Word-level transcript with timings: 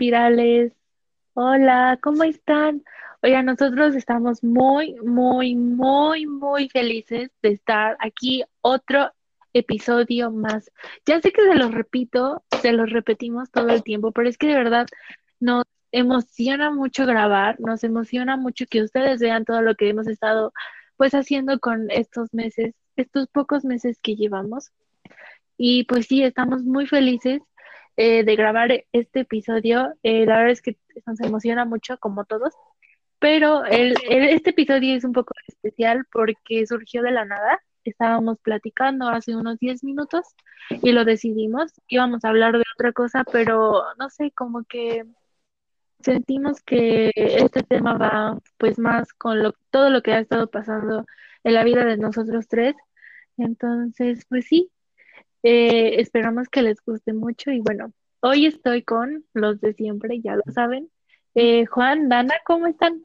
¿Qué 0.00 0.10
tal, 0.10 0.38
espirales? 0.40 0.72
Hola, 1.34 1.98
¿cómo 2.02 2.24
están? 2.24 2.82
Oiga, 3.22 3.42
nosotros 3.42 3.94
estamos 3.94 4.42
muy, 4.42 4.94
muy, 5.04 5.54
muy, 5.54 6.26
muy 6.26 6.70
felices 6.70 7.30
de 7.42 7.50
estar 7.50 7.98
aquí 8.00 8.42
otro 8.62 9.10
episodio 9.52 10.30
más. 10.30 10.70
Ya 11.04 11.20
sé 11.20 11.32
que 11.32 11.42
se 11.42 11.54
los 11.54 11.72
repito, 11.72 12.42
se 12.62 12.72
los 12.72 12.88
repetimos 12.88 13.50
todo 13.50 13.68
el 13.68 13.82
tiempo, 13.82 14.10
pero 14.12 14.30
es 14.30 14.38
que 14.38 14.46
de 14.46 14.54
verdad 14.54 14.86
nos 15.38 15.64
emociona 15.92 16.70
mucho 16.70 17.04
grabar, 17.04 17.60
nos 17.60 17.84
emociona 17.84 18.38
mucho 18.38 18.64
que 18.70 18.82
ustedes 18.82 19.20
vean 19.20 19.44
todo 19.44 19.60
lo 19.60 19.74
que 19.74 19.90
hemos 19.90 20.06
estado 20.06 20.54
pues 20.96 21.12
haciendo 21.12 21.60
con 21.60 21.90
estos 21.90 22.32
meses, 22.32 22.74
estos 22.96 23.28
pocos 23.28 23.66
meses 23.66 23.98
que 24.00 24.16
llevamos. 24.16 24.70
Y 25.58 25.84
pues 25.84 26.06
sí, 26.06 26.22
estamos 26.22 26.62
muy 26.62 26.86
felices 26.86 27.42
eh, 27.96 28.24
de 28.24 28.36
grabar 28.36 28.84
este 28.92 29.20
episodio. 29.20 29.94
Eh, 30.02 30.26
la 30.26 30.38
verdad 30.38 30.52
es 30.52 30.62
que 30.62 30.76
nos 31.06 31.20
emociona 31.20 31.64
mucho, 31.64 31.98
como 31.98 32.24
todos, 32.24 32.54
pero 33.18 33.64
el, 33.66 33.94
este 34.08 34.50
episodio 34.50 34.96
es 34.96 35.04
un 35.04 35.12
poco 35.12 35.34
especial 35.46 36.06
porque 36.12 36.66
surgió 36.66 37.02
de 37.02 37.12
la 37.12 37.24
nada. 37.24 37.60
Estábamos 37.84 38.38
platicando 38.40 39.08
hace 39.08 39.36
unos 39.36 39.58
10 39.58 39.84
minutos 39.84 40.26
y 40.82 40.92
lo 40.92 41.04
decidimos. 41.04 41.72
Íbamos 41.88 42.24
a 42.24 42.30
hablar 42.30 42.54
de 42.54 42.64
otra 42.74 42.92
cosa, 42.92 43.24
pero 43.30 43.82
no 43.98 44.10
sé, 44.10 44.30
como 44.32 44.64
que 44.64 45.04
sentimos 46.00 46.62
que 46.62 47.10
este 47.14 47.62
tema 47.62 47.96
va 47.96 48.38
pues 48.58 48.78
más 48.78 49.12
con 49.14 49.42
lo, 49.42 49.52
todo 49.70 49.90
lo 49.90 50.02
que 50.02 50.12
ha 50.12 50.20
estado 50.20 50.48
pasando 50.50 51.04
en 51.44 51.54
la 51.54 51.64
vida 51.64 51.84
de 51.84 51.96
nosotros 51.96 52.48
tres. 52.48 52.74
Entonces, 53.36 54.24
pues 54.28 54.46
sí, 54.46 54.70
eh, 55.42 56.00
esperamos 56.00 56.48
que 56.48 56.62
les 56.62 56.80
guste 56.84 57.12
mucho 57.12 57.50
y 57.50 57.60
bueno, 57.60 57.92
hoy 58.20 58.46
estoy 58.46 58.82
con 58.82 59.24
los 59.32 59.60
de 59.60 59.72
siempre, 59.72 60.20
ya 60.20 60.36
lo 60.36 60.42
saben. 60.52 60.90
Eh, 61.34 61.66
Juan, 61.66 62.08
Dana, 62.08 62.34
¿cómo 62.44 62.66
están? 62.66 63.04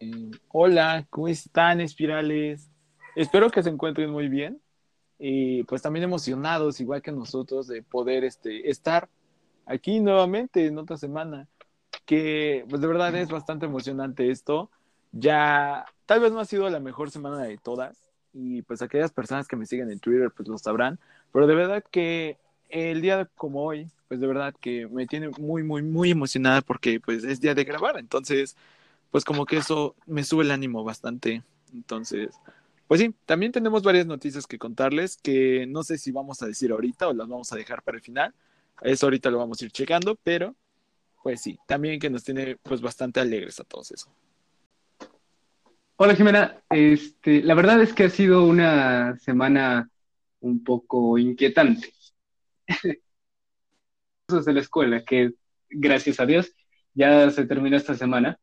Eh, 0.00 0.30
hola, 0.48 1.06
¿cómo 1.10 1.28
están, 1.28 1.80
espirales? 1.80 2.70
Espero 3.14 3.50
que 3.50 3.62
se 3.62 3.70
encuentren 3.70 4.10
muy 4.10 4.28
bien 4.28 4.60
y 5.18 5.62
pues 5.64 5.82
también 5.82 6.04
emocionados, 6.04 6.80
igual 6.80 7.02
que 7.02 7.12
nosotros, 7.12 7.68
de 7.68 7.82
poder 7.82 8.24
este, 8.24 8.68
estar 8.68 9.08
aquí 9.66 10.00
nuevamente 10.00 10.66
en 10.66 10.78
otra 10.78 10.96
semana, 10.96 11.46
que 12.04 12.64
pues 12.68 12.82
de 12.82 12.88
verdad 12.88 13.14
es 13.14 13.28
bastante 13.28 13.66
emocionante 13.66 14.30
esto. 14.30 14.70
Ya, 15.12 15.84
tal 16.06 16.20
vez 16.20 16.32
no 16.32 16.40
ha 16.40 16.44
sido 16.44 16.68
la 16.68 16.80
mejor 16.80 17.10
semana 17.10 17.44
de 17.44 17.56
todas, 17.56 17.96
y 18.32 18.62
pues 18.62 18.82
aquellas 18.82 19.12
personas 19.12 19.46
que 19.46 19.56
me 19.56 19.64
siguen 19.64 19.90
en 19.90 20.00
Twitter 20.00 20.30
pues 20.36 20.48
lo 20.48 20.58
sabrán, 20.58 20.98
pero 21.34 21.48
de 21.48 21.56
verdad 21.56 21.84
que 21.90 22.38
el 22.68 23.02
día 23.02 23.28
como 23.34 23.64
hoy, 23.64 23.90
pues 24.06 24.20
de 24.20 24.26
verdad 24.28 24.54
que 24.60 24.86
me 24.86 25.04
tiene 25.08 25.30
muy, 25.30 25.64
muy, 25.64 25.82
muy 25.82 26.12
emocionada 26.12 26.62
porque 26.62 27.00
pues 27.00 27.24
es 27.24 27.40
día 27.40 27.56
de 27.56 27.64
grabar, 27.64 27.98
entonces 27.98 28.56
pues 29.10 29.24
como 29.24 29.44
que 29.44 29.56
eso 29.56 29.96
me 30.06 30.22
sube 30.22 30.44
el 30.44 30.52
ánimo 30.52 30.84
bastante, 30.84 31.42
entonces 31.72 32.36
pues 32.86 33.00
sí, 33.00 33.12
también 33.26 33.50
tenemos 33.50 33.82
varias 33.82 34.06
noticias 34.06 34.46
que 34.46 34.60
contarles 34.60 35.16
que 35.16 35.66
no 35.66 35.82
sé 35.82 35.98
si 35.98 36.12
vamos 36.12 36.40
a 36.40 36.46
decir 36.46 36.70
ahorita 36.70 37.08
o 37.08 37.12
las 37.12 37.26
vamos 37.26 37.52
a 37.52 37.56
dejar 37.56 37.82
para 37.82 37.96
el 37.96 38.02
final, 38.04 38.32
eso 38.82 39.06
ahorita 39.06 39.28
lo 39.28 39.38
vamos 39.38 39.60
a 39.60 39.64
ir 39.64 39.72
checando, 39.72 40.16
pero 40.22 40.54
pues 41.20 41.40
sí, 41.40 41.58
también 41.66 41.98
que 41.98 42.10
nos 42.10 42.22
tiene 42.22 42.58
pues 42.62 42.80
bastante 42.80 43.18
alegres 43.18 43.58
a 43.58 43.64
todos 43.64 43.90
eso. 43.90 44.08
Hola 45.96 46.14
Jimena, 46.14 46.62
este, 46.70 47.42
la 47.42 47.54
verdad 47.54 47.82
es 47.82 47.92
que 47.92 48.04
ha 48.04 48.10
sido 48.10 48.44
una 48.44 49.18
semana 49.18 49.90
un 50.44 50.62
poco 50.62 51.18
inquietante. 51.18 51.92
Cosas 54.26 54.44
de 54.44 54.52
la 54.52 54.60
escuela, 54.60 55.04
que 55.04 55.32
gracias 55.68 56.20
a 56.20 56.26
Dios 56.26 56.52
ya 56.92 57.30
se 57.30 57.46
terminó 57.46 57.76
esta 57.76 57.94
semana. 57.94 58.38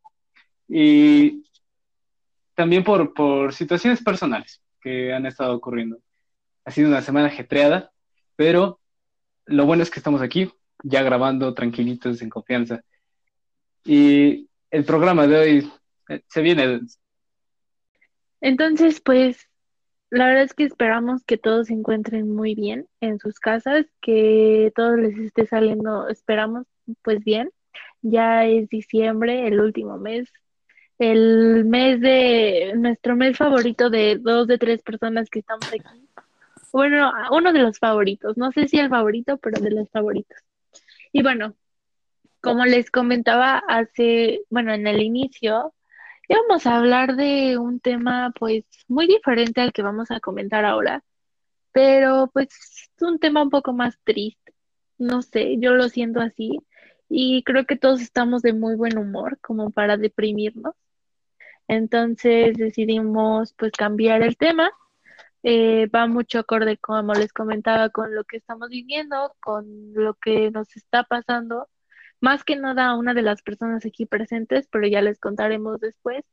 Y 0.67 1.43
también 2.55 2.83
por, 2.83 3.13
por 3.13 3.53
situaciones 3.53 4.03
personales 4.03 4.61
que 4.81 5.13
han 5.13 5.25
estado 5.25 5.55
ocurriendo. 5.55 5.99
Ha 6.65 6.71
sido 6.71 6.89
una 6.89 7.01
semana 7.01 7.27
ajetreada, 7.27 7.91
pero 8.35 8.79
lo 9.45 9.65
bueno 9.65 9.83
es 9.83 9.89
que 9.89 9.99
estamos 9.99 10.21
aquí, 10.21 10.51
ya 10.83 11.03
grabando 11.03 11.53
tranquilitos, 11.53 12.21
en 12.21 12.29
confianza. 12.29 12.83
Y 13.83 14.49
el 14.69 14.85
programa 14.85 15.27
de 15.27 15.39
hoy 15.39 15.71
eh, 16.09 16.21
se 16.27 16.41
viene 16.41 16.81
entonces, 18.41 18.99
pues, 19.01 19.47
la 20.11 20.27
verdad 20.27 20.43
es 20.43 20.53
que 20.53 20.65
esperamos 20.65 21.23
que 21.23 21.37
todos 21.37 21.67
se 21.67 21.73
encuentren 21.73 22.35
muy 22.35 22.53
bien 22.53 22.87
en 22.99 23.17
sus 23.17 23.39
casas, 23.39 23.85
que 24.01 24.71
todo 24.75 24.97
les 24.97 25.17
esté 25.17 25.47
saliendo, 25.47 26.09
esperamos, 26.09 26.67
pues 27.01 27.23
bien. 27.23 27.49
Ya 28.01 28.45
es 28.45 28.67
diciembre, 28.67 29.47
el 29.47 29.61
último 29.61 29.97
mes, 29.97 30.27
el 30.99 31.63
mes 31.65 32.01
de 32.01 32.73
nuestro 32.75 33.15
mes 33.15 33.37
favorito 33.37 33.89
de 33.89 34.17
dos 34.19 34.47
de 34.47 34.57
tres 34.57 34.81
personas 34.81 35.29
que 35.29 35.39
estamos 35.39 35.67
aquí. 35.67 36.07
Bueno, 36.73 37.11
uno 37.31 37.53
de 37.53 37.59
los 37.59 37.79
favoritos, 37.79 38.37
no 38.37 38.51
sé 38.51 38.67
si 38.67 38.79
el 38.79 38.89
favorito, 38.89 39.37
pero 39.37 39.61
de 39.61 39.71
los 39.71 39.89
favoritos. 39.91 40.37
Y 41.13 41.23
bueno, 41.23 41.55
como 42.41 42.65
les 42.65 42.91
comentaba 42.91 43.59
hace, 43.67 44.41
bueno, 44.49 44.73
en 44.73 44.87
el 44.87 45.01
inicio, 45.01 45.73
vamos 46.31 46.65
a 46.65 46.77
hablar 46.77 47.15
de 47.15 47.57
un 47.57 47.79
tema 47.79 48.33
pues 48.39 48.65
muy 48.87 49.07
diferente 49.07 49.61
al 49.61 49.73
que 49.73 49.81
vamos 49.81 50.11
a 50.11 50.19
comentar 50.19 50.65
ahora, 50.65 51.03
pero 51.71 52.29
pues 52.33 52.49
es 52.49 53.01
un 53.01 53.19
tema 53.19 53.43
un 53.43 53.49
poco 53.49 53.73
más 53.73 53.97
triste. 54.03 54.53
No 54.97 55.21
sé, 55.21 55.57
yo 55.59 55.73
lo 55.73 55.89
siento 55.89 56.21
así 56.21 56.59
y 57.09 57.43
creo 57.43 57.65
que 57.65 57.77
todos 57.77 58.01
estamos 58.01 58.41
de 58.43 58.53
muy 58.53 58.75
buen 58.75 58.97
humor 58.97 59.39
como 59.41 59.71
para 59.71 59.97
deprimirnos. 59.97 60.75
Entonces 61.67 62.57
decidimos 62.57 63.53
pues 63.57 63.71
cambiar 63.73 64.23
el 64.23 64.37
tema. 64.37 64.71
Eh, 65.43 65.87
va 65.87 66.07
mucho 66.07 66.39
acorde, 66.39 66.77
como 66.77 67.13
les 67.13 67.33
comentaba, 67.33 67.89
con 67.89 68.13
lo 68.15 68.23
que 68.25 68.37
estamos 68.37 68.69
viviendo, 68.69 69.35
con 69.41 69.93
lo 69.93 70.13
que 70.15 70.51
nos 70.51 70.75
está 70.75 71.03
pasando 71.03 71.67
más 72.21 72.43
que 72.43 72.55
nada 72.55 72.87
a 72.87 72.95
una 72.95 73.13
de 73.13 73.23
las 73.23 73.41
personas 73.41 73.85
aquí 73.85 74.05
presentes, 74.05 74.67
pero 74.71 74.87
ya 74.87 75.01
les 75.01 75.19
contaremos 75.19 75.79
después. 75.79 76.23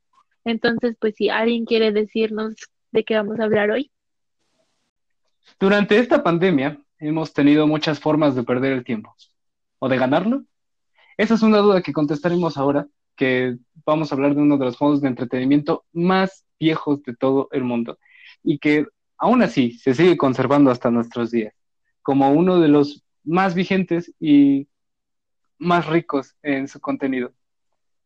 Entonces, 0.44 0.96
pues 1.00 1.16
si 1.16 1.30
alguien 1.30 1.64
quiere 1.64 1.92
decirnos 1.92 2.54
de 2.92 3.04
qué 3.04 3.16
vamos 3.16 3.40
a 3.40 3.44
hablar 3.44 3.70
hoy. 3.70 3.90
Durante 5.58 5.98
esta 5.98 6.22
pandemia 6.22 6.78
hemos 6.98 7.32
tenido 7.32 7.66
muchas 7.66 7.98
formas 7.98 8.34
de 8.34 8.44
perder 8.44 8.72
el 8.72 8.84
tiempo 8.84 9.14
o 9.78 9.88
de 9.88 9.96
ganarlo. 9.96 10.44
Esa 11.16 11.34
es 11.34 11.42
una 11.42 11.58
duda 11.58 11.82
que 11.82 11.92
contestaremos 11.92 12.56
ahora, 12.56 12.86
que 13.16 13.56
vamos 13.84 14.12
a 14.12 14.14
hablar 14.14 14.34
de 14.34 14.42
uno 14.42 14.58
de 14.58 14.66
los 14.66 14.80
modos 14.80 15.00
de 15.00 15.08
entretenimiento 15.08 15.84
más 15.92 16.44
viejos 16.60 17.02
de 17.02 17.16
todo 17.16 17.48
el 17.50 17.64
mundo 17.64 17.98
y 18.44 18.58
que 18.58 18.86
aún 19.16 19.42
así 19.42 19.72
se 19.72 19.94
sigue 19.94 20.16
conservando 20.16 20.70
hasta 20.70 20.90
nuestros 20.90 21.30
días 21.30 21.54
como 22.02 22.30
uno 22.30 22.60
de 22.60 22.68
los 22.68 23.04
más 23.24 23.54
vigentes 23.54 24.14
y 24.18 24.68
más 25.58 25.86
ricos 25.86 26.36
en 26.42 26.68
su 26.68 26.80
contenido. 26.80 27.32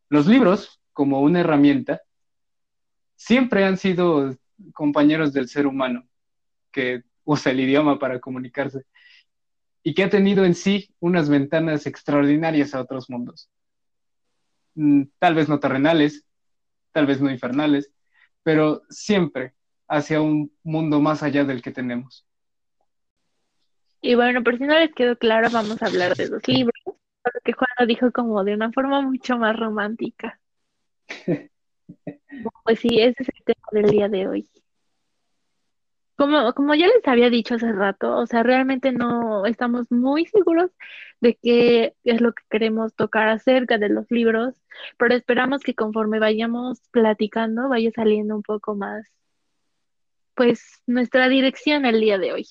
Los 0.09 0.27
libros, 0.27 0.81
como 0.91 1.21
una 1.21 1.39
herramienta, 1.39 2.01
siempre 3.15 3.65
han 3.65 3.77
sido 3.77 4.35
compañeros 4.73 5.33
del 5.33 5.47
ser 5.47 5.67
humano 5.67 6.07
que 6.71 7.03
usa 7.23 7.51
el 7.51 7.61
idioma 7.61 7.99
para 7.99 8.19
comunicarse 8.19 8.85
y 9.83 9.93
que 9.93 10.03
ha 10.03 10.09
tenido 10.09 10.45
en 10.45 10.55
sí 10.55 10.93
unas 10.99 11.29
ventanas 11.29 11.85
extraordinarias 11.85 12.73
a 12.73 12.81
otros 12.81 13.09
mundos. 13.09 13.49
Mm, 14.75 15.03
tal 15.19 15.35
vez 15.35 15.49
no 15.49 15.59
terrenales, 15.59 16.25
tal 16.91 17.05
vez 17.05 17.21
no 17.21 17.29
infernales, 17.29 17.93
pero 18.43 18.83
siempre 18.89 19.53
hacia 19.87 20.21
un 20.21 20.51
mundo 20.63 20.99
más 20.99 21.21
allá 21.21 21.43
del 21.43 21.61
que 21.61 21.71
tenemos. 21.71 22.25
Y 24.01 24.15
bueno, 24.15 24.43
por 24.43 24.57
si 24.57 24.65
no 24.65 24.77
les 24.77 24.93
quedó 24.93 25.17
claro, 25.17 25.49
vamos 25.49 25.81
a 25.81 25.85
hablar 25.85 26.15
de 26.15 26.27
los 26.27 26.45
libros 26.47 26.72
lo 27.79 27.85
dijo 27.85 28.11
como 28.11 28.43
de 28.43 28.53
una 28.53 28.71
forma 28.71 29.01
mucho 29.01 29.37
más 29.37 29.55
romántica. 29.57 30.39
Pues 32.63 32.79
sí, 32.79 32.87
ese 32.99 33.23
es 33.23 33.29
el 33.29 33.43
tema 33.43 33.67
del 33.71 33.91
día 33.91 34.09
de 34.09 34.27
hoy. 34.27 34.49
Como, 36.15 36.53
como 36.53 36.75
ya 36.75 36.87
les 36.87 37.07
había 37.07 37.29
dicho 37.29 37.55
hace 37.55 37.71
rato, 37.71 38.17
o 38.17 38.25
sea, 38.27 38.43
realmente 38.43 38.91
no 38.91 39.45
estamos 39.45 39.91
muy 39.91 40.25
seguros 40.25 40.71
de 41.21 41.35
qué 41.41 41.95
es 42.03 42.21
lo 42.21 42.33
que 42.33 42.43
queremos 42.49 42.95
tocar 42.95 43.29
acerca 43.29 43.77
de 43.77 43.89
los 43.89 44.09
libros, 44.11 44.55
pero 44.97 45.15
esperamos 45.15 45.61
que 45.63 45.75
conforme 45.75 46.19
vayamos 46.19 46.81
platicando 46.91 47.67
vaya 47.69 47.91
saliendo 47.91 48.35
un 48.35 48.43
poco 48.43 48.75
más, 48.75 49.07
pues, 50.35 50.81
nuestra 50.87 51.29
dirección 51.29 51.85
el 51.85 51.99
día 51.99 52.17
de 52.17 52.33
hoy. 52.33 52.47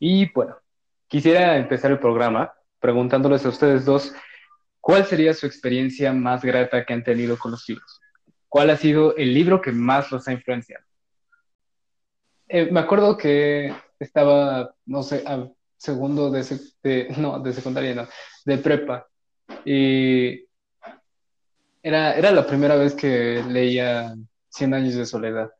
Y 0.00 0.28
bueno, 0.32 0.56
quisiera 1.06 1.56
empezar 1.56 1.92
el 1.92 2.00
programa 2.00 2.52
preguntándoles 2.80 3.46
a 3.46 3.50
ustedes 3.50 3.84
dos, 3.84 4.12
¿cuál 4.80 5.06
sería 5.06 5.32
su 5.34 5.46
experiencia 5.46 6.12
más 6.12 6.42
grata 6.42 6.84
que 6.84 6.92
han 6.92 7.04
tenido 7.04 7.38
con 7.38 7.52
los 7.52 7.68
libros? 7.68 8.00
¿Cuál 8.48 8.70
ha 8.70 8.76
sido 8.76 9.14
el 9.16 9.32
libro 9.32 9.60
que 9.60 9.70
más 9.70 10.10
los 10.10 10.26
ha 10.26 10.32
influenciado? 10.32 10.84
Eh, 12.48 12.68
me 12.72 12.80
acuerdo 12.80 13.16
que 13.16 13.72
estaba, 14.00 14.74
no 14.86 15.04
sé, 15.04 15.22
segundo 15.76 16.30
de, 16.30 17.08
no, 17.16 17.38
de 17.38 17.52
secundaria, 17.52 17.94
no, 17.94 18.08
de 18.44 18.58
prepa. 18.58 19.06
Y 19.64 20.46
era, 21.82 22.14
era 22.14 22.32
la 22.32 22.44
primera 22.44 22.74
vez 22.74 22.94
que 22.94 23.44
leía 23.46 24.16
Cien 24.50 24.74
años 24.74 24.96
de 24.96 25.06
soledad. 25.06 25.52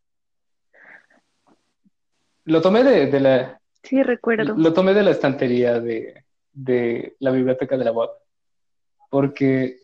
Lo 2.45 2.61
tomé 2.61 2.83
de, 2.83 3.21
la... 3.21 3.60
Sí, 3.83 4.03
recuerdo. 4.03 4.55
Lo 4.57 4.73
tomé 4.73 4.95
de 4.95 5.03
la 5.03 5.11
estantería 5.11 5.81
de, 5.81 6.25
la 7.19 7.31
biblioteca 7.31 7.77
de 7.77 7.85
la 7.85 7.93
UAP. 7.93 8.11
Porque 9.11 9.79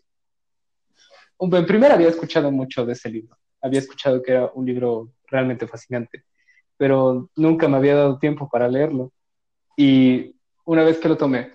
en 1.39 1.65
primera 1.65 1.95
había 1.95 2.09
escuchado 2.09 2.51
mucho 2.51 2.85
de 2.85 2.93
ese 2.93 3.09
libro. 3.09 3.37
Había 3.61 3.79
escuchado 3.79 4.21
que 4.21 4.31
era 4.31 4.51
un 4.53 4.65
libro 4.65 5.13
realmente 5.25 5.67
fascinante, 5.67 6.23
pero 6.77 7.29
nunca 7.35 7.67
me 7.67 7.77
había 7.77 7.95
dado 7.95 8.19
tiempo 8.19 8.49
para 8.49 8.67
leerlo. 8.67 9.11
Y 9.75 10.35
una 10.65 10.83
vez 10.83 10.99
que 10.99 11.09
lo 11.09 11.17
tomé, 11.17 11.53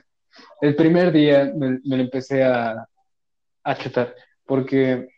el 0.60 0.76
primer 0.76 1.12
día 1.12 1.52
me, 1.54 1.80
lo 1.84 1.96
empecé 1.96 2.44
a, 2.44 2.86
a 3.64 3.74
chutar, 3.76 4.14
porque 4.44 5.08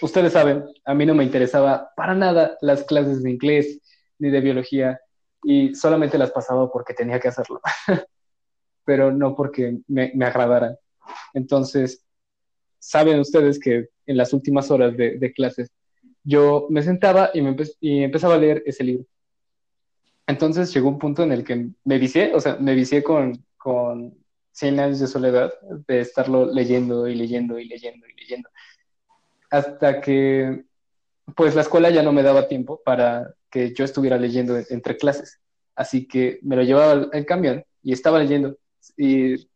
ustedes 0.00 0.32
saben, 0.32 0.64
a 0.84 0.94
mí 0.94 1.06
no 1.06 1.14
me 1.14 1.24
interesaba 1.24 1.90
para 1.96 2.14
nada 2.14 2.56
las 2.60 2.84
clases 2.84 3.22
de 3.22 3.30
inglés 3.30 3.80
ni 4.18 4.30
de 4.30 4.40
biología 4.40 5.00
y 5.44 5.74
solamente 5.74 6.18
las 6.18 6.30
pasaba 6.30 6.70
porque 6.70 6.94
tenía 6.94 7.20
que 7.20 7.28
hacerlo, 7.28 7.60
pero 8.84 9.12
no 9.12 9.34
porque 9.34 9.78
me, 9.88 10.12
me, 10.14 10.24
agradaran. 10.24 10.76
Entonces, 11.32 12.04
saben 12.78 13.20
ustedes 13.20 13.58
que 13.58 13.88
en 14.06 14.16
las 14.16 14.32
últimas 14.32 14.70
horas 14.70 14.96
de, 14.96 15.18
de 15.18 15.32
clases 15.32 15.70
yo 16.22 16.66
me 16.70 16.82
sentaba 16.82 17.30
y, 17.34 17.42
me 17.42 17.56
y 17.80 18.02
empezaba 18.02 18.34
a 18.34 18.38
leer 18.38 18.62
ese 18.66 18.84
libro. 18.84 19.04
Entonces 20.26 20.72
llegó 20.72 20.88
un 20.88 20.98
punto 20.98 21.22
en 21.22 21.32
el 21.32 21.44
que 21.44 21.68
me 21.84 21.98
vicié, 21.98 22.34
o 22.34 22.40
sea, 22.40 22.56
me 22.56 22.74
vicié 22.74 23.02
con, 23.02 23.44
con 23.58 24.16
100 24.52 24.80
años 24.80 25.00
de 25.00 25.06
soledad, 25.06 25.52
de 25.86 26.00
estarlo 26.00 26.46
leyendo 26.50 27.06
y 27.06 27.14
leyendo 27.14 27.58
y 27.58 27.66
leyendo 27.66 28.06
y 28.08 28.14
leyendo 28.14 28.48
hasta 29.54 30.00
que 30.00 30.64
pues 31.36 31.54
la 31.54 31.62
escuela 31.62 31.90
ya 31.90 32.02
no 32.02 32.12
me 32.12 32.22
daba 32.22 32.48
tiempo 32.48 32.80
para 32.84 33.34
que 33.50 33.72
yo 33.72 33.84
estuviera 33.84 34.18
leyendo 34.18 34.56
entre 34.68 34.96
clases. 34.96 35.40
Así 35.74 36.06
que 36.06 36.38
me 36.42 36.56
lo 36.56 36.62
llevaba 36.62 37.08
al, 37.12 37.26
camión 37.26 37.64
y 37.82 37.92
estaba 37.92 38.18
leyendo. 38.18 38.56
Y 38.96 39.48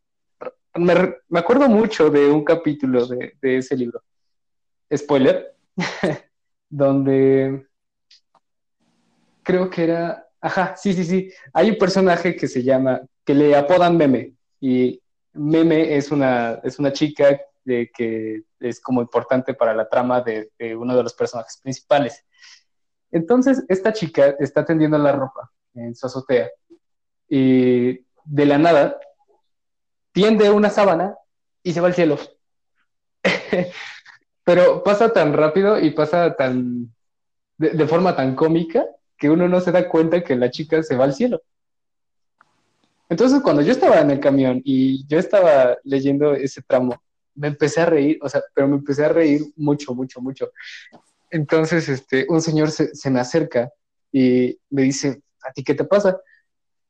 me, 0.75 1.39
acuerdo 1.39 1.69
mucho 1.69 2.09
de 2.09 2.27
un 2.27 2.43
capítulo 2.43 3.05
de, 3.07 3.33
ese 3.41 3.75
libro, 3.75 4.01
spoiler, 4.95 5.55
donde 6.69 7.67
creo 9.43 9.69
que 9.69 9.83
era, 9.83 10.27
ajá, 10.41 10.75
sí, 10.75 10.93
sí, 10.93 11.03
sí, 11.03 11.31
hay 11.53 11.71
un 11.71 11.77
personaje 11.77 12.35
que 12.35 12.47
se 12.47 12.63
llama, 12.63 13.01
que 13.25 13.33
le 13.33 13.55
apodan 13.55 13.97
Meme, 13.97 14.33
y 14.59 15.01
Meme 15.33 15.95
es 15.95 16.11
una, 16.11 16.59
es 16.63 16.77
una 16.79 16.91
chica 16.93 17.39
de 17.69 17.91
que 17.95 18.41
es 18.59 18.81
como 18.81 19.01
importante 19.01 19.53
para 19.53 19.75
la 19.75 19.87
trama 19.87 20.21
de, 20.21 20.51
uno 20.75 20.97
de 20.97 21.03
los 21.03 21.13
personajes 21.13 21.59
principales. 21.61 22.25
Entonces, 23.11 23.63
esta 23.69 23.93
chica 23.93 24.35
está 24.39 24.65
tendiendo 24.65 24.97
la 24.97 25.11
ropa 25.11 25.51
en 25.75 25.95
su 25.95 26.07
azotea 26.07 26.49
y 27.27 27.99
de 28.25 28.45
la 28.45 28.57
nada 28.57 28.99
tiende 30.11 30.49
una 30.49 30.71
sábana 30.71 31.15
y 31.61 31.73
se 31.73 31.81
va 31.81 31.87
al 31.87 31.93
cielo. 31.93 32.17
Pero 34.43 34.83
pasa 34.83 35.13
tan 35.13 35.33
rápido 35.33 35.79
y 35.79 35.91
pasa 35.91 36.35
tan 36.35 36.91
de, 37.57 37.87
forma 37.87 38.15
tan 38.15 38.35
cómica 38.35 38.83
que 39.15 39.29
uno 39.29 39.47
no 39.47 39.59
se 39.59 39.71
da 39.71 39.87
cuenta 39.87 40.23
que 40.23 40.35
la 40.35 40.49
chica 40.49 40.81
se 40.81 40.95
va 40.95 41.03
al 41.03 41.13
cielo. 41.13 41.41
Entonces, 43.09 43.41
cuando 43.41 43.61
yo 43.61 43.71
estaba 43.71 43.99
en 43.99 44.09
el 44.11 44.19
camión 44.19 44.61
y 44.63 45.05
yo 45.07 45.19
estaba 45.19 45.77
leyendo 45.83 46.33
ese 46.33 46.61
tramo, 46.61 46.99
me 47.39 47.47
empecé 47.47 47.79
a 47.79 47.85
reír, 47.85 48.19
o 48.21 48.27
sea, 48.27 48.43
pero 48.53 48.67
me 48.67 48.75
empecé 48.75 49.05
a 49.05 49.09
reír 49.09 49.41
mucho, 49.55 49.95
mucho, 49.95 50.19
mucho. 50.19 50.51
Entonces, 51.31 51.87
este, 51.87 52.25
un 52.27 52.41
señor 52.41 52.69
se, 52.69 53.09
me 53.09 53.19
acerca 53.21 53.71
y 54.11 54.59
me 54.69 54.81
dice, 54.83 55.21
¿a 55.41 55.53
ti 55.53 55.63
qué 55.63 55.73
te 55.73 55.85
pasa? 55.85 56.19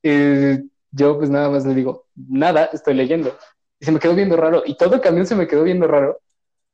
Eh, 0.01 0.63
yo 0.91 1.17
pues 1.19 1.29
nada 1.29 1.49
más 1.51 1.65
le 1.67 1.75
digo, 1.75 2.07
nada, 2.15 2.65
estoy 2.73 2.95
leyendo. 2.95 3.37
Y 3.79 3.85
se 3.85 3.91
me 3.91 3.99
quedó 3.99 4.15
viendo 4.15 4.35
raro, 4.35 4.63
y 4.65 4.75
todo 4.75 4.95
el 4.95 5.01
camión 5.01 5.27
se 5.27 5.35
me 5.35 5.47
quedó 5.47 5.63
viendo 5.63 5.87
raro, 5.87 6.19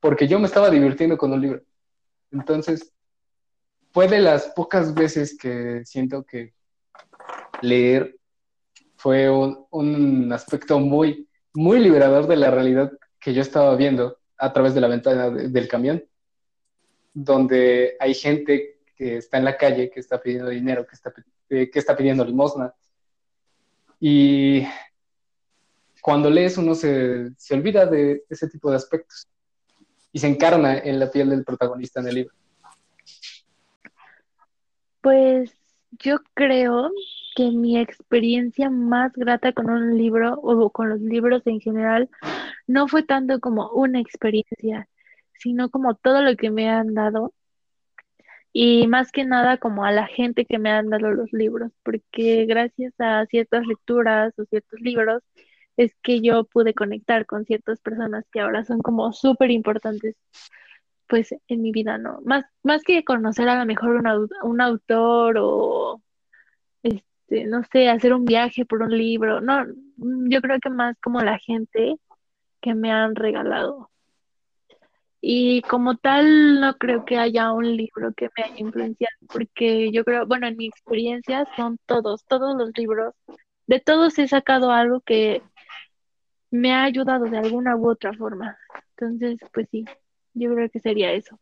porque 0.00 0.26
yo 0.26 0.38
me 0.38 0.46
estaba 0.46 0.70
divirtiendo 0.70 1.18
con 1.18 1.32
un 1.34 1.42
libro. 1.42 1.60
Entonces, 2.30 2.94
fue 3.92 4.08
de 4.08 4.20
las 4.20 4.46
pocas 4.56 4.94
veces 4.94 5.36
que 5.36 5.84
siento 5.84 6.24
que 6.24 6.54
leer 7.60 8.16
fue 8.96 9.28
un, 9.28 9.66
un 9.70 10.32
aspecto 10.32 10.80
muy, 10.80 11.28
muy 11.52 11.78
liberador 11.78 12.26
de 12.26 12.36
la 12.36 12.50
realidad 12.50 12.90
que 13.26 13.34
yo 13.34 13.42
estaba 13.42 13.74
viendo 13.74 14.20
a 14.38 14.52
través 14.52 14.72
de 14.72 14.80
la 14.80 14.86
ventana 14.86 15.28
del 15.30 15.66
camión, 15.66 16.04
donde 17.12 17.96
hay 17.98 18.14
gente 18.14 18.78
que 18.94 19.16
está 19.16 19.38
en 19.38 19.44
la 19.44 19.56
calle, 19.56 19.90
que 19.90 19.98
está 19.98 20.22
pidiendo 20.22 20.48
dinero, 20.48 20.86
que 20.86 20.94
está, 20.94 21.12
eh, 21.50 21.68
que 21.68 21.78
está 21.80 21.96
pidiendo 21.96 22.24
limosna. 22.24 22.72
Y 23.98 24.64
cuando 26.00 26.30
lees 26.30 26.56
uno 26.56 26.76
se, 26.76 27.32
se 27.36 27.54
olvida 27.54 27.84
de 27.84 28.22
ese 28.30 28.48
tipo 28.48 28.70
de 28.70 28.76
aspectos 28.76 29.26
y 30.12 30.20
se 30.20 30.28
encarna 30.28 30.78
en 30.78 31.00
la 31.00 31.10
piel 31.10 31.28
del 31.30 31.44
protagonista 31.44 31.98
en 31.98 32.06
el 32.06 32.14
libro. 32.14 32.34
Pues 35.00 35.50
yo 35.98 36.18
creo 36.32 36.92
que 37.36 37.52
mi 37.52 37.78
experiencia 37.78 38.70
más 38.70 39.12
grata 39.14 39.52
con 39.54 39.70
un 39.70 39.98
libro 39.98 40.34
o 40.42 40.70
con 40.70 40.90
los 40.90 41.00
libros 41.02 41.42
en 41.46 41.60
general 41.60 42.10
no 42.66 42.88
fue 42.88 43.04
tanto 43.04 43.40
como 43.40 43.70
una 43.72 44.00
experiencia, 44.00 44.88
sino 45.34 45.70
como 45.70 45.94
todo 45.96 46.22
lo 46.22 46.36
que 46.36 46.50
me 46.50 46.70
han 46.70 46.94
dado 46.94 47.34
y 48.52 48.86
más 48.88 49.12
que 49.12 49.24
nada 49.26 49.58
como 49.58 49.84
a 49.84 49.92
la 49.92 50.06
gente 50.06 50.46
que 50.46 50.58
me 50.58 50.70
han 50.70 50.88
dado 50.90 51.10
los 51.12 51.32
libros, 51.32 51.72
porque 51.84 52.46
gracias 52.46 52.94
a 52.98 53.26
ciertas 53.26 53.66
lecturas 53.66 54.32
o 54.38 54.44
ciertos 54.46 54.80
libros 54.80 55.22
es 55.76 55.94
que 56.02 56.22
yo 56.22 56.44
pude 56.44 56.74
conectar 56.74 57.26
con 57.26 57.44
ciertas 57.44 57.80
personas 57.80 58.24
que 58.32 58.40
ahora 58.40 58.64
son 58.64 58.80
como 58.80 59.12
súper 59.12 59.50
importantes 59.50 60.16
pues 61.08 61.34
en 61.48 61.62
mi 61.62 61.72
vida, 61.72 61.98
¿no? 61.98 62.20
Más, 62.24 62.46
más 62.62 62.82
que 62.84 63.04
conocer 63.04 63.48
a 63.48 63.58
lo 63.58 63.66
mejor 63.66 63.96
un, 63.96 64.28
un 64.42 64.60
autor 64.60 65.36
o 65.38 66.02
este, 67.28 67.44
no 67.46 67.62
sé, 67.72 67.88
hacer 67.88 68.14
un 68.14 68.24
viaje 68.24 68.64
por 68.64 68.82
un 68.82 68.96
libro, 68.96 69.40
no, 69.40 69.64
yo 69.96 70.40
creo 70.40 70.58
que 70.60 70.70
más 70.70 70.96
como 71.02 71.20
la 71.20 71.38
gente 71.38 71.96
que 72.60 72.74
me 72.74 72.92
han 72.92 73.14
regalado. 73.16 73.90
Y 75.20 75.62
como 75.62 75.96
tal, 75.96 76.60
no 76.60 76.74
creo 76.76 77.04
que 77.04 77.18
haya 77.18 77.52
un 77.52 77.76
libro 77.76 78.12
que 78.14 78.28
me 78.36 78.44
haya 78.44 78.58
influenciado, 78.58 79.16
porque 79.32 79.90
yo 79.90 80.04
creo, 80.04 80.26
bueno, 80.26 80.46
en 80.46 80.56
mi 80.56 80.66
experiencia 80.66 81.46
son 81.56 81.78
todos, 81.86 82.24
todos 82.26 82.56
los 82.56 82.70
libros, 82.76 83.14
de 83.66 83.80
todos 83.80 84.18
he 84.18 84.28
sacado 84.28 84.70
algo 84.70 85.00
que 85.00 85.42
me 86.50 86.72
ha 86.72 86.84
ayudado 86.84 87.24
de 87.24 87.38
alguna 87.38 87.76
u 87.76 87.90
otra 87.90 88.12
forma. 88.12 88.56
Entonces, 88.96 89.38
pues 89.52 89.68
sí, 89.70 89.84
yo 90.34 90.54
creo 90.54 90.70
que 90.70 90.78
sería 90.78 91.12
eso. 91.12 91.36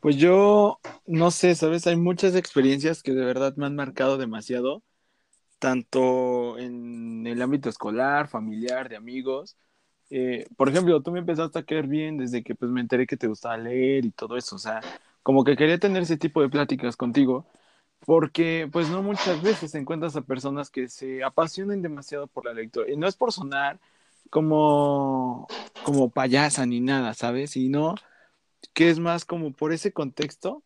Pues 0.00 0.16
yo 0.16 0.78
no 1.06 1.30
sé, 1.30 1.54
sabes, 1.54 1.86
hay 1.86 1.96
muchas 1.96 2.34
experiencias 2.34 3.02
que 3.02 3.12
de 3.12 3.24
verdad 3.24 3.54
me 3.56 3.66
han 3.66 3.76
marcado 3.76 4.16
demasiado 4.16 4.82
tanto 5.58 6.58
en 6.58 7.26
el 7.26 7.42
ámbito 7.42 7.68
escolar, 7.68 8.28
familiar, 8.28 8.88
de 8.88 8.96
amigos. 8.96 9.56
Eh, 10.10 10.46
por 10.56 10.68
ejemplo, 10.68 11.02
tú 11.02 11.10
me 11.10 11.18
empezaste 11.18 11.58
a 11.58 11.64
caer 11.64 11.86
bien 11.86 12.16
desde 12.16 12.42
que 12.42 12.54
pues 12.54 12.70
me 12.70 12.80
enteré 12.80 13.06
que 13.06 13.16
te 13.16 13.26
gustaba 13.26 13.56
leer 13.56 14.04
y 14.04 14.10
todo 14.10 14.36
eso, 14.36 14.56
o 14.56 14.58
sea, 14.58 14.80
como 15.22 15.44
que 15.44 15.56
quería 15.56 15.78
tener 15.78 16.02
ese 16.02 16.16
tipo 16.16 16.40
de 16.40 16.48
pláticas 16.48 16.96
contigo, 16.96 17.46
porque 18.06 18.68
pues 18.72 18.88
no 18.88 19.02
muchas 19.02 19.42
veces 19.42 19.74
encuentras 19.74 20.16
a 20.16 20.22
personas 20.22 20.70
que 20.70 20.88
se 20.88 21.22
apasionen 21.22 21.82
demasiado 21.82 22.26
por 22.26 22.46
la 22.46 22.54
lectura, 22.54 22.90
y 22.90 22.96
no 22.96 23.06
es 23.06 23.16
por 23.16 23.32
sonar 23.32 23.78
como, 24.30 25.46
como 25.84 26.08
payasa 26.10 26.64
ni 26.66 26.80
nada, 26.80 27.14
¿sabes? 27.14 27.50
Sino 27.50 27.94
que 28.74 28.90
es 28.90 28.98
más 28.98 29.24
como 29.24 29.52
por 29.52 29.72
ese 29.72 29.92
contexto 29.92 30.62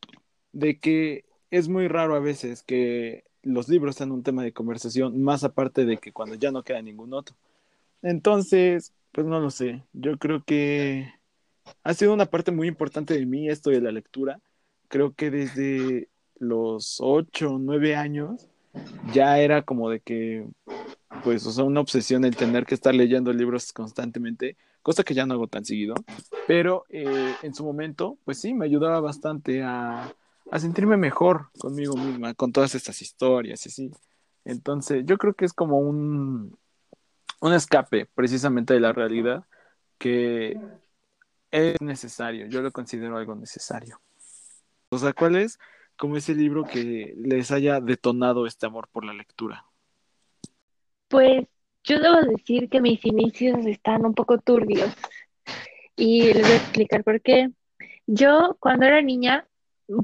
de 0.53 0.79
que 0.79 1.25
es 1.51 1.69
muy 1.69 1.89
raro 1.89 2.15
a 2.15 2.21
veces 2.21 2.63
que 2.63 3.25
los 3.43 3.69
libros 3.69 3.97
sean 3.97 4.13
un 4.13 4.23
tema 4.23 4.43
de 4.43 4.53
conversación, 4.53 5.23
más 5.23 5.45
aparte 5.45 5.85
de 5.85 5.99
que 5.99 6.13
cuando 6.13 6.35
ya 6.37 6.51
no 6.51 6.63
queda 6.63 6.81
ningún 6.83 7.13
otro. 7.13 7.37
Entonces, 8.03 8.93
pues 9.13 9.27
no 9.27 9.41
lo 9.41 9.51
sé, 9.51 9.83
yo 9.93 10.19
creo 10.19 10.43
que 10.45 11.13
ha 11.85 11.95
sido 11.95 12.15
una 12.15 12.27
parte 12.27 12.51
muy 12.51 12.69
importante 12.69 13.15
de 13.15 13.27
mí 13.27 13.49
esto 13.49 13.71
de 13.71 13.81
la 13.81 13.93
lectura. 13.93 14.41
Creo 14.89 15.15
que 15.15 15.31
desde 15.31 16.09
los 16.39 16.99
ocho 17.01 17.53
o 17.53 17.59
nueve 17.59 17.95
años 17.97 18.49
ya 19.13 19.39
era 19.39 19.63
como 19.63 19.91
de 19.91 20.01
que, 20.01 20.47
pues, 21.23 21.47
o 21.47 21.53
sea, 21.53 21.65
una 21.65 21.81
obsesión 21.81 22.25
el 22.25 22.37
tener 22.37 22.65
que 22.65 22.75
estar 22.75 22.95
leyendo 22.95 23.33
libros 23.33 23.73
constantemente, 23.73 24.57
cosa 24.83 25.05
que 25.05 25.15
ya 25.15 25.27
no 25.27 25.35
hago 25.35 25.47
tan 25.47 25.65
seguido, 25.65 25.95
pero 26.47 26.85
eh, 26.89 27.35
en 27.43 27.55
su 27.55 27.65
momento, 27.65 28.19
pues 28.25 28.41
sí, 28.41 28.53
me 28.55 28.67
ayudaba 28.67 29.01
bastante 29.01 29.63
a, 29.63 30.13
sentirme 30.59 30.97
mejor 30.97 31.51
conmigo 31.59 31.97
misma, 31.97 32.35
con 32.35 32.53
todas 32.53 32.75
estas 32.75 33.01
historias 33.01 33.65
y 33.65 33.69
así. 33.69 33.91
Entonces, 34.45 35.05
yo 35.07 35.17
creo 35.17 35.35
que 35.35 35.47
es 35.47 35.53
como 35.53 35.79
un, 35.79 36.59
un 37.41 37.53
escape 37.55 38.07
precisamente 38.15 38.75
de 38.75 38.81
la 38.81 38.93
realidad 38.93 39.45
que 39.99 40.59
es 41.51 41.81
necesario, 41.81 42.47
yo 42.47 42.61
lo 42.61 42.73
considero 42.73 43.17
algo 43.17 43.35
necesario. 43.35 44.01
O 44.91 44.99
sea, 44.99 45.13
¿cuál 45.13 45.37
es 45.37 45.59
como 45.97 46.17
ese 46.17 46.35
libro 46.35 46.65
que 46.65 47.15
les 47.17 47.51
haya 47.51 47.81
detonado 47.81 48.47
este 48.47 48.67
amor 48.67 48.89
por 48.89 49.05
la 49.05 49.15
lectura? 49.15 49.65
Pues 51.09 51.47
yo 51.85 51.99
debo 52.01 52.23
decir 52.23 52.69
que 52.69 52.81
mis 52.81 53.05
inicios 53.05 53.67
están 53.67 54.05
un 54.07 54.15
poco 54.15 54.39
turbios 54.39 54.95
y 55.97 56.33
les 56.33 56.43
voy 56.43 56.53
a 56.53 56.57
explicar 56.57 57.05
por 57.05 57.21
qué. 57.21 57.51
Yo 58.07 58.57
cuando 58.61 58.87
era 58.87 59.03
niña, 59.03 59.47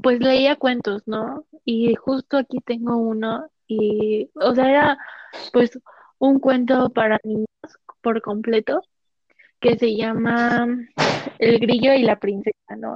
pues 0.03 0.19
leía 0.19 0.55
cuentos, 0.55 1.03
¿no? 1.07 1.45
Y 1.65 1.95
justo 1.95 2.37
aquí 2.37 2.59
tengo 2.65 2.97
uno 2.97 3.49
y, 3.67 4.29
o 4.35 4.53
sea, 4.55 4.69
era 4.69 4.97
pues 5.53 5.79
un 6.19 6.39
cuento 6.39 6.89
para 6.89 7.19
niños 7.23 7.47
por 8.01 8.21
completo 8.21 8.81
que 9.59 9.77
se 9.77 9.95
llama 9.95 10.67
El 11.39 11.59
grillo 11.59 11.93
y 11.93 12.03
la 12.03 12.19
princesa, 12.19 12.75
¿no? 12.77 12.95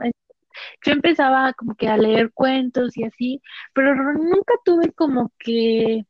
Yo 0.86 0.92
empezaba 0.94 1.54
como 1.54 1.76
que 1.76 1.88
a 1.88 1.98
leer 1.98 2.32
cuentos 2.34 2.96
y 2.98 3.04
así, 3.04 3.42
pero 3.74 3.96
nunca 3.96 4.54
tuve 4.64 4.92
como 4.94 5.32
que 5.40 6.06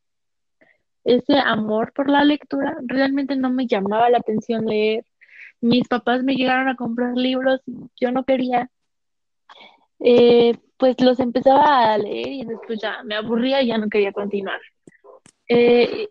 ese 1.03 1.37
amor 1.39 1.93
por 1.93 2.09
la 2.09 2.23
lectura, 2.23 2.77
realmente 2.85 3.35
no 3.35 3.49
me 3.49 3.67
llamaba 3.67 4.09
la 4.09 4.19
atención 4.19 4.65
leer. 4.65 5.05
Mis 5.61 5.87
papás 5.87 6.23
me 6.23 6.35
llegaron 6.35 6.69
a 6.69 6.75
comprar 6.75 7.15
libros 7.15 7.61
yo 7.99 8.11
no 8.11 8.23
quería. 8.25 8.69
Eh, 9.99 10.57
pues 10.77 10.99
los 11.01 11.19
empezaba 11.19 11.93
a 11.93 11.97
leer 11.97 12.27
y 12.27 12.45
después 12.45 12.79
ya 12.81 13.03
me 13.03 13.15
aburría 13.15 13.61
y 13.61 13.67
ya 13.67 13.77
no 13.77 13.89
quería 13.89 14.11
continuar. 14.11 14.59
Eh, 15.47 16.07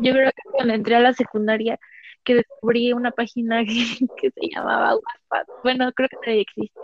yo 0.00 0.12
creo 0.12 0.30
que 0.30 0.42
cuando 0.52 0.74
entré 0.74 0.96
a 0.96 1.00
la 1.00 1.12
secundaria 1.12 1.78
que 2.24 2.36
descubrí 2.36 2.92
una 2.92 3.10
página 3.10 3.64
que, 4.20 4.30
se 4.30 4.48
llamaba 4.54 4.96
WhatsApp. 4.96 5.48
Bueno, 5.62 5.92
creo 5.92 6.08
que 6.08 6.16
todavía 6.16 6.42
existe. 6.42 6.80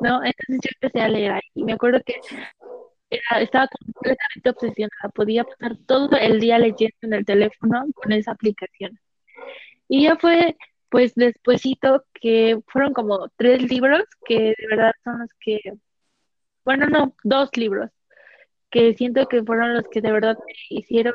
¿no? 0.00 0.22
Entonces 0.24 0.60
yo 0.62 0.70
empecé 0.80 1.00
a 1.00 1.08
leer 1.08 1.32
ahí. 1.32 1.40
Y 1.54 1.64
me 1.64 1.72
acuerdo 1.72 2.00
que 2.04 2.14
estaba 3.10 3.68
completamente 3.68 4.50
obsesionada. 4.50 5.08
Podía 5.14 5.44
pasar 5.44 5.76
todo 5.86 6.16
el 6.16 6.40
día 6.40 6.58
leyendo 6.58 6.96
en 7.02 7.14
el 7.14 7.24
teléfono 7.24 7.86
con 7.94 8.12
esa 8.12 8.32
aplicación. 8.32 8.98
Y 9.88 10.04
ya 10.04 10.16
fue, 10.16 10.56
pues, 10.90 11.14
despuesito 11.14 12.04
que 12.14 12.60
fueron 12.68 12.92
como 12.92 13.28
tres 13.36 13.62
libros 13.62 14.04
que 14.26 14.54
de 14.58 14.66
verdad 14.70 14.92
son 15.04 15.20
los 15.20 15.30
que, 15.40 15.60
bueno, 16.64 16.86
no, 16.86 17.14
dos 17.24 17.50
libros 17.56 17.90
que 18.70 18.94
siento 18.94 19.26
que 19.28 19.42
fueron 19.42 19.74
los 19.74 19.88
que 19.88 20.00
de 20.02 20.12
verdad 20.12 20.36
me 20.46 20.52
hicieron, 20.78 21.14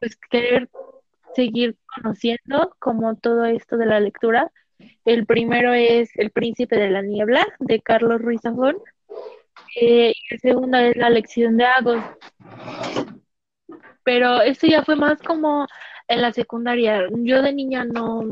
pues, 0.00 0.16
querer 0.30 0.68
seguir 1.34 1.76
conociendo 1.94 2.74
como 2.78 3.16
todo 3.16 3.44
esto 3.44 3.76
de 3.76 3.86
la 3.86 4.00
lectura. 4.00 4.50
El 5.04 5.26
primero 5.26 5.72
es 5.72 6.10
El 6.16 6.30
Príncipe 6.30 6.76
de 6.76 6.90
la 6.90 7.02
Niebla 7.02 7.46
de 7.60 7.80
Carlos 7.80 8.20
Ruiz 8.20 8.40
Zafón 8.42 8.76
eh, 9.76 10.12
y 10.12 10.34
el 10.34 10.40
segundo 10.40 10.78
es 10.78 10.96
La 10.96 11.10
Lección 11.10 11.56
de 11.56 11.64
Agos. 11.64 12.02
Pero 14.04 14.42
esto 14.42 14.66
ya 14.66 14.84
fue 14.84 14.96
más 14.96 15.20
como 15.22 15.66
en 16.08 16.22
la 16.22 16.32
secundaria. 16.32 17.08
Yo 17.10 17.42
de 17.42 17.52
niña 17.52 17.84
no, 17.84 18.22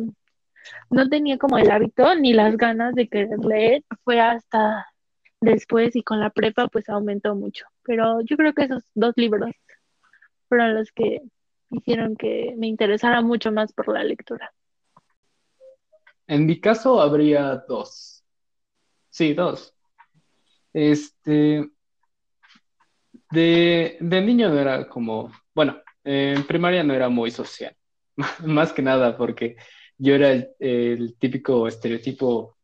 no 0.90 1.08
tenía 1.08 1.38
como 1.38 1.58
el 1.58 1.70
hábito 1.70 2.14
ni 2.14 2.32
las 2.32 2.56
ganas 2.56 2.94
de 2.94 3.08
querer 3.08 3.38
leer. 3.38 3.82
Fue 4.04 4.20
hasta 4.20 4.86
después 5.40 5.96
y 5.96 6.02
con 6.02 6.20
la 6.20 6.30
prepa 6.30 6.68
pues 6.68 6.88
aumentó 6.88 7.34
mucho. 7.34 7.66
Pero 7.82 8.20
yo 8.22 8.36
creo 8.36 8.52
que 8.52 8.64
esos 8.64 8.84
dos 8.94 9.14
libros 9.16 9.50
fueron 10.48 10.74
los 10.74 10.92
que 10.92 11.22
hicieron 11.70 12.16
que 12.16 12.54
me 12.56 12.66
interesara 12.66 13.22
mucho 13.22 13.50
más 13.50 13.72
por 13.72 13.88
la 13.88 14.04
lectura. 14.04 14.52
En 16.26 16.46
mi 16.46 16.60
caso 16.60 17.00
habría 17.00 17.64
dos. 17.68 18.24
Sí, 19.10 19.34
dos. 19.34 19.74
Este, 20.72 21.68
de, 23.30 23.98
niño 24.00 24.48
no 24.48 24.58
era 24.58 24.88
como, 24.88 25.30
bueno, 25.54 25.80
en 26.04 26.46
primaria 26.46 26.82
no 26.82 26.94
era 26.94 27.08
muy 27.08 27.30
social, 27.30 27.76
más 28.44 28.72
que 28.72 28.82
nada 28.82 29.16
porque 29.16 29.56
yo 29.98 30.14
era 30.14 30.32
el, 30.58 31.16
típico 31.18 31.68
estereotipo 31.68 32.56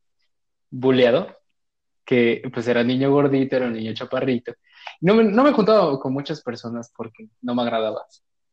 buleado, 0.71 1.37
que 2.05 2.43
pues 2.53 2.67
era 2.69 2.83
niño 2.83 3.11
gordito, 3.11 3.57
era 3.57 3.67
un 3.67 3.75
niño 3.75 3.93
chaparrito. 3.95 4.55
No 5.01 5.15
me, 5.15 5.25
no 5.25 5.45
me 5.45 5.53
juntaba 5.53 5.99
con 6.01 6.13
muchas 6.13 6.43
personas 6.43 6.91
porque 6.97 7.29
no 7.43 7.55
me 7.55 7.63
agradaba 7.63 8.07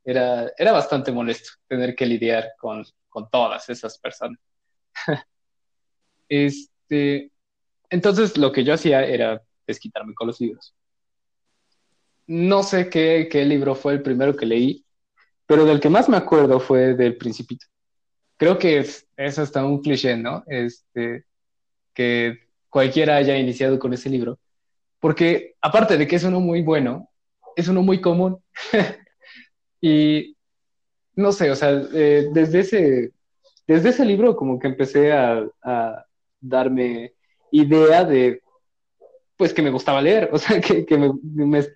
era, 0.06 0.52
era 0.58 0.72
bastante 0.72 1.12
molesto 1.12 1.50
tener 1.68 1.96
que 1.96 2.06
lidiar 2.06 2.54
con, 2.60 2.86
con 3.10 3.28
todas 3.30 3.68
esas 3.70 3.98
personas. 3.98 4.40
este, 6.30 7.32
entonces 7.90 8.38
lo 8.38 8.52
que 8.52 8.64
yo 8.64 8.74
hacía 8.74 9.06
era 9.06 9.42
desquitarme 9.68 10.14
con 10.14 10.28
los 10.28 10.40
libros. 10.40 10.76
No 12.28 12.64
sé 12.64 12.90
qué, 12.90 13.28
qué 13.32 13.46
libro 13.46 13.76
fue 13.76 13.94
el 13.94 14.02
primero 14.02 14.36
que 14.36 14.46
leí, 14.46 14.86
pero 15.46 15.66
del 15.66 15.80
que 15.80 15.90
más 15.90 16.10
me 16.10 16.18
acuerdo 16.18 16.60
fue 16.60 16.96
del 16.96 17.18
Principito. 17.18 17.66
Creo 18.38 18.58
que 18.58 18.80
es, 18.80 19.08
hasta 19.18 19.64
un 19.64 19.82
cliché, 19.82 20.18
¿no? 20.18 20.44
Este, 20.48 21.26
que 21.94 22.40
cualquiera 22.70 23.16
haya 23.16 23.38
iniciado 23.38 23.80
con 23.80 23.94
ese 23.94 24.10
libro, 24.10 24.40
porque 25.00 25.56
aparte 25.62 25.98
de 25.98 26.08
que 26.08 26.18
es 26.18 26.24
uno 26.24 26.40
muy 26.40 26.62
bueno, 26.62 27.10
es 27.56 27.68
uno 27.68 27.82
muy 27.82 28.02
común. 28.02 28.44
Y 29.82 30.36
no 31.16 31.32
sé, 31.32 31.52
o 31.52 31.56
sea, 31.56 31.80
eh, 31.94 32.30
desde, 32.34 32.60
ese, 32.62 33.12
desde 33.68 33.90
ese 33.90 34.04
libro 34.04 34.36
como 34.36 34.58
que 34.58 34.68
empecé 34.68 35.12
a, 35.12 35.46
darme 36.40 37.14
idea 37.52 38.04
de, 38.04 38.42
pues 39.38 39.54
que 39.54 39.62
me 39.62 39.72
gustaba 39.72 40.02
leer, 40.02 40.30
o 40.34 40.38
sea, 40.38 40.60
que, 40.62 40.86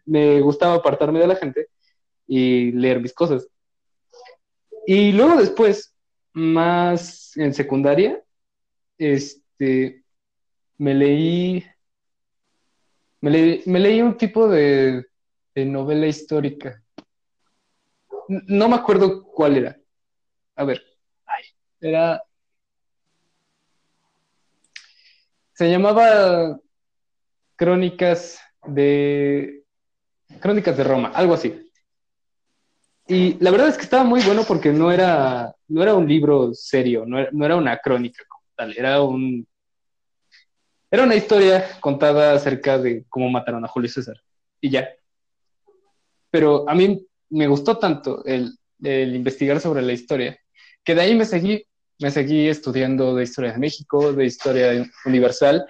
me, 0.05 0.41
gustaba 0.41 0.75
apartarme 0.75 1.19
de 1.19 1.27
la 1.27 1.35
gente 1.35 1.67
y 2.27 2.71
leer 2.71 3.01
mis 3.01 3.13
cosas. 3.13 3.47
Y 4.85 5.11
luego 5.11 5.37
después, 5.37 5.95
más 6.33 7.35
en 7.37 7.53
secundaria, 7.53 8.23
este, 8.97 10.03
me 10.77 10.93
leí, 10.93 11.65
me 13.21 13.79
leí, 13.79 14.01
un 14.01 14.17
tipo 14.17 14.47
de 14.47 15.05
novela 15.55 16.07
histórica 16.07 16.81
no 18.29 18.69
me 18.69 18.75
acuerdo 18.75 19.23
cuál 19.23 19.57
era. 19.57 19.77
A 20.55 20.63
ver. 20.63 20.81
era. 21.81 22.21
Se 25.59 25.69
llamaba 25.69 26.57
Crónicas 27.57 28.39
de. 28.65 29.65
Crónicas 30.39 30.77
de 30.77 30.85
Roma, 30.85 31.11
algo 31.13 31.33
así. 31.33 31.69
Y 33.09 33.33
la 33.43 33.51
verdad 33.51 33.67
es 33.67 33.75
que 33.75 33.83
estaba 33.83 34.05
muy 34.05 34.21
bueno 34.21 34.45
porque 34.47 34.71
no 34.71 34.89
era, 34.89 35.53
no 35.67 35.83
era 35.83 35.95
un 35.95 36.07
libro 36.07 36.53
serio, 36.53 37.03
no 37.05 37.45
era, 37.45 37.57
una 37.57 37.77
crónica 37.79 38.23
como 38.29 38.45
tal, 38.55 38.77
era 38.77 39.01
un. 39.01 39.45
Era 40.89 41.03
una 41.03 41.15
historia 41.15 41.77
contada 41.81 42.35
acerca 42.35 42.77
de 42.77 43.03
cómo 43.09 43.29
mataron 43.29 43.65
a 43.65 43.67
Julio 43.67 43.89
César. 43.89 44.15
Y 44.61 44.69
ya. 44.69 44.87
Pero 46.31 46.69
a 46.69 46.73
mí 46.73 47.05
me 47.31 47.47
gustó 47.49 47.77
tanto 47.77 48.23
el, 48.23 48.57
investigar 48.81 49.59
sobre 49.59 49.81
la 49.81 49.91
historia, 49.91 50.39
que 50.85 50.95
de 50.95 51.01
ahí 51.01 51.15
me 51.15 51.25
seguí, 51.25 51.65
me 51.99 52.11
seguí 52.11 52.47
estudiando 52.47 53.15
de 53.15 53.23
historia 53.23 53.51
de 53.51 53.57
México, 53.57 54.13
de 54.13 54.25
historia 54.25 54.89
universal, 55.05 55.65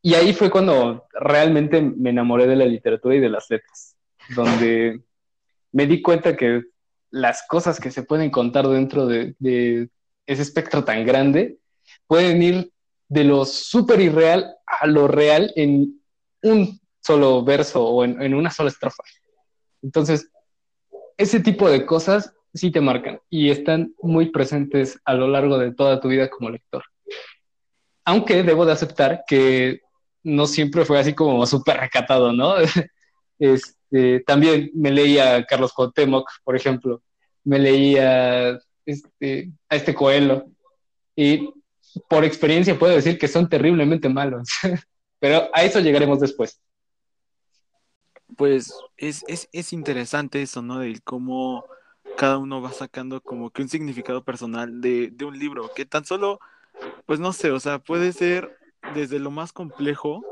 y 0.00 0.14
ahí 0.14 0.32
fue 0.32 0.50
cuando 0.50 1.06
realmente 1.12 1.80
me 1.80 2.10
enamoré 2.10 2.46
de 2.48 2.56
la 2.56 2.64
literatura 2.64 3.14
y 3.14 3.20
de 3.20 3.28
las 3.28 3.48
letras, 3.48 3.96
donde 4.34 5.00
me 5.70 5.86
di 5.86 6.02
cuenta 6.02 6.36
que 6.36 6.62
las 7.10 7.44
cosas 7.46 7.78
que 7.78 7.92
se 7.92 8.02
pueden 8.02 8.30
contar 8.30 8.66
dentro 8.66 9.06
de, 9.06 9.88
ese 10.26 10.42
espectro 10.42 10.82
tan 10.84 11.04
grande 11.04 11.58
pueden 12.06 12.42
ir 12.42 12.72
de 13.08 13.24
lo 13.24 13.44
súper 13.44 14.00
irreal 14.00 14.56
a 14.66 14.86
lo 14.86 15.06
real 15.06 15.52
en 15.56 16.00
un 16.42 16.80
solo 17.00 17.44
verso 17.44 17.84
o 17.84 18.04
en 18.04 18.34
una 18.34 18.50
sola 18.50 18.70
estrofa. 18.70 19.02
Entonces, 19.82 20.30
ese 21.16 21.40
tipo 21.40 21.68
de 21.68 21.84
cosas 21.84 22.34
sí 22.54 22.70
te 22.70 22.80
marcan 22.80 23.20
y 23.30 23.50
están 23.50 23.94
muy 24.02 24.30
presentes 24.30 24.98
a 25.04 25.14
lo 25.14 25.28
largo 25.28 25.58
de 25.58 25.72
toda 25.72 26.00
tu 26.00 26.08
vida 26.08 26.28
como 26.28 26.50
lector. 26.50 26.82
Aunque 28.04 28.42
debo 28.42 28.66
de 28.66 28.72
aceptar 28.72 29.24
que 29.26 29.80
no 30.22 30.46
siempre 30.46 30.84
fue 30.84 30.98
así 30.98 31.14
como 31.14 31.44
súper 31.46 31.78
recatado, 31.78 32.32
¿no? 32.32 32.54
Este, 33.38 34.20
también 34.20 34.70
me 34.72 34.92
leía 34.92 35.34
a 35.34 35.44
Carlos 35.44 35.72
Cuauhtémoc, 35.72 36.30
por 36.44 36.54
ejemplo, 36.54 37.02
me 37.42 37.58
leía 37.58 38.56
este, 38.86 39.50
a 39.68 39.74
este 39.74 39.94
Coelho, 39.94 40.46
y 41.16 41.50
por 42.08 42.24
experiencia 42.24 42.78
puedo 42.78 42.94
decir 42.94 43.18
que 43.18 43.26
son 43.26 43.48
terriblemente 43.48 44.08
malos, 44.08 44.48
pero 45.18 45.50
a 45.52 45.64
eso 45.64 45.80
llegaremos 45.80 46.20
después. 46.20 46.60
Pues 48.36 48.72
es, 48.96 49.24
es, 49.26 49.48
es 49.50 49.72
interesante 49.72 50.40
eso, 50.40 50.62
¿no? 50.62 50.78
De 50.78 51.00
cómo 51.02 51.64
cada 52.16 52.38
uno 52.38 52.62
va 52.62 52.72
sacando 52.72 53.20
como 53.20 53.50
que 53.50 53.62
un 53.62 53.68
significado 53.68 54.24
personal 54.24 54.80
de, 54.80 55.14
un 55.24 55.38
libro, 55.38 55.70
que 55.74 55.86
tan 55.86 56.04
solo, 56.04 56.40
pues 57.06 57.20
no 57.20 57.32
sé, 57.32 57.50
o 57.50 57.60
sea, 57.60 57.78
puede 57.78 58.12
ser 58.12 58.58
desde 58.94 59.18
lo 59.18 59.30
más 59.30 59.52
complejo 59.52 60.24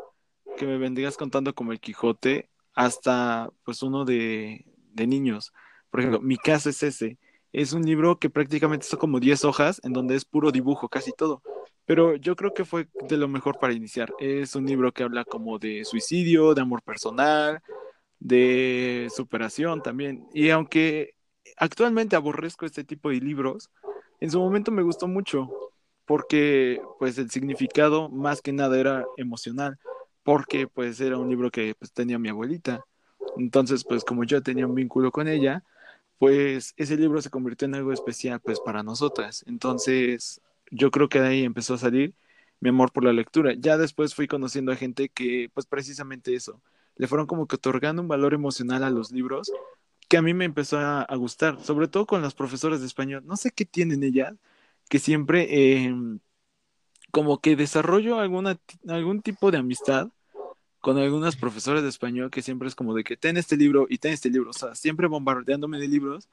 que 0.57 0.67
me 0.67 0.79
vendrías 0.79 1.17
contando 1.17 1.55
como 1.55 1.73
el 1.73 1.81
Quijote 1.81 2.51
hasta 2.75 3.51
pues 3.65 3.83
uno 3.83 4.05
de, 4.05 4.67
de 4.93 5.07
niños. 5.07 5.53
Por 5.91 6.01
ejemplo, 6.01 6.21
mi 6.21 6.37
caso 6.37 6.71
es 6.71 6.83
ese. 6.83 7.19
Es 7.53 7.73
un 7.73 7.83
libro 7.83 8.19
que 8.19 8.31
prácticamente 8.31 8.87
son 8.87 8.99
como 8.99 9.21
10 9.21 9.45
hojas 9.45 9.81
en 9.85 9.93
donde 9.93 10.15
es 10.15 10.25
puro 10.25 10.53
dibujo, 10.53 10.89
casi 10.89 11.13
todo. 11.13 11.43
Pero 11.85 12.17
yo 12.17 12.37
creo 12.37 12.55
que 12.55 12.65
fue 12.65 12.89
de 13.09 13.17
lo 13.17 13.27
mejor 13.27 13.59
para 13.59 13.73
iniciar. 13.73 14.13
Es 14.21 14.55
un 14.55 14.67
libro 14.67 14.93
que 14.93 15.03
habla 15.03 15.25
como 15.25 15.59
de 15.59 15.85
suicidio, 15.85 16.55
de 16.55 16.63
amor 16.63 16.83
personal, 16.83 17.61
de 18.21 19.09
superación 19.15 19.83
también. 19.83 20.29
Y 20.33 20.51
aunque 20.51 21.15
actualmente 21.57 22.17
aborrezco 22.17 22.67
este 22.67 22.85
tipo 22.85 23.11
de 23.11 23.17
libros, 23.17 23.71
en 24.21 24.31
su 24.31 24.39
momento 24.39 24.71
me 24.71 24.83
gustó 24.83 25.09
mucho 25.09 25.51
porque 26.05 26.83
pues 26.99 27.19
el 27.19 27.31
significado 27.31 28.09
más 28.09 28.43
que 28.43 28.53
nada 28.53 28.79
era 28.79 29.05
emocional, 29.17 29.79
porque 30.25 30.67
pues 30.67 31.01
era 31.01 31.17
un 31.19 31.29
libro 31.29 31.51
que 31.51 31.75
pues, 31.79 31.93
tenía 31.93 32.19
mi 32.19 32.29
abuelita. 32.29 32.85
Entonces, 33.37 33.85
pues 33.85 34.05
como 34.05 34.25
yo 34.25 34.43
tenía 34.43 34.67
un 34.67 34.75
vínculo 34.75 35.13
con 35.13 35.29
ella, 35.29 35.63
pues 36.19 36.75
ese 36.77 36.97
libro 36.97 37.23
se 37.23 37.31
convirtió 37.31 37.67
en 37.67 37.77
algo 37.77 37.93
especial 37.93 38.41
pues 38.41 38.61
para 38.61 38.83
nosotras. 38.83 39.45
Entonces, 39.47 40.41
yo 40.71 40.91
creo 40.91 41.09
que 41.09 41.21
de 41.21 41.29
ahí 41.29 41.45
empezó 41.45 41.75
a 41.75 41.79
salir 41.79 42.15
mi 42.61 42.71
amor 42.71 42.93
por 42.93 43.05
la 43.05 43.13
lectura. 43.13 43.55
Ya 43.57 43.79
después 43.79 44.15
fui 44.15 44.27
conociendo 44.27 44.73
a 44.73 44.77
gente 44.77 45.09
que 45.09 45.51
pues 45.55 45.67
precisamente 45.67 46.35
eso, 46.35 46.61
le 46.97 47.07
fueron 47.07 47.27
como 47.27 47.47
que 47.47 47.57
otorgando 47.57 48.03
un 48.03 48.09
valor 48.09 48.35
emocional 48.35 48.85
a 48.85 48.91
los 48.91 49.13
libros 49.13 49.51
que 50.11 50.17
a 50.17 50.23
mí 50.23 50.35
me 50.35 50.45
empezó 50.45 50.79
a, 50.81 51.07
gustar, 51.17 51.63
sobre 51.63 51.87
todo 51.87 52.05
con 52.05 52.21
las 52.21 52.35
profesoras 52.35 52.81
de 52.81 52.87
español. 52.89 53.23
No 53.27 53.37
sé 53.37 53.53
qué 53.53 53.65
tienen 53.65 54.03
ellas, 54.03 54.35
que 54.89 54.99
siempre 54.99 55.85
em, 55.85 56.19
como 57.13 57.41
que 57.41 57.55
desarrollo 57.57 58.19
alguna, 58.19 58.59
algún 58.89 59.23
tipo 59.23 59.53
de 59.53 59.59
amistad 59.59 60.09
con 60.81 60.99
algunas 60.99 61.37
profesoras 61.37 61.85
de 61.85 61.91
español 61.91 62.31
que 62.31 62.43
siempre 62.43 62.69
es 62.69 62.75
como 62.75 62.95
de 62.95 63.05
que 63.05 63.17
ten 63.17 63.37
este 63.37 63.57
libro 63.57 63.87
y 63.89 63.99
ten 63.99 64.13
este 64.13 64.31
libro, 64.31 64.51
o 64.51 64.53
sea, 64.53 64.75
siempre 64.75 65.07
bombardeándome 65.07 65.79
de 65.79 65.89
libros, 65.89 66.29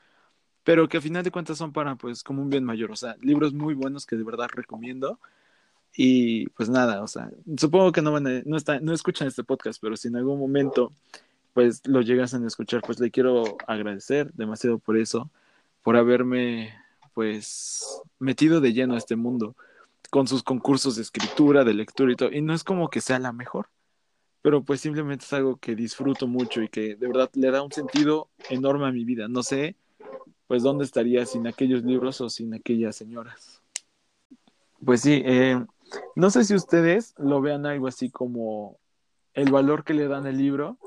pero 0.64 0.90
que 0.90 0.98
a 0.98 1.02
final 1.02 1.24
de 1.24 1.32
cuentas 1.32 1.60
son 1.60 1.72
para 1.74 1.96
pues 1.96 2.24
como 2.24 2.42
un 2.42 2.50
bien 2.50 2.64
mayor, 2.64 2.92
o 2.92 2.96
sea, 2.96 3.16
libros 3.22 3.54
muy 3.54 3.76
buenos 3.76 4.08
que 4.08 4.16
de 4.16 4.24
verdad 4.24 4.50
recomiendo. 4.54 5.20
Y 5.96 6.48
pues 6.50 6.70
nada, 6.70 7.04
o 7.04 7.08
sea, 7.08 7.32
supongo 7.58 7.92
que 7.92 8.02
no 8.02 8.12
van 8.12 8.28
a, 8.28 8.42
no, 8.46 8.58
está, 8.58 8.80
no 8.80 8.94
escuchan 8.94 9.28
este 9.28 9.44
podcast, 9.44 9.80
pero 9.82 9.98
si 9.98 10.08
en 10.10 10.16
algún 10.18 10.40
momento 10.40 10.94
pues 11.58 11.82
lo 11.88 12.02
llegasen 12.02 12.44
a 12.44 12.48
escuchar, 12.48 12.84
pues 12.86 13.00
le 13.00 13.10
quiero 13.10 13.58
agradecer 13.66 14.32
demasiado 14.34 14.78
por 14.78 14.96
eso, 14.96 15.32
por 15.82 15.98
haberme 15.98 16.76
pues 17.16 18.00
metido 18.20 18.62
de 18.62 18.74
lleno 18.74 18.94
a 18.94 19.00
este 19.00 19.16
mundo 19.16 19.56
con 20.12 20.28
sus 20.28 20.44
concursos 20.44 20.98
de 20.98 21.02
escritura, 21.02 21.64
de 21.64 21.74
lectura 21.74 22.14
y 22.14 22.16
todo. 22.16 22.32
Y 22.32 22.44
no 22.44 22.54
es 22.54 22.64
como 22.64 22.92
que 22.92 23.02
sea 23.02 23.18
la 23.18 23.34
mejor, 23.34 23.70
pero 24.44 24.62
pues 24.62 24.82
simplemente 24.82 25.26
es 25.26 25.34
algo 25.34 25.58
que 25.58 25.76
disfruto 25.76 26.28
mucho 26.28 26.62
y 26.62 26.70
que 26.70 26.96
de 26.96 27.08
verdad 27.08 27.32
le 27.34 27.50
da 27.50 27.64
un 27.64 27.72
sentido 27.72 28.30
enorme 28.52 28.86
a 28.86 28.92
mi 28.92 29.04
vida. 29.04 29.28
No 29.28 29.42
sé, 29.42 29.76
pues 30.46 30.62
dónde 30.62 30.86
estaría 30.86 31.26
sin 31.26 31.48
aquellos 31.48 31.82
libros 31.84 32.22
o 32.22 32.30
sin 32.30 32.54
aquellas 32.54 32.96
señoras. 32.96 33.64
Pues 34.86 35.02
sí, 35.02 35.24
eh, 35.26 35.60
no 36.16 36.30
sé 36.30 36.44
si 36.44 36.54
ustedes 36.54 37.16
lo 37.18 37.42
vean 37.42 37.66
algo 37.66 37.88
así 37.88 38.12
como 38.12 38.78
el 39.34 39.52
valor 39.52 39.84
que 39.84 39.96
le 39.96 40.08
dan 40.08 40.28
al 40.28 40.38
libro 40.38 40.78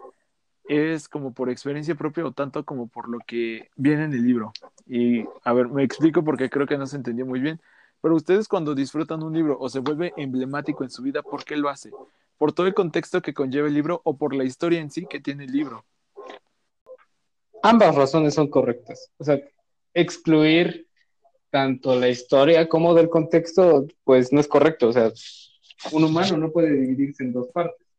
es 0.71 1.09
como 1.09 1.35
por 1.35 1.51
experiencia 1.51 1.97
propia 1.97 2.25
o 2.25 2.31
tanto 2.31 2.65
como 2.65 2.87
por 2.87 3.09
lo 3.09 3.19
que 3.27 3.69
viene 3.75 4.05
en 4.05 4.13
el 4.13 4.25
libro. 4.25 4.53
Y 4.87 5.25
a 5.43 5.53
ver, 5.53 5.67
me 5.67 5.83
explico 5.83 6.23
porque 6.23 6.49
creo 6.49 6.65
que 6.65 6.79
no 6.79 6.87
se 6.87 6.95
entendió 6.95 7.27
muy 7.27 7.41
bien. 7.41 7.61
Pero 8.01 8.15
ustedes 8.15 8.47
cuando 8.47 8.77
disfrutan 8.77 9.25
un 9.25 9.35
libro 9.35 9.59
o 9.59 9.69
se 9.69 9.81
vuelve 9.81 10.13
emblemático 10.17 10.85
en 10.85 10.91
su 10.91 11.03
vida, 11.03 11.23
¿por 11.23 11.45
qué 11.45 11.57
lo 11.57 11.69
hace? 11.69 11.91
¿Por 12.39 12.53
todo 12.53 12.69
el 12.69 12.75
contexto 12.75 13.21
que 13.21 13.35
conlleva 13.35 13.67
el 13.67 13.75
libro 13.75 14.01
o 14.05 14.17
por 14.17 14.33
la 14.33 14.45
historia 14.45 14.79
en 14.81 14.93
sí 14.93 15.07
que 15.11 15.19
tiene 15.19 15.45
el 15.45 15.51
libro? 15.51 15.85
Ambas 17.65 17.97
razones 17.97 18.35
son 18.35 18.47
correctas. 18.49 19.11
O 19.19 19.25
sea, 19.25 19.41
excluir 19.93 20.87
tanto 21.51 21.99
la 21.99 22.09
historia 22.09 22.69
como 22.69 22.95
del 22.95 23.09
contexto, 23.09 23.89
pues 24.05 24.33
no 24.33 24.39
es 24.39 24.47
correcto. 24.47 24.87
O 24.87 24.93
sea, 24.93 25.11
un 25.91 26.05
humano 26.05 26.37
no 26.37 26.53
puede 26.53 26.71
dividirse 26.71 27.25
en 27.25 27.33
dos 27.33 27.49
partes. 27.49 27.90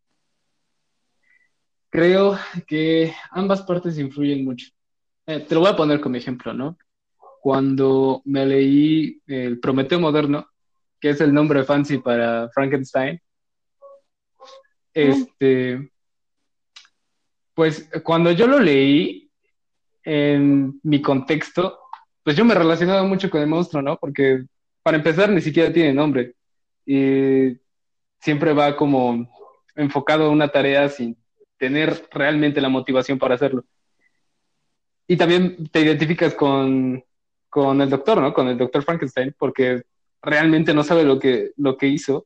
Creo 1.92 2.40
que 2.66 3.14
ambas 3.30 3.62
partes 3.62 4.00
influyen 4.00 4.44
mucho. 4.44 4.68
Eh, 5.28 5.42
te 5.42 5.54
lo 5.54 5.62
voy 5.62 5.70
a 5.70 5.76
poner 5.76 6.02
como 6.02 6.16
ejemplo, 6.16 6.52
¿no? 6.54 6.76
cuando 7.42 8.22
me 8.26 8.46
leí 8.46 9.20
el 9.26 9.60
Prometeo 9.60 10.00
Moderno, 10.00 10.48
que 11.00 11.10
es 11.10 11.22
el 11.22 11.34
nombre 11.34 11.64
fancy 11.64 11.98
para 11.98 12.50
Frankenstein, 12.54 13.20
este, 14.94 15.92
pues 17.56 17.90
cuando 18.04 18.32
yo 18.32 18.46
lo 18.46 18.60
leí 18.60 19.32
en 20.04 20.80
mi 20.84 21.02
contexto, 21.02 21.80
pues 22.24 22.36
yo 22.36 22.46
me 22.46 22.54
relacionaba 22.54 23.04
mucho 23.04 23.32
con 23.32 23.42
el 23.42 23.48
monstruo, 23.48 23.82
¿no? 23.82 23.98
Porque 23.98 24.46
para 24.84 24.98
empezar 24.98 25.32
ni 25.32 25.42
siquiera 25.42 25.74
tiene 25.74 25.94
nombre 25.94 26.36
y 26.86 27.58
siempre 28.20 28.54
va 28.54 28.76
como 28.76 29.28
enfocado 29.76 30.26
a 30.26 30.30
una 30.30 30.50
tarea 30.50 30.88
sin 30.90 31.18
tener 31.62 32.10
realmente 32.12 32.60
la 32.60 32.70
motivación 32.70 33.18
para 33.18 33.36
hacerlo. 33.36 33.64
Y 35.08 35.16
también 35.16 35.70
te 35.70 35.82
identificas 35.82 36.34
con 36.34 37.04
con 37.52 37.82
el 37.82 37.90
doctor, 37.90 38.22
¿no? 38.22 38.34
Con 38.34 38.48
el 38.48 38.58
doctor 38.58 38.82
Frankenstein, 38.82 39.36
porque 39.38 39.84
realmente 40.22 40.74
no 40.74 40.86
sabe 40.86 41.04
lo 41.04 41.20
que, 41.20 41.52
lo 41.58 41.76
que 41.78 41.88
hizo. 41.88 42.26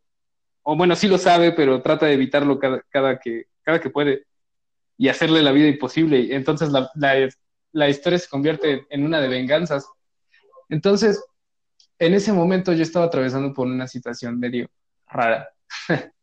O 0.62 0.78
bueno, 0.78 0.95
sí 0.95 1.08
lo 1.08 1.17
sabe, 1.17 1.52
pero 1.52 1.82
trata 1.82 2.06
de 2.06 2.13
evitarlo 2.13 2.60
cada, 2.60 3.19
que, 3.19 3.48
cada 3.63 3.82
que 3.82 3.89
puede 3.89 4.28
y 4.98 5.10
hacerle 5.10 5.41
la 5.41 5.52
vida 5.52 5.67
imposible. 5.67 6.36
Entonces 6.36 6.69
la, 6.69 6.91
la, 7.74 7.89
historia 7.89 8.19
se 8.19 8.30
convierte 8.30 8.86
en 8.91 9.04
una 9.04 9.19
de 9.19 9.28
venganzas. 9.28 9.88
Entonces, 10.69 11.26
en 11.98 12.13
ese 12.13 12.32
momento 12.32 12.71
yo 12.74 12.84
estaba 12.84 13.06
atravesando 13.06 13.52
por 13.52 13.65
una 13.65 13.88
situación 13.88 14.39
medio 14.39 14.69
rara. 15.08 15.50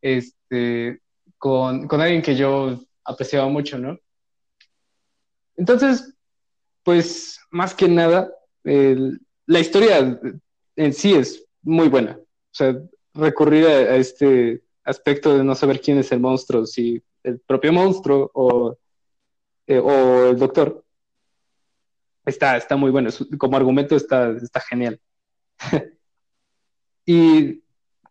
este, 0.00 1.00
con, 1.38 1.86
con 1.86 2.00
alguien 2.00 2.22
que 2.22 2.36
yo 2.36 2.80
apreciaba 3.04 3.48
mucho, 3.48 3.78
¿no? 3.78 3.98
Entonces, 5.56 6.14
pues 6.82 7.40
más 7.50 7.74
que 7.74 7.88
nada, 7.88 8.30
la 8.62 9.60
historia 9.60 10.20
en 10.76 10.92
sí 10.92 11.14
es 11.14 11.44
muy 11.62 11.88
buena. 11.88 12.18
O 12.18 12.54
sea, 12.54 12.76
recurrir 13.14 13.66
a, 13.66 13.96
este 13.96 14.62
aspecto 14.84 15.36
de 15.36 15.44
no 15.44 15.54
saber 15.54 15.80
quién 15.80 15.98
es 15.98 16.12
el 16.12 16.20
monstruo, 16.20 16.66
si 16.66 17.02
el 17.22 17.40
propio 17.40 17.72
monstruo 17.72 18.30
o, 18.34 18.76
eh, 19.66 19.78
o 19.78 20.30
el 20.30 20.38
doctor, 20.38 20.84
está, 22.24 22.56
está 22.56 22.76
muy 22.76 22.90
bueno. 22.90 23.10
Como 23.38 23.56
argumento 23.56 23.96
está, 23.96 24.30
está 24.30 24.60
genial. 24.60 25.00
y 27.06 27.62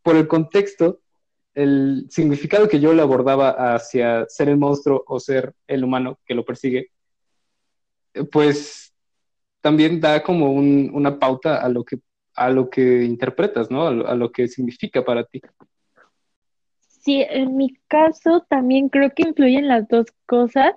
por 0.03 0.15
el 0.15 0.27
contexto, 0.27 1.01
el 1.55 2.05
significado 2.09 2.67
que 2.67 2.79
yo 2.79 2.93
le 2.93 3.01
abordaba 3.01 3.75
hacia 3.75 4.25
ser 4.27 4.49
el 4.49 4.57
monstruo 4.57 5.03
o 5.07 5.19
ser 5.19 5.53
el 5.67 5.83
humano 5.83 6.19
que 6.25 6.35
lo 6.35 6.45
persigue, 6.45 6.91
pues 8.31 8.93
también 9.61 9.99
da 9.99 10.21
como 10.21 10.51
una 10.51 11.17
pauta 11.17 11.61
a 11.61 11.69
lo 11.69 11.83
que 11.83 11.97
a 12.35 12.49
lo 12.49 12.69
que 12.69 13.03
interpretas, 13.03 13.71
¿no? 13.71 13.87
A 13.87 14.15
lo, 14.15 14.31
que 14.31 14.47
significa 14.47 15.03
para 15.03 15.23
ti. 15.23 15.41
Sí, 16.87 17.25
en 17.29 17.55
mi 17.55 17.73
caso 17.87 18.45
también 18.49 18.89
creo 18.89 19.11
que 19.15 19.23
influyen 19.23 19.67
las 19.67 19.87
dos 19.87 20.07
cosas, 20.25 20.73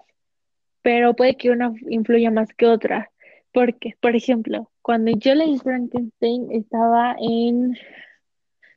pero 0.83 1.15
puede 1.15 1.37
que 1.37 1.51
una 1.51 1.75
influya 1.89 2.31
más 2.31 2.53
que 2.55 2.67
otra. 2.67 3.11
Porque, 3.53 3.95
por 4.01 4.15
ejemplo, 4.15 4.71
cuando 4.83 5.11
yo 5.11 5.35
leí 5.35 5.59
Frankenstein 5.59 6.53
estaba 6.53 7.17
en 7.19 7.77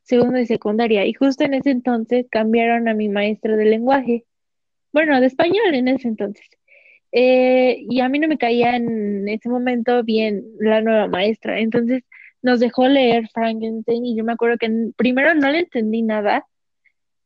segundo 0.02 0.38
de 0.38 0.46
secundaria 0.46 1.06
y 1.06 1.12
justo 1.12 1.44
en 1.44 1.54
ese 1.54 1.70
entonces 1.70 2.26
cambiaron 2.30 2.88
a 2.88 2.94
mi 2.94 3.08
maestra 3.08 3.56
de 3.56 3.64
lenguaje. 3.64 4.24
Bueno, 4.92 5.20
de 5.20 5.26
español 5.26 5.74
en 5.74 5.88
ese 5.88 6.08
entonces. 6.08 6.46
Eh, 7.12 7.84
y 7.88 8.00
a 8.00 8.08
mí 8.08 8.18
no 8.18 8.28
me 8.28 8.38
caía 8.38 8.76
en 8.76 9.28
ese 9.28 9.48
momento 9.48 10.02
bien 10.02 10.44
la 10.60 10.80
nueva 10.80 11.08
maestra. 11.08 11.60
Entonces 11.60 12.04
nos 12.42 12.60
dejó 12.60 12.88
leer 12.88 13.28
Frankenstein 13.32 14.04
y 14.04 14.16
yo 14.16 14.24
me 14.24 14.32
acuerdo 14.32 14.58
que 14.58 14.70
primero 14.96 15.34
no 15.34 15.50
le 15.50 15.60
entendí 15.60 16.02
nada, 16.02 16.46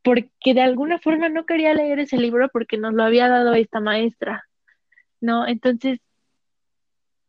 porque 0.03 0.55
de 0.55 0.63
alguna 0.63 0.99
forma 0.99 1.29
no 1.29 1.47
quería 1.47 1.75
leer 1.75 2.01
ese 2.01 2.17
libro 2.19 2.49
porque 2.53 2.79
nos 2.79 2.95
lo 2.95 3.03
había 3.05 3.29
dado 3.29 3.55
esta 3.55 3.81
maestra, 3.81 4.45
¿no? 5.21 5.47
Entonces, 5.49 6.01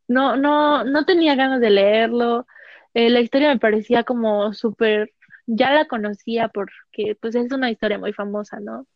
no, 0.08 0.38
no, 0.38 0.84
no 0.84 1.06
tenía 1.06 1.36
ganas 1.36 1.62
de 1.62 1.70
leerlo. 1.70 2.46
Eh, 2.94 3.10
la 3.10 3.20
historia 3.22 3.50
me 3.50 3.60
parecía 3.60 4.04
como 4.04 4.54
súper, 4.54 5.12
ya 5.48 5.72
la 5.72 5.86
conocía 5.88 6.50
porque 6.50 7.18
pues 7.22 7.36
es 7.36 7.52
una 7.52 7.72
historia 7.72 7.98
muy 7.98 8.14
famosa, 8.14 8.60
¿no? 8.60 8.88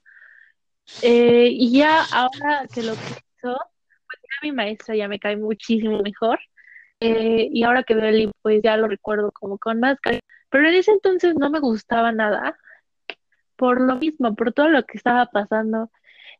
Eh, 1.01 1.49
y 1.51 1.77
ya 1.77 2.03
ahora 2.13 2.67
que 2.73 2.83
lo 2.83 2.93
pienso, 2.95 3.21
pues 3.41 4.19
ya 4.23 4.43
mi 4.43 4.51
maestra 4.51 4.95
ya 4.95 5.07
me 5.07 5.19
cae 5.19 5.37
muchísimo 5.37 6.01
mejor. 6.01 6.39
Eh, 6.99 7.49
y 7.51 7.63
ahora 7.63 7.83
que 7.83 7.95
veo 7.95 8.05
el 8.05 8.17
libro, 8.17 8.33
pues 8.41 8.61
ya 8.63 8.77
lo 8.77 8.87
recuerdo 8.87 9.31
como 9.31 9.57
con 9.57 9.79
más 9.79 9.99
cariño. 10.01 10.21
Pero 10.49 10.67
en 10.69 10.75
ese 10.75 10.91
entonces 10.91 11.35
no 11.35 11.49
me 11.49 11.59
gustaba 11.59 12.11
nada 12.11 12.57
por 13.55 13.81
lo 13.81 13.95
mismo, 13.97 14.35
por 14.35 14.53
todo 14.53 14.69
lo 14.69 14.83
que 14.85 14.97
estaba 14.97 15.27
pasando 15.27 15.91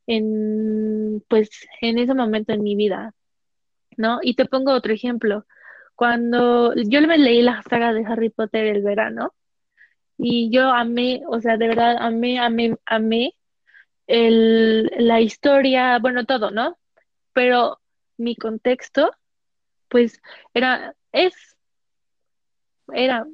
en, 0.07 1.23
pues, 1.29 1.49
en 1.81 1.99
ese 1.99 2.13
momento 2.15 2.53
en 2.53 2.63
mi 2.63 2.75
vida, 2.75 3.13
¿no? 3.97 4.19
Y 4.23 4.35
te 4.35 4.45
pongo 4.45 4.73
otro 4.73 4.93
ejemplo. 4.93 5.45
Cuando 5.95 6.73
yo 6.75 7.01
me 7.07 7.17
leí 7.17 7.41
la 7.43 7.61
saga 7.63 7.93
de 7.93 8.05
Harry 8.05 8.29
Potter 8.29 8.65
el 8.67 8.83
verano, 8.83 9.33
y 10.21 10.51
yo 10.51 10.69
amé, 10.71 11.23
o 11.27 11.41
sea, 11.41 11.57
de 11.57 11.67
verdad, 11.67 11.97
amé, 11.99 12.39
amé, 12.39 12.77
amé 12.85 13.35
el, 14.07 14.85
la 14.99 15.21
historia, 15.21 15.99
bueno, 15.99 16.25
todo, 16.25 16.51
¿no? 16.51 16.77
Pero 17.33 17.79
mi 18.17 18.35
contexto, 18.35 19.11
pues, 19.89 20.21
era, 20.53 20.95
es, 21.11 21.57
era 22.93 23.27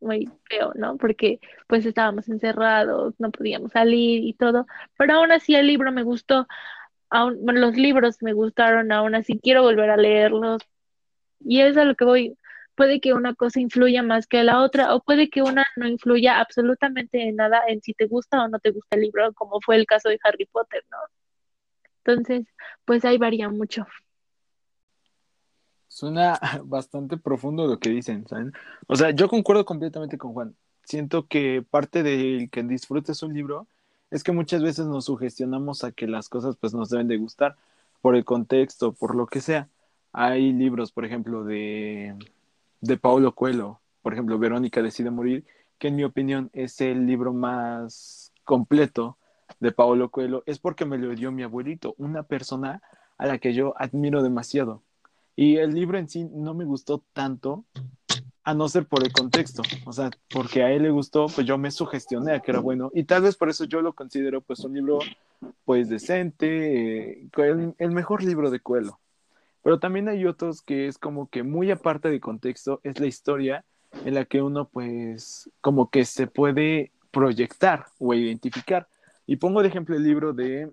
muy 0.00 0.30
feo, 0.44 0.72
¿no? 0.76 0.96
Porque 0.98 1.40
pues 1.66 1.86
estábamos 1.86 2.28
encerrados, 2.28 3.14
no 3.18 3.30
podíamos 3.30 3.72
salir 3.72 4.24
y 4.24 4.34
todo, 4.34 4.66
pero 4.98 5.14
aún 5.14 5.32
así 5.32 5.54
el 5.54 5.66
libro 5.66 5.92
me 5.92 6.02
gustó, 6.04 6.46
aún, 7.10 7.38
bueno, 7.44 7.60
los 7.60 7.76
libros 7.76 8.22
me 8.22 8.32
gustaron, 8.34 8.92
aún 8.92 9.14
así 9.14 9.38
quiero 9.42 9.62
volver 9.62 9.90
a 9.90 9.96
leerlos 9.96 10.62
y 11.40 11.60
es 11.62 11.76
a 11.76 11.84
lo 11.84 11.96
que 11.96 12.04
voy. 12.04 12.38
Puede 12.74 13.00
que 13.00 13.12
una 13.12 13.34
cosa 13.34 13.60
influya 13.60 14.02
más 14.02 14.26
que 14.26 14.42
la 14.42 14.62
otra 14.62 14.94
o 14.94 15.00
puede 15.00 15.30
que 15.30 15.42
una 15.42 15.64
no 15.76 15.86
influya 15.86 16.40
absolutamente 16.40 17.28
en 17.28 17.36
nada 17.36 17.62
en 17.68 17.80
si 17.82 17.94
te 17.94 18.06
gusta 18.06 18.42
o 18.42 18.48
no 18.48 18.58
te 18.58 18.70
gusta 18.70 18.96
el 18.96 19.02
libro, 19.02 19.32
como 19.34 19.60
fue 19.60 19.76
el 19.76 19.86
caso 19.86 20.08
de 20.08 20.18
Harry 20.24 20.46
Potter, 20.46 20.84
¿no? 20.90 20.98
Entonces, 22.04 22.46
pues 22.84 23.04
ahí 23.04 23.16
varía 23.18 23.48
mucho. 23.48 23.86
Suena 25.88 26.38
bastante 26.64 27.16
profundo 27.16 27.66
lo 27.66 27.78
que 27.78 27.90
dicen, 27.90 28.26
¿saben? 28.26 28.52
O 28.88 28.96
sea, 28.96 29.10
yo 29.10 29.28
concuerdo 29.28 29.64
completamente 29.64 30.18
con 30.18 30.32
Juan. 30.32 30.56
Siento 30.82 31.26
que 31.28 31.64
parte 31.68 32.02
del 32.02 32.50
que 32.50 32.62
disfrutes 32.62 33.22
un 33.22 33.32
libro 33.32 33.68
es 34.10 34.22
que 34.22 34.32
muchas 34.32 34.62
veces 34.62 34.86
nos 34.86 35.06
sugestionamos 35.06 35.82
a 35.84 35.92
que 35.92 36.06
las 36.06 36.28
cosas 36.28 36.56
pues 36.56 36.74
nos 36.74 36.90
deben 36.90 37.08
de 37.08 37.16
gustar 37.16 37.56
por 38.00 38.16
el 38.16 38.24
contexto, 38.24 38.92
por 38.92 39.14
lo 39.14 39.26
que 39.26 39.40
sea. 39.40 39.68
Hay 40.12 40.52
libros, 40.52 40.92
por 40.92 41.04
ejemplo, 41.04 41.44
de, 41.44 42.14
de 42.84 42.98
Paulo 42.98 43.34
Coelho, 43.34 43.80
por 44.02 44.12
ejemplo, 44.12 44.38
Verónica 44.38 44.82
decide 44.82 45.10
morir, 45.10 45.44
que 45.78 45.88
en 45.88 45.96
mi 45.96 46.04
opinión 46.04 46.50
es 46.52 46.80
el 46.80 47.06
libro 47.06 47.32
más 47.32 48.32
completo 48.44 49.16
de 49.58 49.72
Paulo 49.72 50.10
Coelho, 50.10 50.42
es 50.46 50.58
porque 50.58 50.84
me 50.84 50.98
lo 50.98 51.14
dio 51.14 51.32
mi 51.32 51.42
abuelito, 51.42 51.94
una 51.96 52.24
persona 52.24 52.82
a 53.16 53.26
la 53.26 53.38
que 53.38 53.54
yo 53.54 53.74
admiro 53.78 54.22
demasiado. 54.22 54.82
Y 55.34 55.56
el 55.56 55.72
libro 55.72 55.98
en 55.98 56.08
sí 56.08 56.24
no 56.24 56.52
me 56.54 56.64
gustó 56.64 57.02
tanto, 57.12 57.64
a 58.44 58.52
no 58.52 58.68
ser 58.68 58.86
por 58.86 59.02
el 59.02 59.12
contexto, 59.12 59.62
o 59.86 59.92
sea, 59.92 60.10
porque 60.28 60.62
a 60.62 60.70
él 60.70 60.82
le 60.82 60.90
gustó, 60.90 61.26
pues 61.34 61.46
yo 61.46 61.56
me 61.56 61.70
sugestioné 61.70 62.32
a 62.32 62.40
que 62.40 62.50
era 62.50 62.60
bueno, 62.60 62.90
y 62.92 63.04
tal 63.04 63.22
vez 63.22 63.36
por 63.36 63.48
eso 63.48 63.64
yo 63.64 63.80
lo 63.80 63.94
considero 63.94 64.42
pues 64.42 64.60
un 64.60 64.74
libro 64.74 64.98
pues 65.64 65.88
decente, 65.88 67.22
eh, 67.22 67.28
el, 67.78 67.90
mejor 67.90 68.22
libro 68.22 68.50
de 68.50 68.60
Coelho. 68.60 68.98
Pero 69.64 69.80
también 69.80 70.08
hay 70.08 70.26
otros 70.26 70.60
que 70.60 70.86
es 70.86 70.98
como 70.98 71.28
que 71.30 71.42
muy 71.42 71.70
aparte 71.70 72.10
de 72.10 72.20
contexto, 72.20 72.80
es 72.84 73.00
la 73.00 73.06
historia 73.06 73.64
en 74.04 74.14
la 74.14 74.26
que 74.26 74.42
uno 74.42 74.68
pues 74.68 75.50
como 75.62 75.88
que 75.88 76.04
se 76.04 76.26
puede 76.26 76.92
proyectar 77.10 77.86
o 77.98 78.12
identificar. 78.12 78.86
Y 79.26 79.36
pongo 79.36 79.62
de 79.62 79.68
ejemplo 79.68 79.96
el 79.96 80.04
libro 80.04 80.34
de 80.34 80.70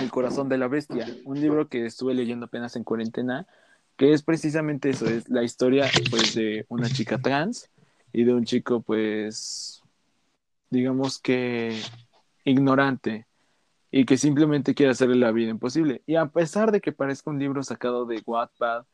El 0.00 0.10
corazón 0.10 0.48
de 0.48 0.56
la 0.56 0.66
bestia, 0.66 1.06
un 1.26 1.38
libro 1.38 1.68
que 1.68 1.84
estuve 1.84 2.14
leyendo 2.14 2.46
apenas 2.46 2.74
en 2.76 2.84
cuarentena, 2.84 3.46
que 3.98 4.14
es 4.14 4.22
precisamente 4.22 4.88
eso, 4.88 5.06
es 5.06 5.28
la 5.28 5.42
historia 5.42 5.84
pues 6.10 6.34
de 6.34 6.64
una 6.68 6.88
chica 6.88 7.18
trans 7.18 7.68
y 8.14 8.24
de 8.24 8.32
un 8.32 8.46
chico 8.46 8.80
pues 8.80 9.82
digamos 10.70 11.18
que 11.18 11.78
ignorante 12.44 13.26
y 13.90 14.04
que 14.04 14.16
simplemente 14.18 14.74
quiere 14.74 14.92
hacerle 14.92 15.16
la 15.16 15.32
vida 15.32 15.50
imposible. 15.50 16.02
Y 16.06 16.16
a 16.16 16.26
pesar 16.26 16.72
de 16.72 16.80
que 16.80 16.92
parezca 16.92 17.30
un 17.30 17.38
libro 17.38 17.62
sacado 17.62 18.06
de 18.06 18.22
Wattpad, 18.24 18.84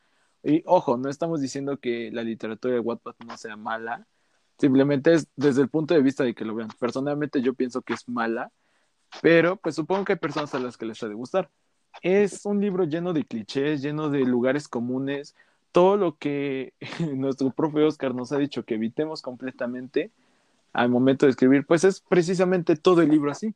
y 0.43 0.63
ojo, 0.65 0.97
no 0.97 1.09
estamos 1.09 1.41
diciendo 1.41 1.79
que 1.79 2.11
la 2.11 2.23
literatura 2.23 2.73
de 2.73 2.79
Wattpad 2.79 3.15
no 3.25 3.37
sea 3.37 3.55
mala, 3.55 4.07
simplemente 4.57 5.13
es 5.13 5.27
desde 5.35 5.61
el 5.61 5.69
punto 5.69 5.93
de 5.93 6.01
vista 6.01 6.23
de 6.23 6.35
que 6.35 6.45
lo 6.45 6.55
vean. 6.55 6.69
Personalmente 6.79 7.41
yo 7.41 7.53
pienso 7.53 7.81
que 7.81 7.93
es 7.93 8.07
mala, 8.09 8.51
pero 9.21 9.57
pues 9.57 9.75
supongo 9.75 10.05
que 10.05 10.13
hay 10.13 10.19
personas 10.19 10.53
a 10.55 10.59
las 10.59 10.77
que 10.77 10.85
les 10.85 11.01
ha 11.03 11.07
de 11.07 11.15
gustar 11.15 11.49
es 12.01 12.45
un 12.45 12.59
libro 12.59 12.85
lleno 12.85 13.13
de 13.13 13.25
clichés, 13.25 13.81
lleno 13.81 14.09
de 14.09 14.21
lugares 14.21 14.67
comunes, 14.67 15.35
todo 15.71 15.97
lo 15.97 16.17
que 16.17 16.73
nuestro 17.15 17.51
profe 17.51 17.83
Oscar 17.83 18.15
nos 18.15 18.31
ha 18.31 18.37
dicho 18.37 18.63
que 18.63 18.75
evitemos 18.75 19.21
completamente 19.21 20.11
al 20.71 20.89
momento 20.89 21.25
de 21.25 21.31
escribir, 21.31 21.65
pues 21.65 21.83
es 21.83 22.01
precisamente 22.01 22.75
todo 22.75 23.01
el 23.01 23.09
libro 23.09 23.31
así. 23.31 23.53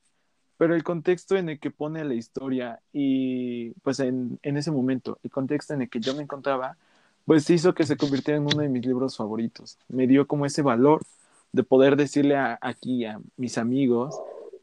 Pero 0.58 0.76
el 0.76 0.84
contexto 0.84 1.36
en 1.38 1.50
el 1.50 1.60
que 1.60 1.72
pone 1.72 2.04
la 2.04 2.16
historia 2.16 2.82
y 2.92 3.72
pues 3.84 4.00
en, 4.00 4.40
en 4.42 4.58
ese 4.58 4.72
momento, 4.72 5.20
el 5.24 5.32
contexto 5.32 5.74
en 5.74 5.84
el 5.84 5.90
que 5.90 6.00
yo 6.00 6.16
me 6.16 6.24
encontraba, 6.24 6.78
pues 7.26 7.50
hizo 7.50 7.74
que 7.74 7.86
se 7.86 7.98
convirtiera 7.98 8.38
en 8.38 8.46
uno 8.46 8.62
de 8.62 8.70
mis 8.70 8.86
libros 8.86 9.18
favoritos. 9.18 9.78
Me 9.90 10.08
dio 10.08 10.28
como 10.28 10.46
ese 10.46 10.62
valor 10.62 11.04
de 11.52 11.64
poder 11.64 11.96
decirle 11.96 12.38
aquí 12.62 13.06
a 13.06 13.20
mis 13.36 13.58
amigos, 13.58 14.16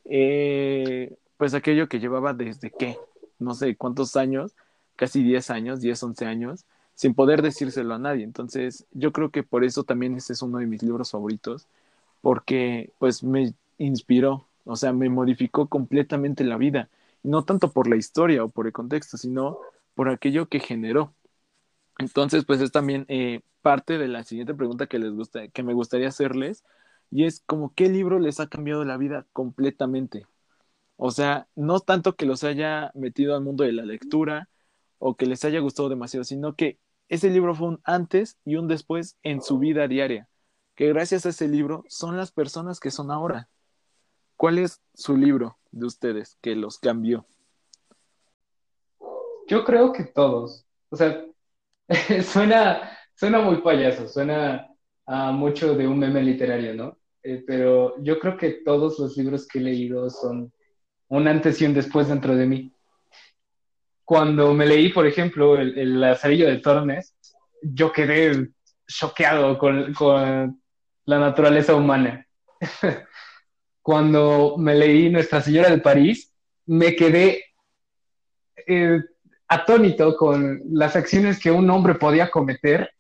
eh, 0.05 1.17
pues 1.37 1.55
aquello 1.55 1.89
que 1.89 2.01
llevaba 2.01 2.35
desde 2.35 2.71
qué, 2.71 2.97
no 3.39 3.55
sé 3.55 3.77
cuántos 3.77 4.17
años, 4.17 4.53
casi 4.97 5.23
10 5.23 5.51
años, 5.51 5.81
10, 5.81 6.03
11 6.03 6.27
años, 6.27 6.65
sin 6.95 7.15
poder 7.15 7.43
decírselo 7.43 7.95
a 7.95 7.99
nadie. 7.99 8.25
Entonces, 8.25 8.87
yo 8.93 9.13
creo 9.13 9.31
que 9.31 9.43
por 9.43 9.65
eso 9.65 9.85
también 9.85 10.15
este 10.17 10.33
es 10.33 10.43
uno 10.43 10.59
de 10.59 10.67
mis 10.67 10.83
libros 10.83 11.11
favoritos, 11.11 11.67
porque 12.21 12.93
pues 12.99 13.23
me 13.23 13.55
inspiró, 13.79 14.47
o 14.65 14.77
sea, 14.77 14.93
me 14.93 15.09
modificó 15.11 15.69
completamente 15.69 16.45
la 16.45 16.57
vida, 16.57 16.91
no 17.23 17.45
tanto 17.45 17.73
por 17.73 17.89
la 17.89 17.97
historia 17.97 18.45
o 18.45 18.49
por 18.49 18.67
el 18.67 18.73
contexto, 18.73 19.17
sino 19.17 19.59
por 19.95 20.09
aquello 20.09 20.49
que 20.49 20.61
generó. 20.61 21.15
Entonces, 21.99 22.45
pues 22.45 22.61
es 22.61 22.73
también 22.73 23.07
eh, 23.09 23.43
parte 23.63 23.99
de 23.99 24.09
la 24.09 24.25
siguiente 24.25 24.55
pregunta 24.55 24.87
que 24.87 24.99
les 24.99 25.13
gusta, 25.13 25.49
que 25.49 25.63
me 25.63 25.75
gustaría 25.75 26.09
hacerles, 26.09 26.65
y 27.11 27.25
es 27.27 27.43
como 27.47 27.75
qué 27.75 27.89
libro 27.89 28.19
les 28.19 28.41
ha 28.41 28.49
cambiado 28.49 28.85
la 28.85 28.97
vida 28.97 29.27
completamente. 29.33 30.27
O 30.97 31.11
sea, 31.11 31.49
no 31.57 31.81
tanto 31.81 32.17
que 32.17 32.27
los 32.27 32.45
haya 32.45 32.91
metido 32.95 33.35
al 33.35 33.43
mundo 33.43 33.65
de 33.65 33.73
la 33.73 33.85
lectura 33.85 34.49
o 34.99 35.17
que 35.17 35.27
les 35.27 35.45
haya 35.45 35.61
gustado 35.61 35.89
demasiado, 35.89 36.25
sino 36.25 36.55
que 36.57 36.79
ese 37.09 37.31
libro 37.31 37.55
fue 37.55 37.69
un 37.69 37.81
antes 37.85 38.39
y 38.45 38.57
un 38.57 38.69
después 38.69 39.19
en 39.23 39.43
su 39.43 39.59
vida 39.59 39.89
diaria, 39.89 40.29
que 40.75 40.89
gracias 40.89 41.27
a 41.27 41.31
ese 41.31 41.49
libro 41.49 41.85
son 41.89 42.17
las 42.17 42.33
personas 42.33 42.81
que 42.81 42.91
son 42.91 43.11
ahora. 43.11 43.49
¿Cuál 44.37 44.59
es 44.59 44.81
su 44.95 45.17
libro 45.17 45.59
de 45.71 45.87
ustedes 45.87 46.39
que 46.41 46.55
los 46.55 46.79
cambió? 46.79 47.27
Yo 49.47 49.65
creo 49.65 49.93
que 49.93 50.05
todos. 50.05 50.67
O 50.91 50.97
sea, 50.97 51.25
suena, 52.23 52.99
suena 53.15 53.41
muy 53.41 53.57
payaso, 53.59 54.09
suena 54.09 54.69
a 55.07 55.33
mucho 55.33 55.75
de 55.75 55.87
un 55.87 55.99
meme 55.99 56.23
literario, 56.23 56.75
¿no? 56.75 56.99
Eh, 57.23 57.43
pero 57.47 58.03
yo 58.03 58.19
creo 58.19 58.37
que 58.37 58.63
todos 58.65 58.99
los 58.99 59.17
libros 59.17 59.47
que 59.47 59.59
he 59.59 59.63
leído 59.63 60.11
son 60.11 60.53
un 61.09 61.29
antes 61.29 61.61
y 61.61 61.67
un 61.67 61.75
después 61.75 62.09
dentro 62.09 62.35
de 62.37 62.47
mí. 62.47 62.73
Cuando 64.05 64.53
me 64.53 64.67
leí, 64.67 64.91
por 64.91 65.07
ejemplo, 65.07 65.57
el, 65.57 65.79
el 65.79 66.01
Lazarillo 66.01 66.47
de 66.47 66.59
Tormes, 66.59 67.17
yo 67.63 67.93
quedé 67.93 68.51
choqueado 68.87 69.57
con, 69.59 69.95
con 69.95 70.61
la 71.07 71.19
naturaleza 71.19 71.75
humana. 71.75 72.27
Cuando 73.85 74.55
me 74.57 74.75
leí 74.75 75.11
Nuestra 75.11 75.43
Señora 75.43 75.69
de 75.69 75.77
París, 75.77 76.33
me 76.65 76.97
quedé 76.97 77.45
eh, 78.67 78.99
atónito 79.47 80.17
con 80.17 80.63
las 80.71 80.97
acciones 80.97 81.39
que 81.39 81.51
un 81.51 81.69
hombre 81.69 81.95
podía 81.97 82.31
cometer, 82.31 82.91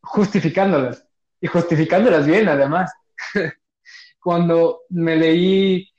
justificándolas, 0.00 1.04
y 1.40 1.48
justificándolas 1.48 2.24
bien, 2.24 2.48
además. 2.48 2.92
Cuando 4.20 4.82
me 4.90 5.16
leí 5.16 5.90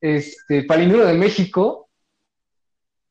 este, 0.00 0.64
Palindro 0.64 1.06
de 1.06 1.14
México, 1.14 1.88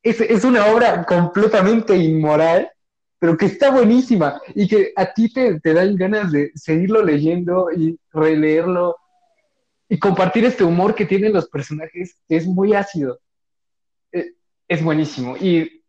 es, 0.02 0.20
es, 0.20 0.44
una 0.44 0.66
obra 0.66 1.06
completamente 1.06 1.96
inmoral, 1.96 2.70
pero 3.18 3.38
que 3.38 3.46
está 3.46 3.70
buenísima 3.70 4.38
y 4.54 4.68
que 4.68 4.92
a 4.96 5.14
ti 5.14 5.32
te, 5.32 5.60
te 5.60 5.72
dan 5.72 5.96
ganas 5.96 6.30
de 6.30 6.52
seguirlo 6.54 7.02
leyendo 7.02 7.68
y 7.74 7.98
releerlo. 8.12 8.98
Y 9.92 9.98
compartir 9.98 10.46
este 10.46 10.64
humor 10.64 10.94
que 10.94 11.04
tienen 11.04 11.34
los 11.34 11.50
personajes 11.50 12.16
es 12.26 12.46
muy 12.46 12.72
ácido. 12.72 13.20
Eh, 14.10 14.32
es 14.66 14.82
buenísimo. 14.82 15.36
Y 15.36 15.82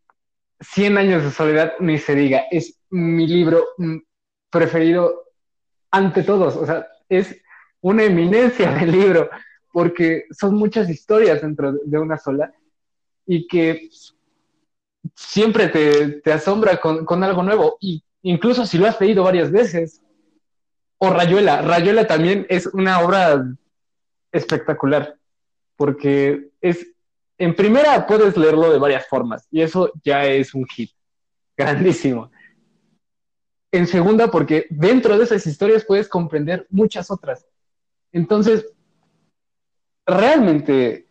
Cien 0.60 0.98
años 0.98 1.24
de 1.24 1.30
soledad, 1.30 1.72
ni 1.80 1.96
se 1.98 2.14
diga, 2.14 2.42
es 2.50 2.78
mi 2.90 3.26
libro 3.26 3.64
mm, 3.78 3.96
preferido 4.50 5.24
ante 5.90 6.22
todos. 6.22 6.54
O 6.56 6.66
sea, 6.66 6.86
es 7.08 7.34
una 7.80 8.04
eminencia 8.04 8.72
del 8.74 8.92
libro 8.92 9.30
porque 9.72 10.24
son 10.30 10.54
muchas 10.54 10.90
historias 10.90 11.40
dentro 11.40 11.72
de 11.72 11.98
una 11.98 12.18
sola 12.18 12.52
y 13.24 13.46
que 13.46 13.88
siempre 15.14 15.68
te, 15.68 16.30
asombra 16.30 16.76
con, 16.78 17.06
con, 17.06 17.24
algo 17.24 17.42
nuevo. 17.42 17.78
Y 17.80 18.04
incluso 18.20 18.66
si 18.66 18.76
lo 18.76 18.86
has 18.86 19.00
leído 19.00 19.24
varias 19.24 19.50
veces. 19.50 20.02
O 20.98 21.08
Rayuela. 21.08 21.62
Rayuela 21.62 22.06
también 22.06 22.46
es 22.50 22.66
una 22.66 23.00
obra 23.00 23.44
espectacular 24.34 25.16
porque 25.76 26.50
es 26.60 26.86
en 27.38 27.54
primera 27.54 28.06
puedes 28.06 28.36
leerlo 28.36 28.70
de 28.70 28.78
varias 28.78 29.06
formas 29.06 29.46
y 29.50 29.62
eso 29.62 29.90
ya 30.04 30.24
es 30.26 30.54
un 30.54 30.66
hit 30.66 30.90
grandísimo. 31.56 32.30
En 33.72 33.88
segunda, 33.88 34.30
porque 34.30 34.66
dentro 34.70 35.18
de 35.18 35.24
esas 35.24 35.46
historias 35.46 35.84
puedes 35.84 36.08
comprender 36.08 36.66
muchas 36.70 37.10
otras. 37.10 37.44
Entonces, 38.12 38.72
realmente 40.06 41.08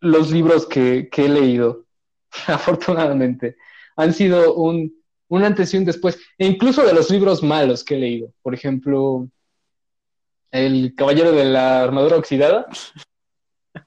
los 0.00 0.30
libros 0.30 0.66
que, 0.66 1.08
he 1.12 1.28
leído, 1.28 1.86
afortunadamente, 2.46 3.56
han 3.96 4.12
sido 4.12 4.54
un, 4.54 4.94
un 5.28 5.42
antes 5.42 5.74
y 5.74 5.78
un 5.78 5.84
después, 5.84 6.20
e 6.38 6.46
incluso 6.46 6.86
de 6.86 6.94
los 6.94 7.10
libros 7.10 7.42
malos 7.42 7.82
que 7.82 7.96
he 7.96 7.98
leído. 7.98 8.32
Por 8.42 8.54
ejemplo, 8.54 9.28
El 10.52 10.94
Caballero 10.94 11.32
de 11.32 11.46
la 11.46 11.82
Armadura 11.82 12.16
Oxidada 12.16 12.66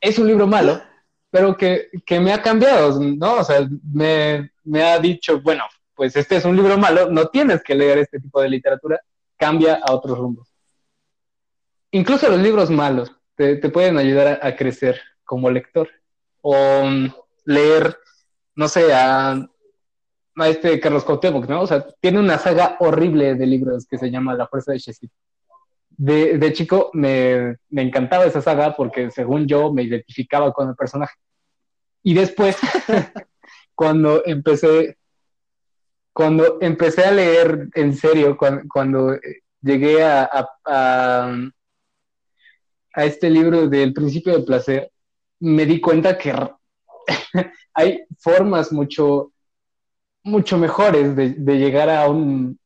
es 0.02 0.18
un 0.18 0.28
libro 0.28 0.48
malo, 0.48 0.82
pero 1.30 1.56
que, 1.56 1.90
me 2.20 2.34
ha 2.34 2.42
cambiado, 2.42 3.00
¿no? 3.00 3.36
O 3.36 3.44
sea, 3.44 3.68
me, 3.94 4.50
ha 4.84 5.00
dicho, 5.00 5.42
bueno, 5.42 5.64
pues 5.94 6.16
este 6.16 6.38
es 6.38 6.46
un 6.46 6.56
libro 6.56 6.78
malo, 6.78 7.10
no 7.12 7.28
tienes 7.28 7.64
que 7.64 7.76
leer 7.76 8.00
este 8.00 8.20
tipo 8.20 8.42
de 8.42 8.50
literatura, 8.50 9.00
cambia 9.38 9.76
a 9.76 9.94
otros 9.94 10.18
rumbos. 10.18 10.52
Incluso 11.92 12.30
los 12.30 12.40
libros 12.40 12.72
malos 12.72 13.12
te, 13.36 13.58
pueden 13.70 13.98
ayudar 14.00 14.40
a, 14.42 14.56
crecer 14.56 15.00
como 15.24 15.52
lector. 15.52 15.90
O 16.42 16.84
mm, 16.84 17.14
leer, 17.46 17.96
no 18.56 18.68
sé, 18.68 18.92
a, 18.92 19.48
este 20.48 20.80
Carlos 20.80 21.04
Cuauhtémoc, 21.04 21.48
¿no? 21.48 21.62
O 21.62 21.68
sea, 21.68 21.86
tiene 22.02 22.20
una 22.20 22.38
saga 22.40 22.76
horrible 22.80 23.36
de 23.36 23.46
libros 23.46 23.86
que 23.86 23.98
se 23.98 24.10
llama 24.10 24.34
La 24.34 24.48
Fuerza 24.48 24.72
de 24.72 24.80
Shessit. 24.80 25.12
De, 25.98 26.38
de, 26.38 26.54
chico 26.54 26.90
me, 26.94 27.58
me, 27.70 27.82
encantaba 27.82 28.26
esa 28.26 28.42
saga 28.42 28.76
porque 28.76 29.12
según 29.12 29.48
yo 29.48 29.72
me 29.72 29.84
identificaba 29.84 30.52
con 30.52 30.70
el 30.70 30.76
personaje. 30.76 31.16
Y 32.04 32.14
después, 32.14 32.58
cuando 33.76 34.24
empecé, 34.26 34.98
cuando 36.14 36.60
empecé 36.62 37.04
a 37.04 37.12
leer 37.12 37.70
en 37.76 37.96
serio, 37.96 38.38
cuando, 38.38 39.18
llegué 39.62 40.04
a, 40.04 40.30
a, 40.66 41.42
este 42.98 43.30
libro 43.30 43.68
del 43.68 43.94
principio 43.94 44.34
del 44.34 44.46
placer, 44.46 44.92
me 45.40 45.66
di 45.66 45.82
cuenta 45.82 46.18
que 46.18 46.34
hay 47.74 48.06
formas 48.20 48.72
mucho, 48.72 49.32
mucho 50.24 50.58
mejores 50.58 51.16
de, 51.16 51.30
de 51.32 51.58
llegar 51.58 51.90
a, 51.90 52.08
un, 52.08 52.60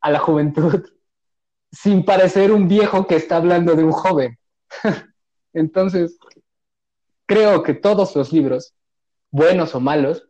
a 0.00 0.10
la 0.10 0.18
juventud 0.18 0.82
sin 1.72 2.04
parecer 2.04 2.52
un 2.52 2.68
viejo 2.68 3.06
que 3.06 3.16
está 3.16 3.36
hablando 3.36 3.74
de 3.74 3.84
un 3.84 3.92
joven. 3.92 4.38
Entonces, 5.52 6.18
creo 7.26 7.62
que 7.62 7.74
todos 7.74 8.14
los 8.16 8.32
libros, 8.32 8.74
buenos 9.30 9.74
o 9.74 9.80
malos, 9.80 10.28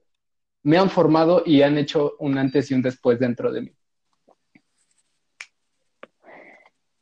me 0.63 0.77
han 0.77 0.91
formado 0.91 1.43
y 1.47 1.63
han 1.63 1.79
hecho 1.79 2.13
un 2.19 2.37
antes 2.37 2.71
y 2.71 2.75
un 2.75 2.83
después 2.83 3.19
dentro 3.19 3.51
de 3.53 3.63
mí. 3.63 3.73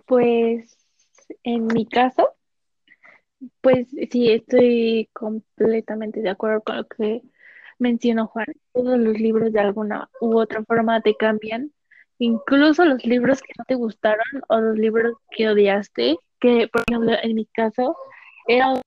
Pues 0.07 0.77
en 1.43 1.67
mi 1.67 1.87
caso, 1.87 2.35
pues 3.61 3.89
sí, 4.11 4.31
estoy 4.31 5.11
completamente 5.13 6.21
de 6.21 6.31
acuerdo 6.31 6.63
con 6.63 6.77
lo 6.77 6.87
que 6.87 7.23
mencionó 7.79 8.27
Juan. 8.29 8.47
Todos 8.73 8.99
los 8.99 9.19
libros 9.19 9.53
de 9.53 9.61
alguna 9.61 10.09
u 10.21 10.39
otra 10.39 10.65
forma 10.65 11.01
te 11.03 11.17
cambian, 11.17 11.73
incluso 12.19 12.85
los 12.85 13.05
libros 13.05 13.43
que 13.43 13.53
no 13.59 13.65
te 13.65 13.75
gustaron 13.75 14.25
o 14.49 14.61
los 14.61 14.79
libros 14.79 15.15
que 15.31 15.49
odiaste, 15.49 16.17
que 16.41 16.69
por 16.69 16.83
ejemplo 16.89 17.13
en 17.23 17.35
mi 17.35 17.47
caso 17.47 17.97
era 18.47 18.81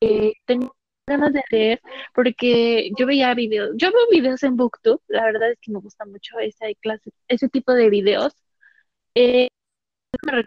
que 0.00 0.34
tenía 0.46 0.70
ganas 1.06 1.32
de 1.32 1.42
leer 1.50 1.80
porque 2.14 2.90
yo 2.98 3.06
veía 3.06 3.34
videos, 3.34 3.70
yo 3.76 3.90
veo 3.92 4.02
videos 4.10 4.42
en 4.42 4.56
Booktube, 4.56 5.00
la 5.08 5.24
verdad 5.24 5.52
es 5.52 5.58
que 5.60 5.72
me 5.72 5.80
gusta 5.80 6.04
mucho 6.06 6.38
ese 6.38 6.76
clase, 6.76 7.10
ese 7.28 7.48
tipo 7.48 7.72
de 7.72 7.90
videos. 7.90 8.34
Eh, 9.14 9.48
me 10.26 10.44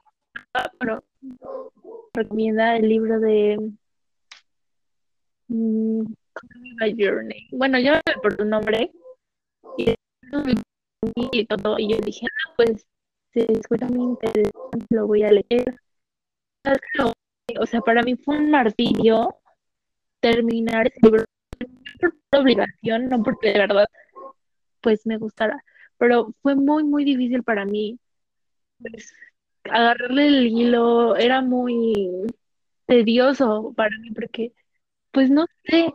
recomienda 2.14 2.78
el 2.78 2.88
libro 2.90 3.20
de 3.20 3.58
mm, 5.48 6.04
Journey. 6.98 7.48
Bueno, 7.52 7.80
yo 7.80 7.94
por 8.22 8.36
tu 8.36 8.46
nombre 8.46 8.92
y, 9.78 9.96
todo, 11.48 11.78
y 11.80 11.90
yo 11.90 11.98
dije, 12.00 12.26
ah, 12.26 12.54
pues 12.58 12.86
se 13.34 13.52
escucha 13.52 13.88
muy 13.88 14.04
interesante, 14.04 14.86
lo 14.90 15.08
voy 15.08 15.24
a 15.24 15.32
leer. 15.32 15.80
O 17.60 17.66
sea, 17.66 17.82
para 17.82 18.02
mí 18.04 18.16
fue 18.16 18.38
un 18.38 18.50
martirio 18.50 19.36
terminar 20.20 20.88
ese 20.88 21.00
libro 21.04 21.26
por 22.00 22.42
obligación, 22.42 23.10
no 23.10 23.24
porque 23.24 23.50
de 23.50 23.60
verdad 23.60 23.88
pues 24.82 25.06
me 25.06 25.18
gustara, 25.18 25.64
pero 25.98 26.34
fue 26.42 26.56
muy 26.56 26.84
muy 26.84 27.04
difícil 27.06 27.44
para 27.44 27.66
mí 27.66 28.00
pues, 28.80 29.14
agarrarle 29.66 30.28
el 30.28 30.48
hilo, 30.48 31.16
era 31.16 31.42
muy 31.42 32.26
tedioso 32.88 33.74
para 33.76 33.98
mí 34.00 34.12
porque 34.12 34.54
pues 35.12 35.30
no 35.30 35.46
sé, 35.66 35.94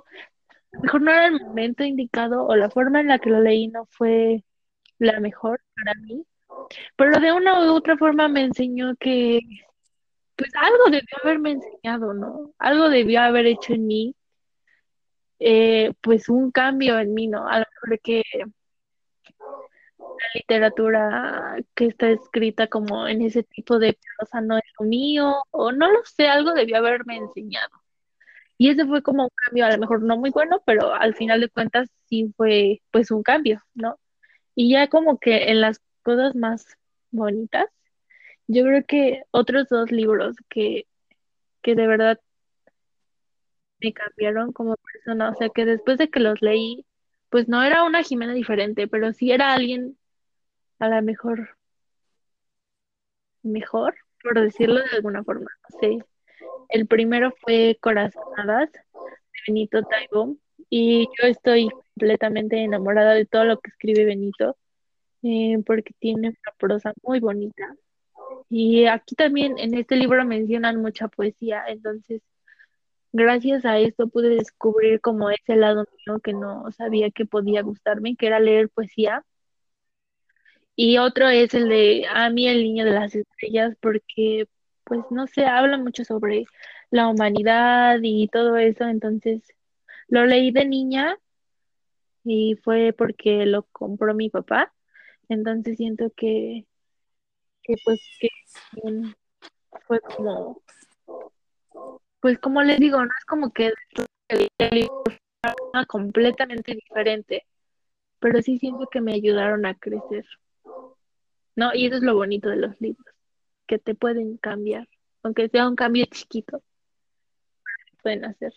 mejor 0.82 1.02
no 1.02 1.10
era 1.12 1.26
el 1.28 1.40
momento 1.40 1.84
indicado 1.84 2.46
o 2.46 2.56
la 2.56 2.70
forma 2.70 3.00
en 3.00 3.08
la 3.08 3.18
que 3.18 3.30
lo 3.30 3.40
leí 3.40 3.68
no 3.68 3.86
fue 3.90 4.44
la 5.00 5.20
mejor 5.20 5.60
para 5.74 5.94
mí, 6.00 6.24
pero 6.96 7.20
de 7.20 7.32
una 7.32 7.60
u 7.64 7.74
otra 7.74 7.96
forma 7.96 8.28
me 8.28 8.42
enseñó 8.42 8.94
que 8.96 9.40
pues 10.36 10.50
algo 10.56 10.84
debió 10.90 11.08
haberme 11.22 11.52
enseñado, 11.52 12.14
¿no? 12.14 12.54
Algo 12.58 12.88
debió 12.88 13.20
haber 13.22 13.46
hecho 13.46 13.74
en 13.74 13.86
mí, 13.86 14.14
eh, 15.40 15.92
pues 16.02 16.28
un 16.28 16.50
cambio 16.52 16.98
en 16.98 17.14
mí, 17.14 17.26
¿no? 17.28 17.48
A 17.48 17.60
lo 17.60 17.66
mejor 17.82 18.00
que 18.02 18.22
la 20.20 20.26
literatura 20.34 21.56
que 21.74 21.86
está 21.86 22.10
escrita 22.10 22.66
como 22.68 23.06
en 23.08 23.22
ese 23.22 23.42
tipo 23.42 23.78
de 23.78 23.98
prosa 24.18 24.40
no 24.40 24.58
es 24.58 24.64
lo 24.78 24.86
mío, 24.86 25.42
o 25.50 25.72
no 25.72 25.90
lo 25.90 26.04
sé, 26.04 26.28
algo 26.28 26.52
debió 26.52 26.78
haberme 26.78 27.16
enseñado. 27.16 27.70
Y 28.58 28.70
ese 28.70 28.86
fue 28.86 29.02
como 29.02 29.24
un 29.24 29.30
cambio, 29.46 29.66
a 29.66 29.70
lo 29.72 29.78
mejor 29.78 30.02
no 30.02 30.16
muy 30.18 30.30
bueno, 30.30 30.62
pero 30.66 30.92
al 30.94 31.14
final 31.14 31.40
de 31.40 31.48
cuentas 31.48 31.88
sí 32.08 32.32
fue 32.36 32.82
pues 32.90 33.10
un 33.10 33.22
cambio, 33.22 33.62
¿no? 33.74 33.98
Y 34.54 34.70
ya 34.72 34.88
como 34.88 35.18
que 35.18 35.50
en 35.50 35.60
las 35.60 35.80
cosas 36.02 36.34
más 36.34 36.76
bonitas, 37.10 37.66
yo 38.46 38.64
creo 38.64 38.84
que 38.86 39.22
otros 39.30 39.68
dos 39.68 39.92
libros 39.92 40.36
que, 40.48 40.86
que 41.62 41.74
de 41.74 41.86
verdad 41.86 42.20
me 43.80 43.92
cambiaron 43.92 44.52
como 44.52 44.76
persona, 44.76 45.30
o 45.30 45.34
sea 45.34 45.48
que 45.50 45.64
después 45.64 45.98
de 45.98 46.10
que 46.10 46.20
los 46.20 46.42
leí, 46.42 46.84
pues 47.30 47.48
no 47.48 47.62
era 47.62 47.84
una 47.84 48.02
Jimena 48.02 48.34
diferente, 48.34 48.88
pero 48.88 49.12
sí 49.12 49.30
era 49.32 49.54
alguien 49.54 49.96
a 50.78 50.88
la 50.88 51.00
mejor, 51.00 51.56
mejor, 53.42 53.94
por 54.22 54.40
decirlo 54.40 54.80
de 54.80 54.96
alguna 54.96 55.24
forma. 55.24 55.50
El 56.68 56.86
primero 56.86 57.32
fue 57.40 57.78
Corazonadas 57.80 58.72
de 58.72 58.80
Benito 59.46 59.82
Taibo 59.82 60.36
y 60.68 61.08
yo 61.20 61.28
estoy 61.28 61.68
completamente 62.00 62.56
enamorada 62.62 63.14
de 63.14 63.26
todo 63.26 63.44
lo 63.44 63.60
que 63.60 63.70
escribe 63.70 64.04
Benito 64.06 64.56
eh, 65.22 65.58
porque 65.66 65.92
tiene 65.98 66.28
una 66.28 66.54
prosa 66.58 66.94
muy 67.02 67.20
bonita 67.20 67.76
y 68.48 68.86
aquí 68.86 69.14
también 69.14 69.58
en 69.58 69.74
este 69.74 69.96
libro 69.96 70.24
mencionan 70.24 70.80
mucha 70.80 71.08
poesía, 71.08 71.64
entonces 71.68 72.22
gracias 73.12 73.64
a 73.64 73.78
esto 73.78 74.08
pude 74.08 74.30
descubrir 74.30 75.00
como 75.00 75.30
ese 75.30 75.56
lado 75.56 75.86
mío 76.06 76.20
que 76.20 76.32
no 76.32 76.70
sabía 76.72 77.10
que 77.10 77.26
podía 77.26 77.62
gustarme, 77.62 78.16
que 78.16 78.26
era 78.26 78.40
leer 78.40 78.68
poesía. 78.70 79.24
Y 80.76 80.98
otro 80.98 81.28
es 81.28 81.52
el 81.54 81.68
de 81.68 82.06
A 82.10 82.30
mí 82.30 82.48
el 82.48 82.62
niño 82.62 82.84
de 82.84 82.92
las 82.92 83.14
estrellas, 83.14 83.76
porque 83.80 84.46
pues 84.84 85.00
no 85.10 85.26
se 85.26 85.44
habla 85.44 85.76
mucho 85.78 86.04
sobre 86.04 86.44
la 86.90 87.08
humanidad 87.08 87.98
y 88.02 88.28
todo 88.28 88.56
eso, 88.56 88.84
entonces 88.84 89.42
lo 90.08 90.26
leí 90.26 90.50
de 90.52 90.66
niña 90.66 91.16
y 92.24 92.56
fue 92.62 92.92
porque 92.96 93.46
lo 93.46 93.64
compró 93.72 94.14
mi 94.14 94.30
papá, 94.30 94.72
entonces 95.28 95.76
siento 95.76 96.10
que 96.16 96.66
que 97.62 97.74
pues 97.84 98.00
que 98.20 98.28
fue 99.86 100.00
como 100.00 100.62
pues 102.20 102.38
como 102.38 102.62
les 102.62 102.78
digo, 102.78 102.98
no 102.98 103.10
es 103.18 103.24
como 103.26 103.52
que 103.52 103.72
el 104.28 104.48
libro 104.70 105.02
fuera 105.40 105.86
completamente 105.86 106.74
diferente, 106.74 107.46
pero 108.18 108.42
sí 108.42 108.58
siento 108.58 108.86
que 108.88 109.00
me 109.00 109.14
ayudaron 109.14 109.66
a 109.66 109.74
crecer. 109.74 110.26
¿No? 111.56 111.74
Y 111.74 111.86
eso 111.86 111.96
es 111.96 112.02
lo 112.02 112.14
bonito 112.14 112.48
de 112.48 112.56
los 112.56 112.80
libros, 112.80 113.14
que 113.66 113.78
te 113.78 113.94
pueden 113.94 114.36
cambiar, 114.36 114.88
aunque 115.22 115.48
sea 115.48 115.68
un 115.68 115.76
cambio 115.76 116.06
chiquito, 116.06 116.62
pueden 118.02 118.24
hacer. 118.24 118.52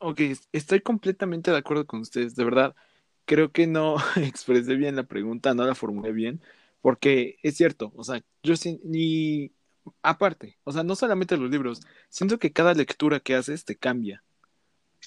Ok, 0.00 0.20
estoy 0.52 0.80
completamente 0.80 1.50
de 1.50 1.56
acuerdo 1.56 1.86
con 1.86 2.00
ustedes, 2.00 2.36
de 2.36 2.44
verdad. 2.44 2.74
Creo 3.24 3.50
que 3.52 3.66
no 3.66 3.96
expresé 4.16 4.76
bien 4.76 4.96
la 4.96 5.04
pregunta, 5.04 5.54
no 5.54 5.64
la 5.66 5.74
formulé 5.74 6.12
bien, 6.12 6.40
porque 6.80 7.38
es 7.42 7.56
cierto, 7.56 7.92
o 7.96 8.04
sea, 8.04 8.22
yo 8.42 8.56
sí, 8.56 8.80
ni 8.84 9.52
aparte, 10.02 10.58
o 10.64 10.72
sea, 10.72 10.84
no 10.84 10.94
solamente 10.96 11.36
los 11.36 11.50
libros, 11.50 11.80
siento 12.10 12.38
que 12.38 12.52
cada 12.52 12.74
lectura 12.74 13.20
que 13.20 13.34
haces 13.34 13.64
te 13.64 13.76
cambia. 13.76 14.22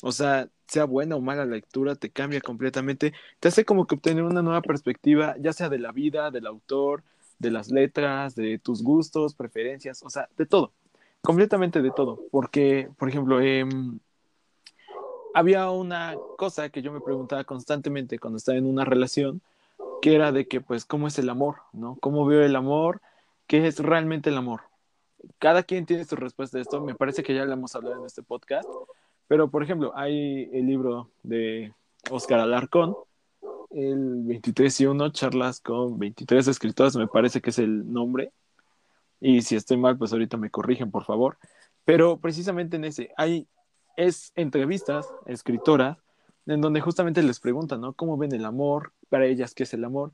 O 0.01 0.11
sea, 0.11 0.49
sea 0.67 0.85
buena 0.85 1.15
o 1.15 1.21
mala 1.21 1.45
lectura, 1.45 1.95
te 1.95 2.11
cambia 2.11 2.41
completamente, 2.41 3.13
te 3.39 3.47
hace 3.49 3.65
como 3.65 3.87
que 3.87 3.95
obtener 3.95 4.23
una 4.23 4.41
nueva 4.41 4.61
perspectiva, 4.61 5.35
ya 5.39 5.53
sea 5.53 5.69
de 5.69 5.79
la 5.79 5.91
vida, 5.91 6.31
del 6.31 6.47
autor, 6.47 7.03
de 7.39 7.51
las 7.51 7.71
letras, 7.71 8.35
de 8.35 8.59
tus 8.59 8.83
gustos, 8.83 9.35
preferencias, 9.35 10.03
o 10.03 10.09
sea, 10.09 10.29
de 10.37 10.45
todo, 10.45 10.73
completamente 11.21 11.81
de 11.81 11.91
todo. 11.91 12.21
Porque, 12.31 12.89
por 12.97 13.09
ejemplo, 13.09 13.41
eh, 13.41 13.65
había 15.33 15.69
una 15.69 16.15
cosa 16.37 16.69
que 16.69 16.81
yo 16.81 16.91
me 16.91 17.01
preguntaba 17.01 17.43
constantemente 17.43 18.19
cuando 18.19 18.37
estaba 18.37 18.57
en 18.57 18.65
una 18.65 18.85
relación, 18.85 19.41
que 20.01 20.15
era 20.15 20.31
de 20.31 20.47
que, 20.47 20.61
pues, 20.61 20.85
¿cómo 20.85 21.07
es 21.07 21.19
el 21.19 21.29
amor? 21.29 21.57
¿No? 21.73 21.97
¿Cómo 22.01 22.25
veo 22.25 22.43
el 22.43 22.55
amor? 22.55 23.01
¿Qué 23.47 23.67
es 23.67 23.79
realmente 23.79 24.29
el 24.29 24.37
amor? 24.37 24.61
Cada 25.37 25.63
quien 25.63 25.85
tiene 25.85 26.05
su 26.05 26.15
respuesta 26.15 26.57
a 26.57 26.61
esto, 26.61 26.81
me 26.81 26.95
parece 26.95 27.23
que 27.23 27.35
ya 27.35 27.45
lo 27.45 27.53
hemos 27.53 27.75
hablado 27.75 27.99
en 27.99 28.05
este 28.05 28.23
podcast, 28.23 28.67
pero, 29.27 29.49
por 29.49 29.63
ejemplo, 29.63 29.93
hay 29.95 30.49
el 30.51 30.65
libro 30.65 31.09
de 31.23 31.73
Oscar 32.09 32.39
Alarcón, 32.39 32.95
el 33.69 34.23
23 34.23 34.81
y 34.81 34.85
1, 34.87 35.09
charlas 35.11 35.59
con 35.61 35.97
23 35.99 36.47
escritores, 36.47 36.95
me 36.95 37.07
parece 37.07 37.39
que 37.41 37.51
es 37.51 37.59
el 37.59 37.91
nombre, 37.93 38.31
y 39.21 39.43
si 39.43 39.55
estoy 39.55 39.77
mal, 39.77 39.97
pues 39.97 40.11
ahorita 40.11 40.35
me 40.37 40.49
corrigen, 40.49 40.89
por 40.89 41.05
favor, 41.05 41.37
pero 41.85 42.17
precisamente 42.17 42.77
en 42.77 42.85
ese 42.85 43.11
hay 43.15 43.47
es 43.97 44.31
entrevistas 44.35 45.07
escritoras 45.25 45.97
en 46.45 46.61
donde 46.61 46.81
justamente 46.81 47.21
les 47.23 47.39
preguntan, 47.39 47.81
¿no? 47.81 47.93
¿Cómo 47.93 48.17
ven 48.17 48.33
el 48.33 48.45
amor? 48.45 48.93
Para 49.09 49.25
ellas, 49.25 49.53
¿qué 49.53 49.63
es 49.63 49.73
el 49.73 49.83
amor? 49.83 50.11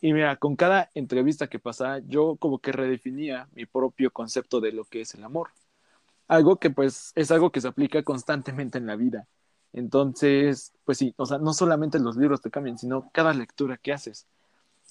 Y 0.00 0.12
mira, 0.12 0.36
con 0.36 0.56
cada 0.56 0.90
entrevista 0.94 1.48
que 1.48 1.58
pasaba, 1.58 2.00
yo 2.00 2.36
como 2.36 2.58
que 2.58 2.72
redefinía 2.72 3.48
mi 3.54 3.66
propio 3.66 4.10
concepto 4.10 4.60
de 4.60 4.72
lo 4.72 4.84
que 4.84 5.00
es 5.00 5.14
el 5.14 5.24
amor. 5.24 5.50
Algo 6.28 6.56
que 6.56 6.70
pues 6.70 7.12
es 7.14 7.30
algo 7.30 7.50
que 7.50 7.60
se 7.60 7.68
aplica 7.68 8.02
constantemente 8.02 8.78
en 8.78 8.86
la 8.86 8.96
vida. 8.96 9.26
Entonces, 9.72 10.72
pues 10.84 10.98
sí, 10.98 11.14
o 11.16 11.26
sea, 11.26 11.38
no 11.38 11.52
solamente 11.52 11.98
los 11.98 12.16
libros 12.16 12.40
te 12.40 12.50
cambian, 12.50 12.78
sino 12.78 13.10
cada 13.12 13.32
lectura 13.32 13.76
que 13.76 13.92
haces. 13.92 14.26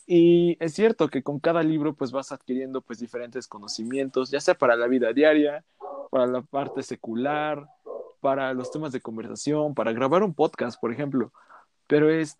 Y 0.07 0.57
es 0.63 0.73
cierto 0.73 1.07
que 1.09 1.23
con 1.23 1.39
cada 1.39 1.63
libro 1.63 1.95
pues 1.95 2.11
vas 2.11 2.31
adquiriendo 2.31 2.81
pues 2.81 2.99
diferentes 2.99 3.47
conocimientos, 3.47 4.29
ya 4.29 4.39
sea 4.39 4.55
para 4.55 4.75
la 4.75 4.87
vida 4.87 5.13
diaria, 5.13 5.63
para 6.11 6.27
la 6.27 6.41
parte 6.41 6.83
secular, 6.83 7.67
para 8.25 8.55
los 8.55 8.71
temas 8.71 8.91
de 8.91 9.01
conversación, 9.01 9.75
para 9.75 9.93
grabar 9.93 10.23
un 10.23 10.33
podcast, 10.33 10.81
por 10.81 10.91
ejemplo. 10.91 11.31
Pero 11.85 12.09
es, 12.09 12.37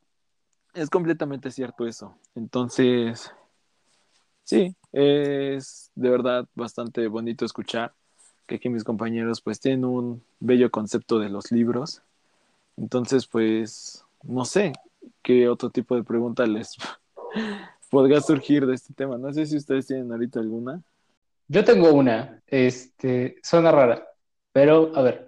es 0.73 0.89
completamente 0.89 1.51
cierto 1.51 1.85
eso. 1.85 2.15
Entonces, 2.33 3.31
sí, 4.43 4.75
es 4.91 5.91
de 5.93 6.09
verdad 6.09 6.47
bastante 6.55 7.07
bonito 7.07 7.45
escuchar 7.45 7.93
que 8.47 8.55
aquí 8.55 8.67
mis 8.67 8.83
compañeros 8.83 9.41
pues 9.41 9.59
tienen 9.59 9.85
un 9.85 10.23
bello 10.39 10.71
concepto 10.71 11.19
de 11.19 11.29
los 11.29 11.51
libros. 11.51 12.01
Entonces, 12.77 13.27
pues, 13.27 14.03
no 14.23 14.43
sé 14.43 14.73
qué 15.21 15.47
otro 15.47 15.69
tipo 15.69 15.95
de 15.95 16.03
pregunta 16.03 16.47
les 16.47 16.77
podría 17.91 18.21
surgir 18.21 18.65
de 18.65 18.73
este 18.73 18.91
tema. 18.95 19.19
No 19.19 19.31
sé 19.31 19.45
si 19.45 19.55
ustedes 19.55 19.85
tienen 19.85 20.11
ahorita 20.11 20.39
alguna. 20.39 20.81
Yo 21.47 21.63
tengo 21.63 21.93
una, 21.93 22.41
este, 22.47 23.37
suena 23.43 23.71
rara, 23.71 24.03
pero 24.51 24.91
a 24.95 25.03
ver, 25.03 25.24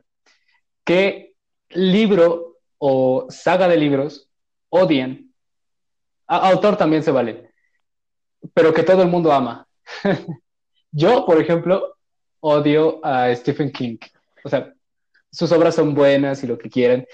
¿qué 0.88 1.36
libro 1.70 2.60
o 2.78 3.28
saga 3.30 3.68
de 3.68 3.76
libros 3.76 4.30
odian? 4.70 5.26
autor 6.26 6.78
también 6.78 7.04
se 7.04 7.12
vale, 7.12 7.52
pero 8.54 8.74
que 8.74 8.84
todo 8.84 9.02
el 9.04 9.10
mundo 9.10 9.32
ama. 9.32 9.68
Yo, 10.92 11.26
por 11.26 11.40
ejemplo, 11.40 11.98
odio 12.40 13.00
a 13.06 13.34
Stephen 13.36 13.72
King. 13.72 13.98
O 14.44 14.50
sea, 14.50 14.74
sus 15.32 15.52
obras 15.52 15.76
son 15.76 15.94
buenas 15.94 16.44
y 16.44 16.48
lo 16.48 16.58
que 16.58 16.70
quieran, 16.70 17.06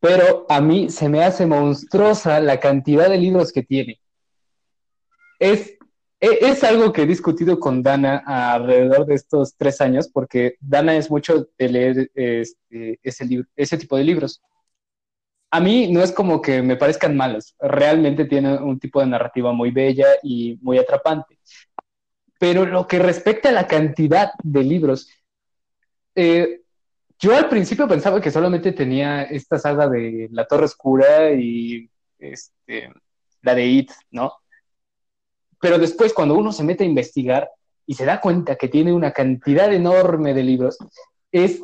pero 0.00 0.46
a 0.48 0.60
mí 0.60 0.88
se 0.88 1.08
me 1.08 1.22
hace 1.22 1.46
monstruosa 1.46 2.40
la 2.40 2.58
cantidad 2.60 3.08
de 3.08 3.18
libros 3.18 3.52
que 3.52 3.62
tiene. 3.62 4.00
Es, 5.38 5.75
es, 6.20 6.64
algo 6.64 6.92
que 6.92 7.02
he 7.02 7.06
discutido 7.06 7.60
con 7.60 7.82
Dana 7.82 8.22
alrededor 8.26 9.06
de 9.06 9.14
estos 9.14 9.54
tres 9.56 9.80
años, 9.80 10.08
porque 10.08 10.56
Dana 10.60 10.96
es 10.96 11.10
mucho 11.10 11.48
de 11.58 11.68
leer 11.68 12.10
este, 12.14 12.98
ese, 13.02 13.44
ese 13.54 13.78
tipo 13.78 13.96
de 13.96 14.04
libros. 14.04 14.42
A 15.50 15.60
mí 15.60 15.90
no 15.92 16.02
es 16.02 16.12
como 16.12 16.40
que 16.42 16.62
me 16.62 16.76
parezcan 16.76 17.16
malos, 17.16 17.54
realmente 17.60 18.24
tiene 18.24 18.58
un 18.58 18.78
tipo 18.78 19.00
de 19.00 19.06
narrativa 19.06 19.52
muy 19.52 19.70
bella 19.70 20.06
y 20.22 20.58
muy 20.62 20.78
atrapante. 20.78 21.38
Pero 22.38 22.66
lo 22.66 22.86
que 22.86 22.98
respecta 22.98 23.48
a 23.48 23.52
la 23.52 23.66
cantidad 23.66 24.32
de 24.42 24.64
libros, 24.64 25.08
eh, 26.14 26.62
yo 27.18 27.34
al 27.34 27.48
principio 27.48 27.88
pensaba 27.88 28.20
que 28.20 28.30
solamente 28.30 28.72
tenía 28.72 29.22
esta 29.22 29.58
saga 29.58 29.88
de 29.88 30.28
La 30.32 30.46
Torre 30.46 30.66
Oscura 30.66 31.32
y 31.32 31.88
este, 32.18 32.92
la 33.42 33.54
de 33.54 33.66
It, 33.66 33.90
¿no? 34.10 34.32
Pero 35.60 35.78
después, 35.78 36.12
cuando 36.12 36.34
uno 36.34 36.52
se 36.52 36.64
mete 36.64 36.84
a 36.84 36.86
investigar 36.86 37.50
y 37.86 37.94
se 37.94 38.04
da 38.04 38.20
cuenta 38.20 38.56
que 38.56 38.68
tiene 38.68 38.92
una 38.92 39.12
cantidad 39.12 39.72
enorme 39.72 40.34
de 40.34 40.42
libros, 40.42 40.78
es 41.32 41.60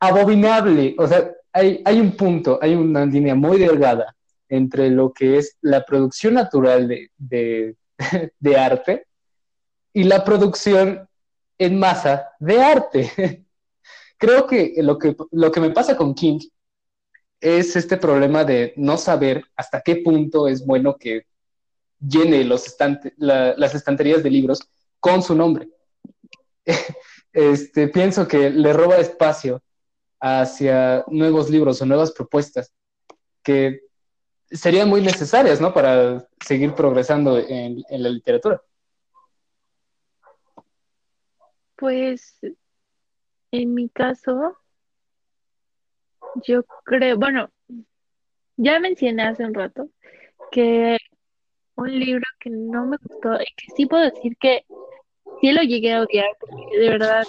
abominable. 0.00 0.94
O 0.98 1.06
sea, 1.06 1.30
hay, 1.52 1.82
hay 1.84 2.00
un 2.00 2.12
punto, 2.12 2.58
hay 2.60 2.74
una 2.74 3.04
línea 3.04 3.34
muy 3.34 3.58
delgada 3.58 4.14
entre 4.48 4.90
lo 4.90 5.12
que 5.12 5.38
es 5.38 5.56
la 5.60 5.84
producción 5.84 6.34
natural 6.34 6.88
de, 6.88 7.76
de, 8.38 8.56
arte 8.56 9.06
y 9.92 10.04
la 10.04 10.24
producción 10.24 11.08
en 11.58 11.78
masa 11.78 12.30
de 12.38 12.62
arte. 12.62 13.44
Creo 14.18 14.46
que 14.46 14.74
lo, 14.78 14.98
que 14.98 15.16
lo 15.30 15.52
que 15.52 15.60
me 15.60 15.70
pasa 15.70 15.96
con 15.96 16.14
King 16.14 16.40
es 17.40 17.76
este 17.76 17.96
problema 17.96 18.44
de 18.44 18.72
no 18.76 18.96
saber 18.96 19.44
hasta 19.54 19.80
qué 19.80 19.96
punto 19.96 20.48
es 20.48 20.64
bueno 20.66 20.96
que 20.96 21.22
llene 22.00 22.44
los 22.44 22.76
las 23.16 23.74
estanterías 23.74 24.22
de 24.22 24.30
libros 24.30 24.60
con 25.00 25.22
su 25.22 25.34
nombre. 25.34 25.68
Este, 27.30 27.88
pienso 27.88 28.26
que 28.26 28.50
le 28.50 28.72
roba 28.72 28.96
espacio 28.96 29.62
hacia 30.18 31.04
nuevos 31.08 31.50
libros 31.50 31.80
o 31.80 31.86
nuevas 31.86 32.10
propuestas 32.10 32.72
que 33.42 33.82
serían 34.50 34.88
muy 34.88 35.02
necesarias 35.02 35.60
¿no? 35.60 35.72
para 35.72 36.26
seguir 36.44 36.74
progresando 36.74 37.38
en 37.38 37.84
la 37.90 38.08
literatura. 38.08 38.60
Pues 41.76 42.40
en 43.52 43.74
mi 43.74 43.88
caso, 43.88 44.58
yo 46.46 46.64
creo, 46.84 47.16
bueno, 47.16 47.50
ya 48.56 48.80
mencioné 48.80 49.22
hace 49.22 49.44
un 49.44 49.54
rato 49.54 49.88
que 50.50 50.98
un 51.78 51.98
libro 51.98 52.24
que 52.40 52.50
no 52.50 52.86
me 52.86 52.96
gustó 52.96 53.34
y 53.34 53.46
que 53.56 53.74
sí 53.76 53.86
puedo 53.86 54.04
decir 54.04 54.36
que 54.38 54.64
sí 55.40 55.52
lo 55.52 55.62
llegué 55.62 55.94
a 55.94 56.02
odiar 56.02 56.28
porque 56.40 56.78
de 56.78 56.88
verdad 56.90 57.24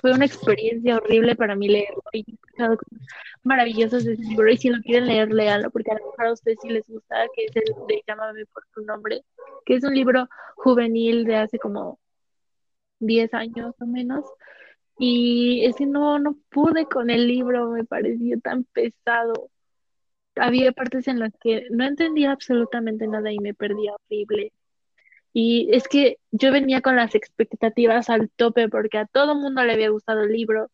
fue 0.00 0.12
una 0.12 0.26
experiencia 0.26 0.96
horrible 0.96 1.34
para 1.36 1.54
mí 1.54 1.68
leerlo 1.68 2.02
y 2.12 2.24
he 2.28 2.34
escuchado 2.34 2.76
cosas 2.76 2.98
maravillosas 3.42 4.04
de 4.04 4.14
ese 4.14 4.22
libro 4.22 4.50
y 4.50 4.56
si 4.56 4.68
lo 4.68 4.80
quieren 4.82 5.06
leer, 5.06 5.32
léanlo 5.32 5.70
porque 5.70 5.90
a 5.90 5.94
lo 5.94 6.10
mejor 6.10 6.26
a 6.26 6.32
ustedes 6.32 6.58
sí 6.62 6.68
les 6.68 6.86
gusta, 6.86 7.24
que 7.34 7.44
es 7.44 7.56
el 7.56 7.64
de 7.88 8.02
Llámame 8.06 8.46
por 8.46 8.64
tu 8.74 8.82
nombre, 8.82 9.24
que 9.64 9.74
es 9.74 9.84
un 9.84 9.94
libro 9.94 10.28
juvenil 10.56 11.24
de 11.24 11.36
hace 11.36 11.58
como 11.58 11.98
10 13.00 13.34
años 13.34 13.74
o 13.80 13.86
menos. 13.86 14.24
Y 14.98 15.64
ese 15.64 15.86
no, 15.86 16.18
no 16.18 16.36
pude 16.50 16.86
con 16.86 17.10
el 17.10 17.26
libro, 17.26 17.70
me 17.70 17.84
pareció 17.84 18.40
tan 18.40 18.64
pesado. 18.64 19.50
Había 20.36 20.72
partes 20.72 21.08
en 21.08 21.18
las 21.18 21.32
que 21.40 21.66
no 21.70 21.84
entendía 21.84 22.32
absolutamente 22.32 23.06
nada 23.06 23.32
y 23.32 23.38
me 23.38 23.54
perdía 23.54 23.92
horrible. 23.94 24.52
Y 25.32 25.68
es 25.74 25.88
que 25.88 26.18
yo 26.30 26.52
venía 26.52 26.82
con 26.82 26.96
las 26.96 27.14
expectativas 27.14 28.10
al 28.10 28.30
tope 28.30 28.68
porque 28.68 28.98
a 28.98 29.06
todo 29.06 29.34
mundo 29.34 29.62
le 29.64 29.72
había 29.72 29.90
gustado 29.90 30.22
el 30.22 30.32
libro. 30.32 30.70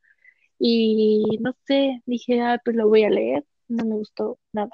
Y 0.58 1.38
no 1.40 1.54
sé, 1.66 2.02
dije, 2.06 2.40
ah, 2.42 2.60
pues 2.64 2.76
lo 2.76 2.88
voy 2.88 3.04
a 3.04 3.10
leer. 3.10 3.44
No 3.68 3.84
me 3.84 3.94
gustó 3.96 4.38
nada. 4.52 4.70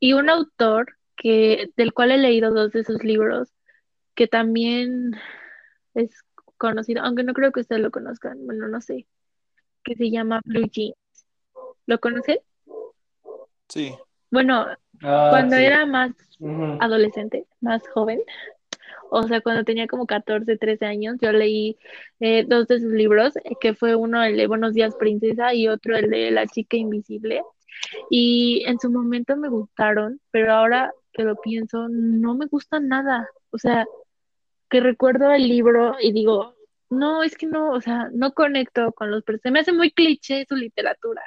Y 0.00 0.12
un 0.12 0.28
autor 0.30 0.96
que, 1.16 1.70
del 1.76 1.92
cual 1.92 2.12
he 2.12 2.18
leído 2.18 2.52
dos 2.52 2.72
de 2.72 2.84
sus 2.84 3.02
libros, 3.02 3.52
que 4.14 4.28
también 4.28 5.12
es 5.94 6.10
conocido, 6.58 7.02
aunque 7.02 7.24
no 7.24 7.34
creo 7.34 7.52
que 7.52 7.60
ustedes 7.60 7.82
lo 7.82 7.90
conozcan, 7.90 8.44
bueno, 8.46 8.68
no 8.68 8.80
sé, 8.80 9.06
que 9.84 9.94
se 9.96 10.10
llama 10.10 10.40
Blue 10.44 10.68
Jeans. 10.70 10.96
¿Lo 11.86 12.00
conocen? 12.00 12.38
Sí. 13.68 13.94
Bueno, 14.30 14.66
Ah, 15.02 15.28
cuando 15.30 15.56
sí. 15.56 15.62
era 15.64 15.84
más 15.86 16.12
adolescente, 16.80 17.46
más 17.60 17.86
joven, 17.88 18.20
o 19.10 19.22
sea, 19.24 19.40
cuando 19.40 19.64
tenía 19.64 19.86
como 19.86 20.06
14, 20.06 20.56
13 20.56 20.84
años, 20.86 21.16
yo 21.20 21.32
leí 21.32 21.76
eh, 22.20 22.44
dos 22.46 22.66
de 22.66 22.80
sus 22.80 22.92
libros, 22.92 23.34
que 23.60 23.74
fue 23.74 23.94
uno 23.94 24.22
el 24.24 24.36
de 24.36 24.46
Buenos 24.46 24.74
días, 24.74 24.96
princesa, 24.96 25.54
y 25.54 25.68
otro 25.68 25.96
el 25.96 26.10
de 26.10 26.30
La 26.30 26.46
chica 26.46 26.76
invisible. 26.76 27.42
Y 28.10 28.64
en 28.66 28.78
su 28.80 28.90
momento 28.90 29.36
me 29.36 29.48
gustaron, 29.48 30.20
pero 30.30 30.52
ahora 30.54 30.92
que 31.12 31.22
lo 31.24 31.36
pienso, 31.36 31.88
no 31.88 32.34
me 32.34 32.46
gustan 32.46 32.88
nada. 32.88 33.28
O 33.50 33.58
sea, 33.58 33.86
que 34.70 34.80
recuerdo 34.80 35.30
el 35.32 35.48
libro 35.48 35.96
y 36.00 36.12
digo, 36.12 36.54
no, 36.90 37.22
es 37.22 37.36
que 37.36 37.46
no, 37.46 37.70
o 37.72 37.80
sea, 37.80 38.08
no 38.12 38.32
conecto 38.32 38.92
con 38.92 39.10
los 39.10 39.22
personajes. 39.22 39.42
Se 39.42 39.50
me 39.50 39.60
hace 39.60 39.72
muy 39.72 39.90
cliché 39.92 40.44
su 40.48 40.56
literatura, 40.56 41.22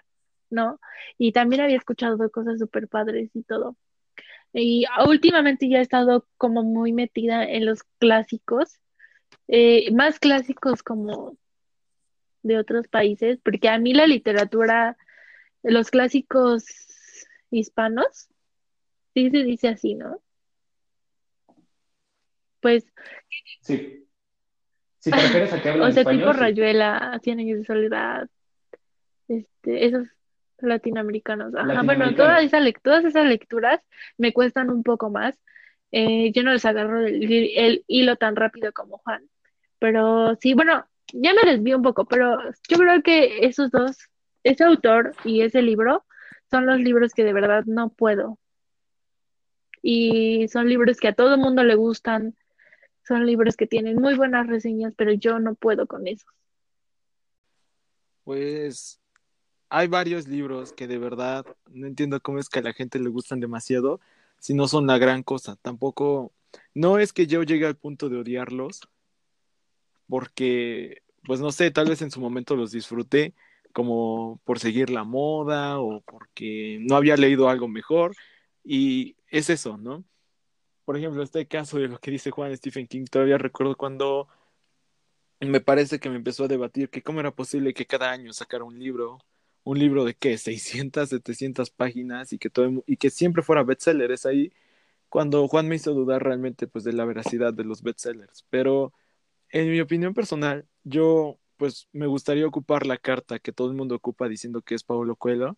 ¿no? 0.50 0.80
Y 1.18 1.32
también 1.32 1.62
había 1.62 1.78
escuchado 1.78 2.30
cosas 2.32 2.60
súper 2.60 2.88
padres 2.88 3.30
y 3.34 3.44
todo. 3.44 3.78
Y 4.54 4.86
últimamente 5.08 5.70
ya 5.70 5.80
he 5.80 5.82
estado 5.82 6.28
como 6.38 6.64
muy 6.64 6.92
metida 6.92 7.44
en 7.44 7.66
los 7.66 7.84
clásicos, 8.00 8.80
eh, 9.48 9.92
más 9.92 10.20
clásicos 10.20 10.82
como 10.84 11.38
de 12.42 12.58
otros 12.58 12.88
países, 12.88 13.40
porque 13.44 13.70
a 13.70 13.78
mí 13.78 13.94
la 13.94 14.08
literatura, 14.08 14.98
los 15.62 15.92
clásicos 15.92 16.66
hispanos, 17.52 18.30
sí 19.14 19.30
se 19.30 19.44
dice 19.44 19.68
así, 19.68 19.96
¿no? 19.96 20.22
Pues, 22.62 22.86
Sí. 23.62 24.06
Si 25.00 25.12
te 25.12 25.16
refieres 25.18 25.54
a 25.54 25.62
que 25.62 25.70
hablan 25.70 25.90
o 25.90 25.92
sea, 25.94 26.02
español, 26.02 26.22
tipo 26.22 26.34
sí. 26.34 26.40
Rayuela, 26.40 27.20
Cien 27.24 27.40
años 27.40 27.60
de 27.60 27.66
soledad, 27.66 28.30
este, 29.30 29.86
esos 29.86 30.10
latinoamericanos. 30.62 31.54
Ajá, 31.56 31.82
bueno, 31.84 32.14
todas 32.16 32.44
esas, 32.44 32.64
todas 32.82 33.06
esas 33.06 33.26
lecturas 33.26 33.82
me 34.18 34.34
cuestan 34.34 34.70
un 34.70 34.84
poco 34.84 35.10
más. 35.10 35.40
Eh, 35.92 36.32
yo 36.34 36.44
no 36.44 36.52
les 36.52 36.66
agarro 36.66 37.06
el, 37.06 37.24
el 37.56 37.84
hilo 37.88 38.16
tan 38.16 38.36
rápido 38.36 38.72
como 38.74 39.00
Juan. 39.00 39.28
Pero 39.80 40.36
sí, 40.42 40.54
bueno, 40.54 40.86
ya 41.14 41.34
me 41.34 41.50
desvío 41.50 41.78
un 41.78 41.84
poco, 41.84 42.06
pero 42.06 42.38
yo 42.68 42.78
creo 42.78 43.02
que 43.02 43.46
esos 43.46 43.72
dos, 43.72 43.98
ese 44.44 44.64
autor 44.64 45.14
y 45.24 45.42
ese 45.42 45.62
libro, 45.62 46.06
son 46.50 46.66
los 46.66 46.80
libros 46.80 47.14
que 47.14 47.24
de 47.24 47.34
verdad 47.34 47.64
no 47.66 47.90
puedo. 47.90 48.38
Y 49.82 50.48
son 50.50 50.68
libros 50.68 50.98
que 50.98 51.08
a 51.08 51.14
todo 51.14 51.36
el 51.36 51.40
mundo 51.40 51.64
le 51.64 51.76
gustan, 51.76 52.36
son 53.08 53.26
libros 53.26 53.56
que 53.56 53.68
tienen 53.68 53.96
muy 53.96 54.16
buenas 54.16 54.48
reseñas, 54.48 54.94
pero 54.96 55.14
yo 55.14 55.40
no 55.40 55.56
puedo 55.56 55.88
con 55.88 56.08
eso. 56.08 56.26
Pues 58.24 59.00
hay 59.70 59.88
varios 59.88 60.28
libros 60.28 60.74
que 60.74 60.88
de 60.88 60.98
verdad 60.98 61.46
no 61.70 61.88
entiendo 61.88 62.20
cómo 62.22 62.40
es 62.40 62.50
que 62.50 62.60
a 62.60 62.64
la 62.64 62.74
gente 62.74 63.00
le 63.00 63.10
gustan 63.10 63.40
demasiado 63.40 64.00
si 64.40 64.54
no 64.54 64.68
son 64.68 64.88
la 64.88 64.98
gran 64.98 65.24
cosa. 65.24 65.56
Tampoco, 65.58 66.34
no 66.74 67.00
es 67.00 67.14
que 67.14 67.28
yo 67.28 67.44
llegue 67.44 67.66
al 67.66 67.76
punto 67.78 68.10
de 68.10 68.18
odiarlos, 68.18 68.82
porque, 70.08 71.04
pues 71.24 71.40
no 71.40 71.52
sé, 71.52 71.72
tal 71.72 71.88
vez 71.90 72.02
en 72.02 72.12
su 72.12 72.20
momento 72.20 72.56
los 72.56 72.72
disfruté 72.72 73.34
como 73.74 74.42
por 74.46 74.60
seguir 74.60 74.90
la 74.90 75.04
moda 75.04 75.80
o 75.80 76.02
porque 76.02 76.80
no 76.82 76.96
había 76.96 77.16
leído 77.18 77.50
algo 77.50 77.68
mejor 77.68 78.16
y 78.64 79.16
es 79.30 79.50
eso, 79.50 79.78
¿no? 79.78 80.04
Por 80.86 80.98
ejemplo, 80.98 81.22
este 81.22 81.48
caso 81.48 81.78
de 81.78 81.88
lo 81.88 82.00
que 82.00 82.12
dice 82.12 82.32
Juan 82.32 82.56
Stephen 82.58 82.88
King, 82.88 83.06
todavía 83.06 83.38
recuerdo 83.38 83.76
cuando 83.78 84.28
me 85.40 85.62
parece 85.62 86.00
que 86.00 86.10
me 86.10 86.16
empezó 86.16 86.46
a 86.46 86.48
debatir 86.48 86.90
que 86.90 87.04
cómo 87.04 87.20
era 87.20 87.32
posible 87.32 87.74
que 87.74 87.86
cada 87.86 88.12
año 88.12 88.34
sacara 88.34 88.64
un 88.64 88.80
libro, 88.80 89.20
un 89.70 89.78
libro 89.80 90.04
de 90.04 90.16
qué, 90.16 90.38
600, 90.38 91.10
700 91.10 91.70
páginas 91.70 92.34
y 92.34 92.40
que 92.40 92.50
todo 92.50 92.84
y 92.88 92.98
que 92.98 93.12
siempre 93.12 93.44
fuera 93.44 93.64
bestseller, 93.64 94.12
es 94.12 94.26
ahí 94.26 94.52
cuando 95.10 95.48
Juan 95.48 95.68
me 95.68 95.76
hizo 95.76 95.94
dudar 95.94 96.24
realmente 96.24 96.68
pues 96.68 96.84
de 96.84 96.94
la 96.94 97.06
veracidad 97.06 97.54
de 97.54 97.66
los 97.66 97.84
bestsellers, 97.84 98.46
pero 98.50 98.94
en 99.50 99.70
mi 99.72 99.80
opinión 99.82 100.14
personal, 100.16 100.68
yo 100.84 101.40
pues 101.58 101.88
me 101.94 102.08
gustaría 102.08 102.48
ocupar 102.48 102.88
la 102.88 102.98
carta 102.98 103.40
que 103.40 103.52
todo 103.54 103.70
el 103.70 103.76
mundo 103.78 103.96
ocupa 103.96 104.28
diciendo 104.30 104.62
que 104.64 104.76
es 104.76 104.84
Paulo 104.84 105.16
Coelho, 105.16 105.58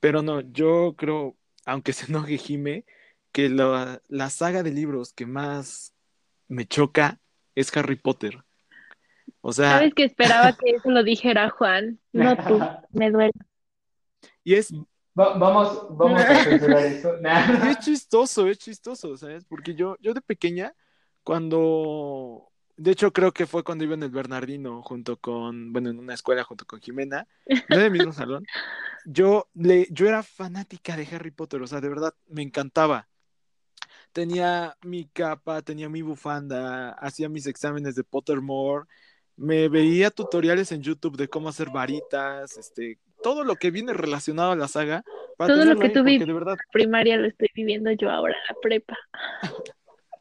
pero 0.00 0.22
no, 0.22 0.40
yo 0.40 0.94
creo, 0.96 1.36
aunque 1.66 1.92
se 1.94 2.06
enoje 2.06 2.38
Jime, 2.38 2.84
que 3.32 3.48
la, 3.50 4.02
la 4.08 4.30
saga 4.30 4.62
de 4.62 4.72
libros 4.72 5.12
que 5.12 5.26
más 5.26 5.94
me 6.48 6.66
choca 6.66 7.20
es 7.54 7.76
Harry 7.76 7.96
Potter. 7.96 8.44
O 9.40 9.52
sea, 9.52 9.78
Sabes 9.78 9.94
que 9.94 10.04
esperaba 10.04 10.52
que 10.52 10.70
eso 10.76 10.90
lo 10.90 11.02
dijera 11.02 11.50
Juan, 11.50 11.98
no 12.12 12.36
tú, 12.36 12.58
me 12.92 13.10
duele. 13.10 13.32
y 14.44 14.54
es, 14.54 14.72
Va- 15.18 15.36
vamos, 15.36 15.86
vamos 15.96 16.24
a 16.24 16.42
censurar 16.42 16.86
eso. 16.86 17.12
es 17.68 17.78
chistoso, 17.80 18.48
es 18.48 18.58
chistoso, 18.58 19.16
¿sabes? 19.16 19.44
Porque 19.44 19.74
yo, 19.74 19.96
yo 20.00 20.14
de 20.14 20.22
pequeña, 20.22 20.74
cuando, 21.22 22.48
de 22.76 22.92
hecho 22.92 23.12
creo 23.12 23.32
que 23.32 23.46
fue 23.46 23.62
cuando 23.62 23.84
iba 23.84 23.94
en 23.94 24.02
el 24.02 24.10
Bernardino 24.10 24.82
junto 24.82 25.18
con, 25.18 25.72
bueno, 25.72 25.90
en 25.90 25.98
una 25.98 26.14
escuela 26.14 26.44
junto 26.44 26.64
con 26.64 26.80
Jimena, 26.80 27.26
no 27.68 27.78
en 27.78 27.84
el 27.84 27.90
mismo 27.90 28.12
salón, 28.12 28.46
yo, 29.04 29.48
le, 29.54 29.86
yo 29.90 30.08
era 30.08 30.22
fanática 30.22 30.96
de 30.96 31.06
Harry 31.12 31.30
Potter, 31.30 31.60
o 31.62 31.66
sea, 31.66 31.80
de 31.80 31.88
verdad, 31.90 32.14
me 32.28 32.42
encantaba. 32.42 33.08
Tenía 34.12 34.76
mi 34.82 35.06
capa, 35.08 35.62
tenía 35.62 35.88
mi 35.88 36.02
bufanda, 36.02 36.90
hacía 36.92 37.28
mis 37.28 37.46
exámenes 37.46 37.94
de 37.94 38.04
Pottermore, 38.04 38.86
me 39.42 39.68
veía 39.68 40.10
tutoriales 40.10 40.70
en 40.70 40.82
YouTube 40.82 41.16
de 41.16 41.26
cómo 41.26 41.48
hacer 41.48 41.70
varitas, 41.70 42.56
este, 42.56 42.98
todo 43.24 43.42
lo 43.42 43.56
que 43.56 43.72
viene 43.72 43.92
relacionado 43.92 44.52
a 44.52 44.56
la 44.56 44.68
saga, 44.68 45.04
para 45.36 45.52
Todo 45.52 45.64
lo 45.64 45.76
que 45.80 45.88
vives 45.88 46.26
de 46.26 46.32
verdad, 46.32 46.56
primaria 46.70 47.16
lo 47.16 47.26
estoy 47.26 47.48
viviendo 47.52 47.90
yo 47.90 48.08
ahora, 48.08 48.36
la 48.48 48.56
prepa. 48.62 48.96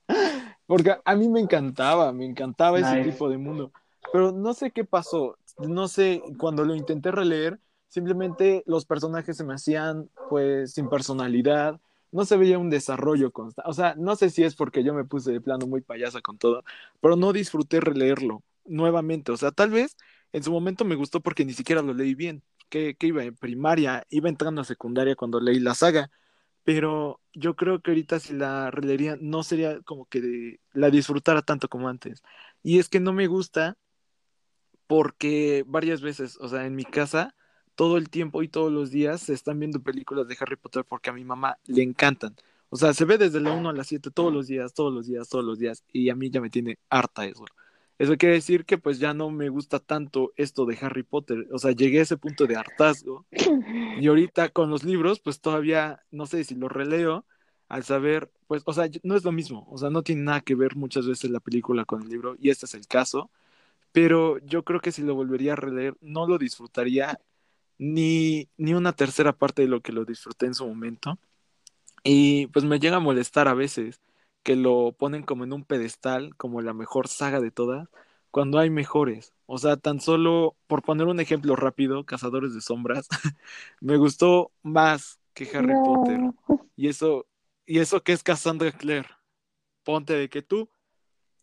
porque 0.65 0.95
a 1.05 1.15
mí 1.15 1.29
me 1.29 1.39
encantaba, 1.39 2.11
me 2.11 2.25
encantaba 2.25 2.79
ese 2.79 3.03
tipo 3.11 3.29
de 3.29 3.37
mundo, 3.37 3.71
pero 4.11 4.31
no 4.31 4.55
sé 4.55 4.71
qué 4.71 4.85
pasó, 4.85 5.37
no 5.59 5.87
sé, 5.87 6.23
cuando 6.39 6.65
lo 6.65 6.73
intenté 6.73 7.11
releer, 7.11 7.59
simplemente 7.89 8.63
los 8.65 8.85
personajes 8.85 9.37
se 9.37 9.43
me 9.43 9.53
hacían 9.53 10.09
pues 10.31 10.73
sin 10.73 10.89
personalidad, 10.89 11.79
no 12.11 12.25
se 12.25 12.37
veía 12.37 12.57
un 12.57 12.71
desarrollo 12.71 13.29
constante, 13.29 13.69
o 13.69 13.73
sea, 13.73 13.93
no 13.99 14.15
sé 14.15 14.31
si 14.31 14.43
es 14.43 14.55
porque 14.55 14.83
yo 14.83 14.95
me 14.95 15.05
puse 15.05 15.31
de 15.31 15.41
plano 15.41 15.67
muy 15.67 15.81
payasa 15.81 16.21
con 16.21 16.39
todo, 16.39 16.63
pero 16.99 17.15
no 17.15 17.33
disfruté 17.33 17.79
releerlo 17.79 18.41
nuevamente, 18.65 19.31
o 19.31 19.37
sea, 19.37 19.51
tal 19.51 19.69
vez 19.69 19.97
en 20.31 20.43
su 20.43 20.51
momento 20.51 20.85
me 20.85 20.95
gustó 20.95 21.21
porque 21.21 21.45
ni 21.45 21.53
siquiera 21.53 21.81
lo 21.81 21.93
leí 21.93 22.15
bien, 22.15 22.43
que, 22.69 22.95
iba 23.01 23.23
en 23.23 23.35
primaria, 23.35 24.05
iba 24.09 24.29
entrando 24.29 24.61
a 24.61 24.65
secundaria 24.65 25.15
cuando 25.15 25.39
leí 25.39 25.59
la 25.59 25.75
saga, 25.75 26.09
pero 26.63 27.19
yo 27.33 27.55
creo 27.55 27.81
que 27.81 27.91
ahorita 27.91 28.19
si 28.19 28.33
la 28.33 28.71
releería 28.71 29.17
no 29.19 29.43
sería 29.43 29.81
como 29.81 30.05
que 30.05 30.21
de- 30.21 30.59
la 30.73 30.89
disfrutara 30.89 31.41
tanto 31.41 31.67
como 31.69 31.89
antes. 31.89 32.23
Y 32.63 32.79
es 32.79 32.89
que 32.89 32.99
no 32.99 33.13
me 33.13 33.27
gusta 33.27 33.77
porque 34.87 35.63
varias 35.67 36.01
veces, 36.01 36.37
o 36.41 36.49
sea, 36.49 36.65
en 36.65 36.75
mi 36.75 36.85
casa, 36.85 37.35
todo 37.75 37.97
el 37.97 38.09
tiempo 38.09 38.43
y 38.43 38.47
todos 38.49 38.71
los 38.71 38.91
días 38.91 39.21
se 39.21 39.33
están 39.33 39.59
viendo 39.59 39.81
películas 39.81 40.27
de 40.27 40.37
Harry 40.39 40.55
Potter 40.55 40.85
porque 40.85 41.09
a 41.09 41.13
mi 41.13 41.23
mamá 41.23 41.57
le 41.65 41.83
encantan. 41.83 42.35
O 42.69 42.77
sea, 42.77 42.93
se 42.93 43.05
ve 43.05 43.17
desde 43.17 43.41
la 43.41 43.51
1 43.53 43.69
a 43.69 43.73
la 43.73 43.83
7 43.83 44.11
todos 44.11 44.33
los 44.33 44.47
días, 44.47 44.73
todos 44.73 44.93
los 44.93 45.07
días, 45.07 45.27
todos 45.29 45.43
los 45.43 45.59
días, 45.59 45.83
y 45.91 46.09
a 46.09 46.15
mí 46.15 46.29
ya 46.29 46.41
me 46.41 46.49
tiene 46.49 46.77
harta 46.89 47.25
eso. 47.25 47.45
Eso 48.01 48.17
quiere 48.17 48.33
decir 48.33 48.65
que 48.65 48.79
pues 48.79 48.97
ya 48.97 49.13
no 49.13 49.29
me 49.29 49.49
gusta 49.49 49.77
tanto 49.77 50.33
esto 50.35 50.65
de 50.65 50.75
Harry 50.81 51.03
Potter. 51.03 51.47
O 51.51 51.59
sea, 51.59 51.69
llegué 51.71 51.99
a 51.99 52.01
ese 52.01 52.17
punto 52.17 52.47
de 52.47 52.55
hartazgo. 52.55 53.27
Y 53.99 54.07
ahorita 54.07 54.49
con 54.49 54.71
los 54.71 54.83
libros, 54.83 55.19
pues 55.19 55.39
todavía, 55.39 56.03
no 56.09 56.25
sé 56.25 56.43
si 56.43 56.55
los 56.55 56.71
releo, 56.71 57.25
al 57.67 57.83
saber, 57.83 58.31
pues, 58.47 58.63
o 58.65 58.73
sea, 58.73 58.89
no 59.03 59.15
es 59.15 59.23
lo 59.23 59.31
mismo. 59.31 59.67
O 59.69 59.77
sea, 59.77 59.91
no 59.91 60.01
tiene 60.01 60.23
nada 60.23 60.41
que 60.41 60.55
ver 60.55 60.75
muchas 60.75 61.05
veces 61.05 61.29
la 61.29 61.39
película 61.41 61.85
con 61.85 62.01
el 62.01 62.09
libro, 62.09 62.35
y 62.39 62.49
este 62.49 62.65
es 62.65 62.73
el 62.73 62.87
caso. 62.87 63.29
Pero 63.91 64.39
yo 64.39 64.63
creo 64.63 64.79
que 64.81 64.91
si 64.91 65.03
lo 65.03 65.13
volvería 65.13 65.53
a 65.53 65.57
releer, 65.57 65.95
no 66.01 66.27
lo 66.27 66.39
disfrutaría 66.39 67.19
ni, 67.77 68.49
ni 68.57 68.73
una 68.73 68.93
tercera 68.93 69.31
parte 69.33 69.61
de 69.61 69.67
lo 69.67 69.81
que 69.81 69.91
lo 69.93 70.05
disfruté 70.05 70.47
en 70.47 70.55
su 70.55 70.65
momento. 70.65 71.19
Y 72.03 72.47
pues 72.47 72.65
me 72.65 72.79
llega 72.79 72.97
a 72.97 72.99
molestar 72.99 73.47
a 73.47 73.53
veces 73.53 74.01
que 74.43 74.55
lo 74.55 74.93
ponen 74.93 75.23
como 75.23 75.43
en 75.43 75.53
un 75.53 75.63
pedestal, 75.63 76.35
como 76.37 76.61
la 76.61 76.73
mejor 76.73 77.07
saga 77.07 77.39
de 77.39 77.51
todas, 77.51 77.87
cuando 78.31 78.59
hay 78.59 78.69
mejores. 78.69 79.33
O 79.45 79.57
sea, 79.57 79.77
tan 79.77 79.99
solo, 79.99 80.55
por 80.67 80.81
poner 80.83 81.07
un 81.07 81.19
ejemplo 81.19 81.55
rápido, 81.55 82.05
Cazadores 82.05 82.53
de 82.53 82.61
Sombras, 82.61 83.07
me 83.81 83.97
gustó 83.97 84.51
más 84.63 85.19
que 85.33 85.49
Harry 85.55 85.73
No. 85.73 85.83
Potter. 85.83 86.19
Y 86.75 86.87
eso, 86.87 87.27
y 87.65 87.79
eso 87.79 88.01
que 88.01 88.13
es 88.13 88.23
Cassandra 88.23 88.71
Clare. 88.71 89.09
Ponte 89.83 90.13
de 90.13 90.29
que 90.29 90.41
tú, 90.41 90.69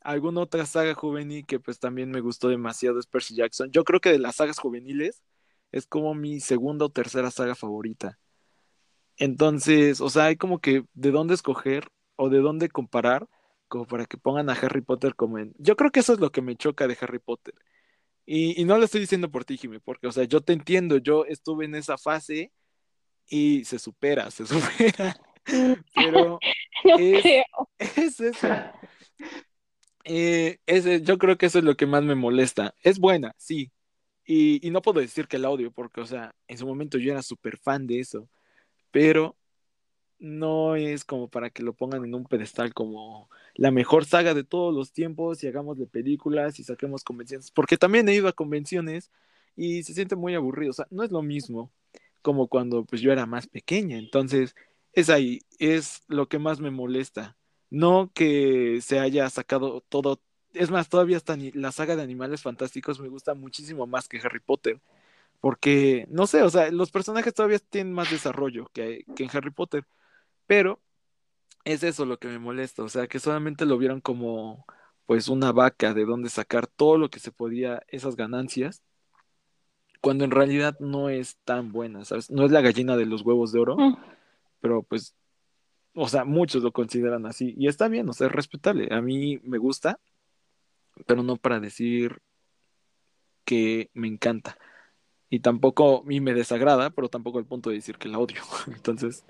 alguna 0.00 0.40
otra 0.42 0.66
saga 0.66 0.94
juvenil 0.94 1.46
que 1.46 1.60
pues 1.60 1.78
también 1.78 2.10
me 2.10 2.20
gustó 2.20 2.48
demasiado 2.48 2.98
es 2.98 3.06
Percy 3.06 3.34
Jackson. 3.34 3.70
Yo 3.70 3.84
creo 3.84 4.00
que 4.00 4.10
de 4.10 4.18
las 4.18 4.36
sagas 4.36 4.58
juveniles 4.58 5.22
es 5.72 5.86
como 5.86 6.14
mi 6.14 6.40
segunda 6.40 6.86
o 6.86 6.90
tercera 6.90 7.30
saga 7.30 7.54
favorita. 7.54 8.18
Entonces, 9.16 10.00
o 10.00 10.10
sea, 10.10 10.26
hay 10.26 10.36
como 10.36 10.60
que 10.60 10.84
de 10.94 11.10
dónde 11.10 11.34
escoger 11.34 11.88
o 12.18 12.30
de 12.30 12.40
dónde 12.40 12.68
comparar, 12.70 13.28
como 13.68 13.86
para 13.86 14.06
que 14.06 14.18
pongan 14.18 14.50
a 14.50 14.54
Harry 14.54 14.82
Potter 14.82 15.14
como 15.16 15.38
en... 15.38 15.54
Yo 15.58 15.76
creo 15.76 15.92
que 15.92 16.00
eso 16.00 16.14
es 16.14 16.20
lo 16.20 16.32
que 16.32 16.42
me 16.42 16.56
choca 16.56 16.88
de 16.88 16.98
Harry 17.00 17.20
Potter. 17.20 17.54
Y, 18.26 18.60
y 18.60 18.64
no 18.66 18.78
lo 18.78 18.84
estoy 18.84 19.00
diciendo 19.02 19.30
por 19.30 19.44
ti, 19.46 19.56
Jimmy, 19.58 19.80
porque, 19.80 20.08
o 20.08 20.12
sea, 20.12 20.24
yo 20.24 20.42
te 20.42 20.52
entiendo, 20.54 20.98
yo 20.98 21.24
estuve 21.26 21.66
en 21.66 21.74
esa 21.76 21.98
fase 21.98 22.52
y 23.28 23.64
se 23.64 23.78
supera, 23.78 24.30
se 24.30 24.46
supera. 24.46 25.16
Pero 25.94 26.38
No 26.84 26.96
es, 26.98 27.22
creo. 27.22 27.44
es 27.78 28.20
eso. 28.20 28.48
Eh, 30.04 30.58
ese, 30.66 31.02
yo 31.02 31.18
creo 31.18 31.36
que 31.38 31.46
eso 31.46 31.58
es 31.58 31.64
lo 31.64 31.76
que 31.76 31.86
más 31.86 32.02
me 32.04 32.14
molesta. 32.14 32.74
Es 32.82 32.98
buena, 32.98 33.34
sí. 33.36 33.70
Y, 34.24 34.66
y 34.66 34.70
no 34.70 34.82
puedo 34.82 35.00
decir 35.00 35.28
que 35.28 35.38
la 35.38 35.50
odio, 35.50 35.72
porque, 35.72 36.00
o 36.02 36.06
sea, 36.06 36.34
en 36.48 36.58
su 36.58 36.66
momento 36.66 36.98
yo 36.98 37.12
era 37.12 37.22
súper 37.22 37.58
fan 37.58 37.86
de 37.86 38.00
eso. 38.00 38.28
Pero 38.92 39.37
no 40.18 40.76
es 40.76 41.04
como 41.04 41.28
para 41.28 41.50
que 41.50 41.62
lo 41.62 41.74
pongan 41.74 42.04
en 42.04 42.14
un 42.14 42.24
pedestal 42.24 42.74
como 42.74 43.28
la 43.54 43.70
mejor 43.70 44.04
saga 44.04 44.34
de 44.34 44.44
todos 44.44 44.74
los 44.74 44.92
tiempos 44.92 45.42
y 45.42 45.48
hagamos 45.48 45.78
de 45.78 45.86
películas 45.86 46.58
y 46.60 46.64
saquemos 46.64 47.04
convenciones. 47.04 47.50
Porque 47.50 47.76
también 47.76 48.08
he 48.08 48.14
ido 48.14 48.28
a 48.28 48.32
convenciones 48.32 49.10
y 49.56 49.82
se 49.82 49.94
siente 49.94 50.16
muy 50.16 50.34
aburrido. 50.34 50.70
O 50.70 50.74
sea, 50.74 50.86
no 50.90 51.02
es 51.02 51.10
lo 51.10 51.22
mismo 51.22 51.70
como 52.22 52.48
cuando 52.48 52.84
pues 52.84 53.00
yo 53.02 53.12
era 53.12 53.26
más 53.26 53.46
pequeña. 53.46 53.98
Entonces, 53.98 54.54
es 54.92 55.10
ahí, 55.10 55.42
es 55.58 56.02
lo 56.08 56.28
que 56.28 56.38
más 56.38 56.60
me 56.60 56.70
molesta. 56.70 57.36
No 57.70 58.10
que 58.14 58.80
se 58.82 58.98
haya 59.00 59.28
sacado 59.30 59.82
todo. 59.88 60.20
Es 60.54 60.70
más, 60.70 60.88
todavía 60.88 61.16
hasta 61.18 61.36
la 61.54 61.72
saga 61.72 61.96
de 61.96 62.02
Animales 62.02 62.42
Fantásticos 62.42 63.00
me 63.00 63.08
gusta 63.08 63.34
muchísimo 63.34 63.86
más 63.86 64.08
que 64.08 64.18
Harry 64.20 64.40
Potter. 64.40 64.80
Porque, 65.40 66.06
no 66.10 66.26
sé, 66.26 66.42
o 66.42 66.50
sea, 66.50 66.70
los 66.72 66.90
personajes 66.90 67.34
todavía 67.34 67.58
tienen 67.60 67.92
más 67.92 68.10
desarrollo 68.10 68.70
que, 68.72 69.04
que 69.14 69.24
en 69.24 69.30
Harry 69.32 69.50
Potter. 69.50 69.86
Pero 70.48 70.80
es 71.64 71.84
eso 71.84 72.04
lo 72.06 72.18
que 72.18 72.26
me 72.26 72.40
molesta. 72.40 72.82
O 72.82 72.88
sea, 72.88 73.06
que 73.06 73.20
solamente 73.20 73.66
lo 73.66 73.78
vieron 73.78 74.00
como 74.00 74.66
pues 75.06 75.28
una 75.28 75.52
vaca 75.52 75.94
de 75.94 76.04
donde 76.04 76.30
sacar 76.30 76.66
todo 76.66 76.98
lo 76.98 77.10
que 77.10 77.20
se 77.20 77.30
podía, 77.32 77.82
esas 77.88 78.16
ganancias, 78.16 78.82
cuando 80.00 80.24
en 80.24 80.30
realidad 80.32 80.76
no 80.80 81.08
es 81.10 81.36
tan 81.44 81.72
buena, 81.72 82.04
¿sabes? 82.04 82.30
No 82.30 82.44
es 82.44 82.50
la 82.50 82.60
gallina 82.60 82.96
de 82.96 83.06
los 83.06 83.22
huevos 83.22 83.52
de 83.52 83.60
oro, 83.60 83.76
Mm. 83.76 83.96
pero 84.60 84.82
pues, 84.82 85.14
o 85.94 86.08
sea, 86.08 86.24
muchos 86.24 86.62
lo 86.62 86.72
consideran 86.72 87.26
así. 87.26 87.54
Y 87.56 87.68
está 87.68 87.88
bien, 87.88 88.08
o 88.08 88.12
sea, 88.12 88.26
es 88.28 88.32
respetable. 88.32 88.88
A 88.92 89.00
mí 89.00 89.40
me 89.44 89.58
gusta, 89.58 89.98
pero 91.06 91.22
no 91.22 91.36
para 91.36 91.60
decir 91.60 92.20
que 93.44 93.90
me 93.94 94.08
encanta. 94.08 94.58
Y 95.30 95.40
tampoco, 95.40 96.04
y 96.08 96.20
me 96.20 96.34
desagrada, 96.34 96.90
pero 96.90 97.08
tampoco 97.08 97.38
al 97.38 97.46
punto 97.46 97.70
de 97.70 97.76
decir 97.76 97.98
que 97.98 98.08
la 98.08 98.18
odio. 98.18 98.40
Entonces, 98.68 99.24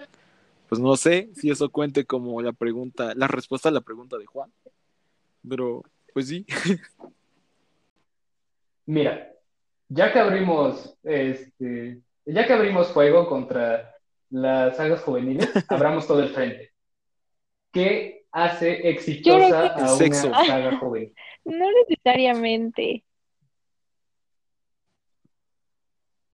pues 0.68 0.80
no 0.80 0.96
sé 0.96 1.30
si 1.34 1.50
eso 1.50 1.70
cuente 1.70 2.04
como 2.04 2.42
la 2.42 2.52
pregunta, 2.52 3.14
la 3.14 3.26
respuesta 3.26 3.70
a 3.70 3.72
la 3.72 3.80
pregunta 3.80 4.18
de 4.18 4.26
Juan. 4.26 4.52
Pero, 5.48 5.82
pues 6.12 6.28
sí. 6.28 6.44
Mira, 8.86 9.32
ya 9.88 10.12
que 10.12 10.18
abrimos, 10.18 10.96
este, 11.02 12.00
ya 12.26 12.46
que 12.46 12.52
abrimos 12.52 12.88
fuego 12.88 13.26
contra 13.28 13.94
las 14.30 14.76
sagas 14.76 15.02
juveniles, 15.02 15.48
abramos 15.68 16.06
todo 16.06 16.22
el 16.22 16.30
frente. 16.30 16.72
¿Qué 17.72 18.26
hace 18.30 18.90
exitosa 18.90 19.68
a 19.68 19.76
una 19.76 19.88
Sexo. 19.88 20.30
saga 20.32 20.76
juvenil? 20.80 21.14
No 21.44 21.66
necesariamente. 21.88 23.04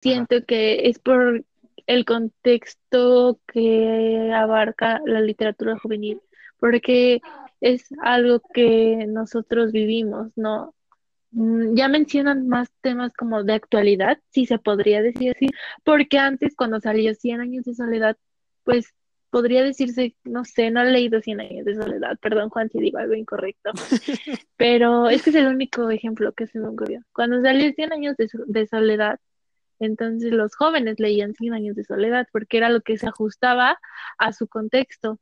Siento 0.01 0.43
que 0.45 0.89
es 0.89 0.99
por 0.99 1.45
el 1.87 2.05
contexto 2.05 3.39
que 3.47 4.31
abarca 4.33 5.01
la 5.05 5.21
literatura 5.21 5.77
juvenil, 5.79 6.21
porque 6.59 7.21
es 7.61 7.85
algo 8.01 8.41
que 8.53 9.05
nosotros 9.07 9.71
vivimos, 9.71 10.31
¿no? 10.35 10.75
Mm, 11.31 11.75
Ya 11.75 11.87
mencionan 11.89 12.47
más 12.47 12.71
temas 12.81 13.13
como 13.13 13.43
de 13.43 13.53
actualidad, 13.53 14.19
si 14.31 14.45
se 14.45 14.59
podría 14.59 15.01
decir 15.01 15.33
así, 15.35 15.47
porque 15.83 16.17
antes 16.19 16.55
cuando 16.55 16.79
salió 16.79 17.13
Cien 17.15 17.41
años 17.41 17.65
de 17.65 17.75
soledad, 17.75 18.17
pues 18.63 18.93
podría 19.29 19.63
decirse, 19.63 20.15
no 20.23 20.45
sé, 20.45 20.71
no 20.71 20.81
he 20.81 20.91
leído 20.91 21.21
Cien 21.21 21.41
años 21.41 21.65
de 21.65 21.75
soledad, 21.75 22.17
perdón 22.21 22.49
Juan 22.49 22.69
si 22.69 22.79
digo 22.79 22.99
algo 22.99 23.15
incorrecto, 23.15 23.71
pero 24.57 25.09
es 25.09 25.23
que 25.23 25.31
es 25.31 25.35
el 25.37 25.47
único 25.47 25.89
ejemplo 25.89 26.33
que 26.33 26.47
se 26.47 26.59
me 26.59 26.67
ocurrió. 26.69 27.01
Cuando 27.13 27.41
salió 27.41 27.71
Cien 27.73 27.93
años 27.93 28.15
de, 28.17 28.29
de 28.47 28.67
soledad, 28.67 29.19
entonces 29.85 30.31
los 30.31 30.55
jóvenes 30.55 30.99
leían 30.99 31.33
Cien 31.33 31.53
años 31.53 31.75
de 31.75 31.83
soledad 31.83 32.27
porque 32.31 32.57
era 32.57 32.69
lo 32.69 32.81
que 32.81 32.97
se 32.97 33.07
ajustaba 33.07 33.79
a 34.17 34.33
su 34.33 34.47
contexto. 34.47 35.19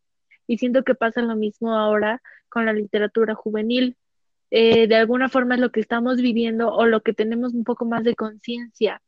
Y 0.48 0.58
siento 0.58 0.84
que 0.84 0.96
pasa 0.96 1.22
lo 1.22 1.36
mismo 1.36 1.78
ahora 1.78 2.22
con 2.50 2.66
la 2.66 2.74
literatura 2.74 3.36
juvenil. 3.36 3.98
Eh, 4.52 4.88
de 4.88 4.96
alguna 4.96 5.30
forma 5.30 5.56
es 5.56 5.62
lo 5.62 5.72
que 5.72 5.80
estamos 5.80 6.22
viviendo 6.22 6.74
o 6.74 6.86
lo 6.86 7.02
que 7.02 7.14
tenemos 7.14 7.54
un 7.54 7.64
poco 7.64 7.86
más 7.86 8.04
de 8.04 8.16
conciencia. 8.16 9.02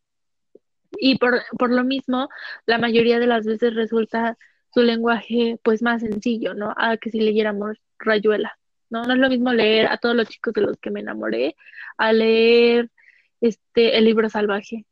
Y 0.98 1.18
por, 1.18 1.42
por 1.58 1.72
lo 1.72 1.84
mismo, 1.84 2.30
la 2.66 2.78
mayoría 2.78 3.20
de 3.20 3.28
las 3.28 3.46
veces 3.46 3.76
resulta 3.76 4.38
su 4.74 4.82
lenguaje 4.82 5.60
pues 5.64 5.82
más 5.82 6.02
sencillo, 6.02 6.54
¿no? 6.54 6.74
A 6.78 6.98
que 6.98 7.12
si 7.12 7.20
leyéramos 7.20 7.78
Rayuela, 8.00 8.58
¿no? 8.90 9.04
No 9.04 9.14
es 9.14 9.20
lo 9.20 9.30
mismo 9.30 9.54
leer 9.54 9.88
a 9.88 9.98
todos 9.98 10.16
los 10.16 10.30
chicos 10.30 10.54
de 10.54 10.62
los 10.62 10.78
que 10.78 10.92
me 10.92 11.02
enamoré, 11.02 11.56
a 11.98 12.14
leer 12.14 12.90
este 13.42 13.98
el 13.98 14.06
libro 14.06 14.30
salvaje. 14.30 14.86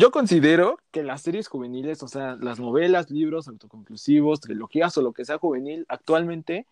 Yo 0.00 0.12
considero 0.12 0.78
que 0.92 1.02
las 1.02 1.22
series 1.22 1.48
juveniles, 1.48 2.04
o 2.04 2.06
sea, 2.06 2.36
las 2.40 2.60
novelas, 2.60 3.10
libros 3.10 3.48
autoconclusivos, 3.48 4.38
trilogías 4.38 4.96
o 4.96 5.02
lo 5.02 5.12
que 5.12 5.24
sea 5.24 5.38
juvenil, 5.38 5.86
actualmente 5.88 6.68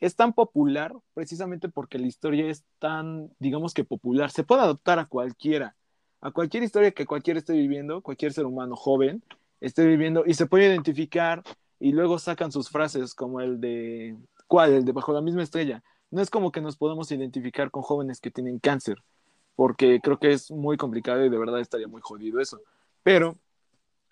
es 0.00 0.16
tan 0.16 0.32
popular 0.32 0.94
precisamente 1.12 1.68
porque 1.68 1.98
la 1.98 2.06
historia 2.06 2.46
es 2.46 2.64
tan, 2.78 3.30
digamos 3.38 3.74
que 3.74 3.84
popular. 3.84 4.30
Se 4.30 4.44
puede 4.44 4.62
adaptar 4.62 4.98
a 4.98 5.04
cualquiera, 5.04 5.76
a 6.22 6.30
cualquier 6.30 6.62
historia 6.62 6.92
que 6.92 7.04
cualquiera 7.04 7.38
esté 7.38 7.52
viviendo, 7.52 8.00
cualquier 8.00 8.32
ser 8.32 8.46
humano 8.46 8.76
joven 8.76 9.22
esté 9.60 9.84
viviendo 9.84 10.24
y 10.24 10.32
se 10.32 10.46
puede 10.46 10.64
identificar 10.64 11.42
y 11.78 11.92
luego 11.92 12.18
sacan 12.18 12.50
sus 12.50 12.70
frases 12.70 13.14
como 13.14 13.42
el 13.42 13.60
de, 13.60 14.16
¿cuál? 14.46 14.72
El 14.72 14.86
de 14.86 14.92
bajo 14.92 15.12
la 15.12 15.20
misma 15.20 15.42
estrella. 15.42 15.82
No 16.10 16.22
es 16.22 16.30
como 16.30 16.50
que 16.50 16.62
nos 16.62 16.78
podemos 16.78 17.12
identificar 17.12 17.70
con 17.70 17.82
jóvenes 17.82 18.22
que 18.22 18.30
tienen 18.30 18.58
cáncer, 18.58 19.02
porque 19.56 20.00
creo 20.02 20.18
que 20.18 20.32
es 20.32 20.50
muy 20.50 20.76
complicado 20.76 21.24
y 21.24 21.28
de 21.28 21.38
verdad 21.38 21.60
estaría 21.60 21.88
muy 21.88 22.00
jodido 22.02 22.40
eso. 22.40 22.60
Pero 23.02 23.38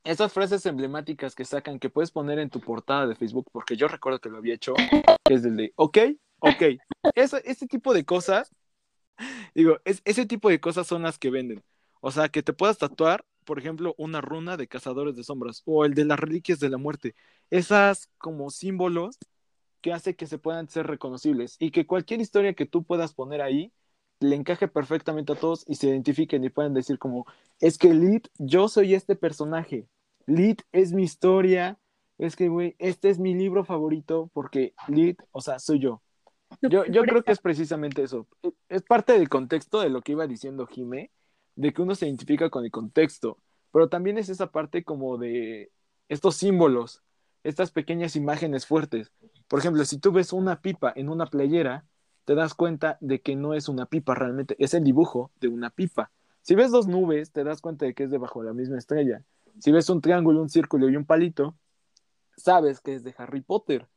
esas 0.04 0.32
frases 0.32 0.64
emblemáticas 0.66 1.34
que 1.34 1.44
sacan, 1.44 1.78
que 1.78 1.90
puedes 1.90 2.10
poner 2.10 2.38
en 2.38 2.50
tu 2.50 2.60
portada 2.60 3.06
de 3.06 3.14
Facebook, 3.14 3.48
porque 3.52 3.76
yo 3.76 3.88
recuerdo 3.88 4.20
que 4.20 4.30
lo 4.30 4.38
había 4.38 4.54
hecho, 4.54 4.74
es 5.28 5.44
el 5.44 5.56
de, 5.56 5.72
ok, 5.76 5.98
ok. 6.40 6.62
Ese, 7.14 7.42
ese 7.44 7.66
tipo 7.66 7.94
de 7.94 8.04
cosas, 8.04 8.50
digo, 9.54 9.78
es, 9.84 10.02
ese 10.04 10.26
tipo 10.26 10.48
de 10.48 10.60
cosas 10.60 10.86
son 10.86 11.02
las 11.02 11.18
que 11.18 11.30
venden. 11.30 11.62
O 12.00 12.10
sea, 12.10 12.28
que 12.28 12.42
te 12.42 12.52
puedas 12.52 12.78
tatuar, 12.78 13.24
por 13.44 13.58
ejemplo, 13.58 13.94
una 13.96 14.20
runa 14.20 14.56
de 14.56 14.66
cazadores 14.66 15.14
de 15.14 15.22
sombras 15.22 15.62
o 15.64 15.84
el 15.84 15.94
de 15.94 16.04
las 16.04 16.18
reliquias 16.18 16.58
de 16.58 16.68
la 16.68 16.78
muerte. 16.78 17.14
Esas 17.50 18.08
como 18.18 18.50
símbolos 18.50 19.18
que 19.80 19.92
hace 19.92 20.16
que 20.16 20.26
se 20.26 20.38
puedan 20.38 20.68
ser 20.68 20.86
reconocibles 20.86 21.56
y 21.58 21.70
que 21.70 21.86
cualquier 21.86 22.20
historia 22.20 22.54
que 22.54 22.66
tú 22.66 22.82
puedas 22.82 23.14
poner 23.14 23.40
ahí 23.40 23.72
le 24.22 24.36
encaje 24.36 24.68
perfectamente 24.68 25.32
a 25.32 25.36
todos 25.36 25.64
y 25.66 25.74
se 25.74 25.88
identifiquen 25.88 26.44
y 26.44 26.50
puedan 26.50 26.74
decir 26.74 26.98
como, 26.98 27.26
es 27.60 27.78
que 27.78 27.92
Lid, 27.92 28.22
yo 28.38 28.68
soy 28.68 28.94
este 28.94 29.16
personaje, 29.16 29.88
Lid 30.26 30.58
es 30.72 30.92
mi 30.92 31.02
historia, 31.02 31.78
es 32.18 32.36
que, 32.36 32.48
güey, 32.48 32.76
este 32.78 33.10
es 33.10 33.18
mi 33.18 33.34
libro 33.34 33.64
favorito 33.64 34.30
porque 34.32 34.74
Lid, 34.88 35.16
o 35.32 35.40
sea, 35.40 35.58
soy 35.58 35.80
yo. 35.80 36.02
Yo, 36.60 36.84
yo 36.84 37.02
creo 37.02 37.22
que 37.24 37.32
es 37.32 37.40
precisamente 37.40 38.02
eso. 38.02 38.28
Es 38.68 38.82
parte 38.82 39.14
del 39.14 39.28
contexto 39.28 39.80
de 39.80 39.88
lo 39.88 40.02
que 40.02 40.12
iba 40.12 40.26
diciendo 40.26 40.66
Jime, 40.66 41.10
de 41.56 41.72
que 41.72 41.82
uno 41.82 41.94
se 41.94 42.06
identifica 42.06 42.50
con 42.50 42.64
el 42.64 42.70
contexto, 42.70 43.38
pero 43.72 43.88
también 43.88 44.18
es 44.18 44.28
esa 44.28 44.52
parte 44.52 44.84
como 44.84 45.16
de 45.16 45.72
estos 46.08 46.36
símbolos, 46.36 47.02
estas 47.42 47.70
pequeñas 47.70 48.16
imágenes 48.16 48.66
fuertes. 48.66 49.12
Por 49.48 49.58
ejemplo, 49.58 49.84
si 49.84 49.98
tú 49.98 50.12
ves 50.12 50.32
una 50.32 50.60
pipa 50.60 50.92
en 50.94 51.08
una 51.08 51.26
playera, 51.26 51.86
te 52.24 52.34
das 52.34 52.54
cuenta 52.54 52.98
de 53.00 53.20
que 53.20 53.36
no 53.36 53.54
es 53.54 53.68
una 53.68 53.86
pipa 53.86 54.14
realmente, 54.14 54.56
es 54.58 54.74
el 54.74 54.84
dibujo 54.84 55.30
de 55.40 55.48
una 55.48 55.70
pipa. 55.70 56.10
Si 56.42 56.54
ves 56.54 56.70
dos 56.70 56.86
nubes, 56.86 57.32
te 57.32 57.44
das 57.44 57.60
cuenta 57.60 57.86
de 57.86 57.94
que 57.94 58.04
es 58.04 58.10
debajo 58.10 58.40
de 58.40 58.48
la 58.48 58.54
misma 58.54 58.78
estrella. 58.78 59.24
Si 59.58 59.70
ves 59.70 59.88
un 59.90 60.00
triángulo, 60.00 60.40
un 60.40 60.48
círculo 60.48 60.88
y 60.88 60.96
un 60.96 61.04
palito, 61.04 61.56
sabes 62.36 62.80
que 62.80 62.94
es 62.94 63.04
de 63.04 63.14
Harry 63.18 63.40
Potter. 63.40 63.88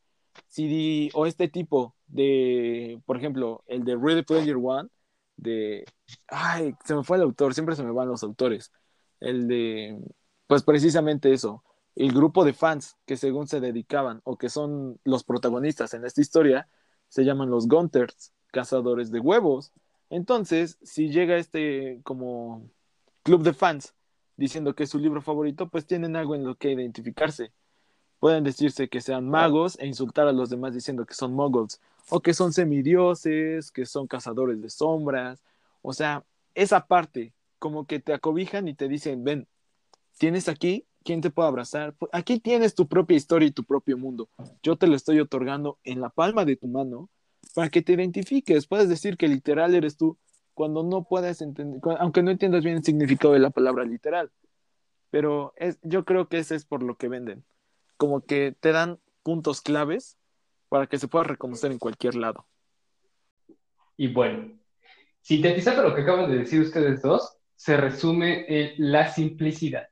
Si, 0.47 1.09
o 1.13 1.25
este 1.25 1.47
tipo 1.47 1.95
de, 2.07 3.01
por 3.05 3.17
ejemplo, 3.17 3.63
el 3.67 3.85
de 3.85 3.95
Ready 3.95 4.23
Player 4.23 4.57
One, 4.61 4.89
de, 5.37 5.85
ay, 6.27 6.75
se 6.83 6.95
me 6.95 7.03
fue 7.03 7.17
el 7.17 7.23
autor, 7.23 7.53
siempre 7.53 7.75
se 7.75 7.83
me 7.83 7.91
van 7.91 8.07
los 8.07 8.23
autores. 8.23 8.71
El 9.19 9.47
de, 9.47 9.97
pues 10.47 10.63
precisamente 10.63 11.33
eso, 11.33 11.63
el 11.95 12.11
grupo 12.11 12.43
de 12.43 12.53
fans 12.53 12.97
que 13.05 13.17
según 13.17 13.47
se 13.47 13.59
dedicaban 13.59 14.21
o 14.23 14.37
que 14.37 14.49
son 14.49 14.99
los 15.03 15.23
protagonistas 15.23 15.93
en 15.93 16.05
esta 16.05 16.21
historia, 16.21 16.67
se 17.15 17.23
llaman 17.23 17.49
los 17.49 17.69
Gunters, 17.69 18.33
cazadores 18.51 19.09
de 19.09 19.21
huevos. 19.21 19.71
Entonces, 20.09 20.77
si 20.83 21.07
llega 21.07 21.37
este 21.37 22.01
como 22.03 22.69
club 23.23 23.41
de 23.41 23.53
fans 23.53 23.93
diciendo 24.35 24.75
que 24.75 24.83
es 24.83 24.89
su 24.89 24.99
libro 24.99 25.21
favorito, 25.21 25.69
pues 25.69 25.85
tienen 25.85 26.17
algo 26.17 26.35
en 26.35 26.43
lo 26.43 26.55
que 26.55 26.73
identificarse. 26.73 27.53
pueden 28.19 28.43
decirse 28.43 28.89
que 28.89 28.99
sean 28.99 29.29
magos 29.29 29.77
e 29.79 29.87
insultar 29.87 30.27
a 30.27 30.33
los 30.33 30.49
demás 30.49 30.73
diciendo 30.73 31.05
que 31.05 31.13
son 31.13 31.33
muggles, 31.33 31.79
o 32.09 32.19
que 32.19 32.33
son 32.33 32.51
semidioses, 32.51 33.71
que 33.71 33.85
son 33.85 34.07
cazadores 34.07 34.61
de 34.61 34.69
sombras, 34.69 35.41
o 35.81 35.93
sea, 35.93 36.25
esa 36.53 36.85
parte, 36.85 37.31
como 37.59 37.85
que 37.87 38.01
te 38.01 38.13
acobijan 38.13 38.67
y 38.67 38.73
te 38.73 38.89
dicen, 38.89 39.23
ven, 39.23 39.47
tienes 40.17 40.49
aquí, 40.49 40.85
¿quién 41.05 41.21
te 41.21 41.29
puede 41.29 41.47
abrazar? 41.47 41.95
Aquí 42.11 42.39
tienes 42.39 42.75
tu 42.75 42.87
propia 42.87 43.15
historia 43.15 43.47
y 43.47 43.51
tu 43.51 43.63
propio 43.63 43.97
mundo. 43.97 44.27
Yo 44.63 44.75
te 44.75 44.87
lo 44.87 44.95
estoy 44.95 45.19
otorgando 45.19 45.79
en 45.83 46.01
la 46.01 46.09
palma 46.09 46.43
de 46.43 46.57
tu 46.57 46.67
mano 46.67 47.09
para 47.53 47.69
que 47.69 47.83
te 47.83 47.93
identifiques. 47.93 48.67
Puedes 48.67 48.89
decir 48.89 49.15
que 49.15 49.27
literal 49.27 49.75
eres 49.75 49.95
tú 49.95 50.17
cuando 50.55 50.83
no 50.83 51.03
puedes 51.03 51.41
entender, 51.41 51.79
aunque 51.99 52.23
no 52.23 52.31
entiendas 52.31 52.63
bien 52.63 52.77
el 52.77 52.83
significado 52.83 53.33
de 53.35 53.39
la 53.39 53.51
palabra 53.51 53.85
literal. 53.85 54.31
Pero 55.11 55.53
es, 55.57 55.77
yo 55.83 56.03
creo 56.03 56.27
que 56.27 56.39
ese 56.39 56.55
es 56.55 56.65
por 56.65 56.81
lo 56.81 56.97
que 56.97 57.07
venden. 57.07 57.45
Como 57.97 58.25
que 58.25 58.55
te 58.59 58.71
dan 58.71 58.99
puntos 59.21 59.61
claves 59.61 60.17
para 60.69 60.87
que 60.87 60.97
se 60.97 61.07
pueda 61.07 61.23
reconocer 61.23 61.71
en 61.71 61.79
cualquier 61.79 62.15
lado. 62.15 62.47
Y 63.95 64.11
bueno, 64.11 64.57
sintetizando 65.21 65.83
lo 65.83 65.93
que 65.93 66.01
acaban 66.01 66.29
de 66.29 66.39
decir 66.39 66.61
ustedes 66.61 67.01
dos, 67.03 67.37
se 67.55 67.77
resume 67.77 68.45
en 68.47 68.73
la 68.77 69.13
simplicidad. 69.13 69.87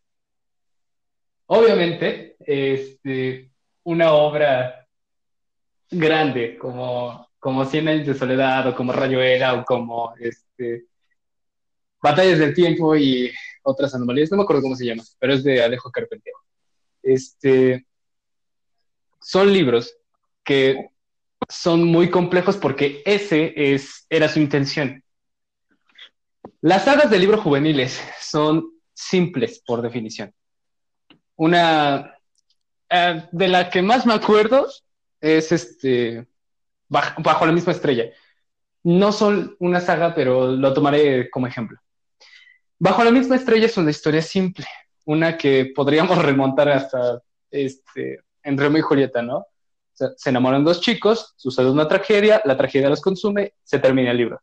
Obviamente, 1.48 2.36
este, 2.39 3.52
una 3.84 4.14
obra 4.14 4.88
grande 5.89 6.58
como, 6.58 7.30
como 7.39 7.66
Cien 7.66 7.88
años 7.88 8.08
de 8.08 8.14
soledad 8.14 8.68
o 8.68 8.76
como 8.76 8.94
Rayuela 8.94 9.54
o 9.54 9.66
como 9.66 10.14
este, 10.20 10.86
Batallas 12.02 12.39
del 12.39 12.54
Tiempo 12.54 12.96
y 12.96 13.32
otras 13.64 13.94
anomalías, 13.96 14.32
no 14.32 14.38
me 14.38 14.44
acuerdo 14.44 14.62
cómo 14.62 14.76
se 14.76 14.86
llama, 14.86 15.04
pero 15.20 15.34
es 15.34 15.44
de 15.44 15.64
Alejo 15.64 15.91
Carpentier. 15.91 16.36
Este, 17.02 17.86
son 19.22 19.52
libros 19.52 19.96
que 20.44 20.89
son 21.50 21.86
muy 21.86 22.10
complejos 22.10 22.58
porque 22.58 23.02
ese 23.06 23.54
es, 23.56 24.06
era 24.10 24.28
su 24.28 24.39
intención. 24.39 25.04
Las 26.62 26.86
sagas 26.86 27.10
de 27.10 27.20
libros 27.20 27.41
juveniles 27.41 28.02
son 28.20 28.72
simples 28.94 29.62
por 29.66 29.82
definición. 29.82 30.34
Una 31.36 32.18
eh, 32.90 33.24
de 33.32 33.48
la 33.48 33.70
que 33.70 33.82
más 33.82 34.06
me 34.06 34.14
acuerdo 34.14 34.68
es 35.20 35.52
este 35.52 36.28
bajo, 36.88 37.46
la 37.46 37.52
misma 37.52 37.72
estrella. 37.72 38.12
No 38.84 39.12
son 39.12 39.56
una 39.60 39.80
saga, 39.82 40.14
pero 40.14 40.52
lo 40.52 40.74
tomaré 40.74 41.30
como 41.30 41.48
ejemplo. 41.48 41.80
Bajo 42.78 43.04
la 43.04 43.12
misma 43.12 43.38
estrella 43.38 43.66
es 43.66 43.78
una 43.78 43.92
historia 43.92 44.22
simple, 44.22 44.66
una 45.06 45.38
que 45.38 45.72
podríamos 45.76 46.18
remontar 46.24 46.70
hasta 46.70 47.22
este, 47.50 48.22
en 48.44 48.58
Romeo 48.58 48.80
y 48.80 48.82
Julieta, 48.82 49.22
¿no? 49.22 49.46
se 49.94 50.30
enamoran 50.32 50.64
dos 50.64 50.82
chicos, 50.82 51.34
sucede 51.38 51.70
una 51.70 51.88
tragedia, 51.88 52.42
la 52.46 52.58
tragedia 52.58 52.90
los 52.90 53.00
consume, 53.00 53.54
se 53.64 53.78
termina 53.78 54.10
el 54.12 54.18
libro. 54.18 54.42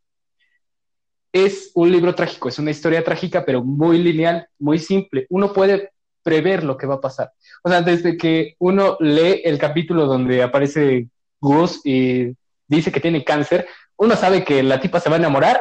Es 1.32 1.72
un 1.74 1.90
libro 1.90 2.14
trágico, 2.14 2.48
es 2.48 2.58
una 2.58 2.70
historia 2.70 3.04
trágica, 3.04 3.44
pero 3.44 3.62
muy 3.62 3.98
lineal, 3.98 4.48
muy 4.58 4.78
simple. 4.78 5.26
Uno 5.28 5.52
puede 5.52 5.90
prever 6.22 6.64
lo 6.64 6.76
que 6.76 6.86
va 6.86 6.96
a 6.96 7.00
pasar. 7.00 7.32
O 7.62 7.68
sea, 7.68 7.82
desde 7.82 8.16
que 8.16 8.54
uno 8.58 8.96
lee 9.00 9.42
el 9.44 9.58
capítulo 9.58 10.06
donde 10.06 10.42
aparece 10.42 11.08
Gus 11.40 11.80
y 11.84 12.36
dice 12.66 12.92
que 12.92 13.00
tiene 13.00 13.24
cáncer, 13.24 13.66
uno 13.96 14.16
sabe 14.16 14.44
que 14.44 14.62
la 14.62 14.80
tipa 14.80 15.00
se 15.00 15.08
va 15.08 15.16
a 15.16 15.18
enamorar 15.18 15.60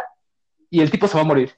y 0.70 0.82
el 0.82 0.92
tipo 0.92 1.08
se 1.08 1.16
va 1.16 1.22
a 1.22 1.26
morir. 1.26 1.54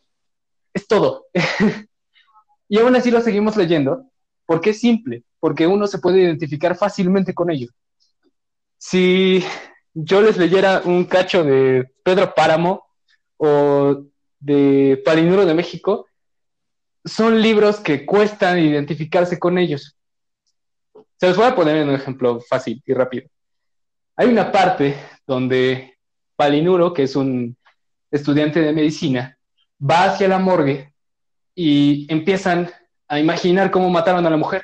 Es 0.74 0.88
todo. 0.88 1.28
y 2.70 2.80
aún 2.80 2.96
así 2.96 3.12
lo 3.12 3.22
seguimos 3.22 3.56
leyendo 3.58 4.06
porque 4.46 4.72
es 4.72 4.80
simple, 4.80 5.24
porque 5.40 5.68
uno 5.68 5.88
se 5.88 6.00
puede 6.00 6.22
identificar 6.22 6.76
fácilmente 6.76 7.34
con 7.34 7.50
ello 7.52 7.70
si 8.82 9.44
yo 9.94 10.22
les 10.22 10.38
leyera 10.38 10.82
un 10.84 11.06
cacho 11.06 11.44
de 11.44 11.88
Pedro 12.04 12.34
Páramo 12.34 12.88
o 13.38 14.06
de 14.40 15.00
Palinuro 15.06 15.46
de 15.46 15.54
México, 15.54 16.08
son 17.04 17.42
libros 17.42 17.80
que 17.80 18.06
cuestan 18.06 18.60
identificarse 18.60 19.40
con 19.40 19.58
ellos. 19.58 19.98
Se 21.20 21.28
los 21.28 21.38
voy 21.38 21.48
a 21.48 21.56
poner 21.56 21.78
en 21.78 21.90
un 21.90 21.96
ejemplo 21.96 22.40
fácil 22.42 22.82
y 22.86 22.94
rápido. 22.94 23.28
Hay 24.16 24.28
una 24.28 24.52
parte 24.52 24.96
donde 25.26 25.98
Palinuro, 26.36 26.94
que 26.94 27.04
es 27.04 27.16
un 27.16 27.56
estudiante 28.10 28.62
de 28.62 28.74
medicina, 28.74 29.38
va 29.80 30.06
hacia 30.06 30.28
la 30.28 30.40
morgue 30.40 30.94
y 31.56 32.12
empiezan 32.12 32.70
a 33.08 33.20
imaginar 33.20 33.72
cómo 33.72 33.90
mataron 33.90 34.26
a 34.26 34.30
la 34.30 34.38
mujer. 34.38 34.64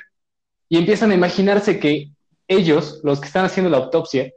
Y 0.68 0.78
empiezan 0.78 1.10
a 1.10 1.14
imaginarse 1.14 1.78
que 1.78 2.10
ellos, 2.46 3.00
los 3.02 3.20
que 3.20 3.26
están 3.26 3.44
haciendo 3.44 3.70
la 3.70 3.78
autopsia, 3.78 4.32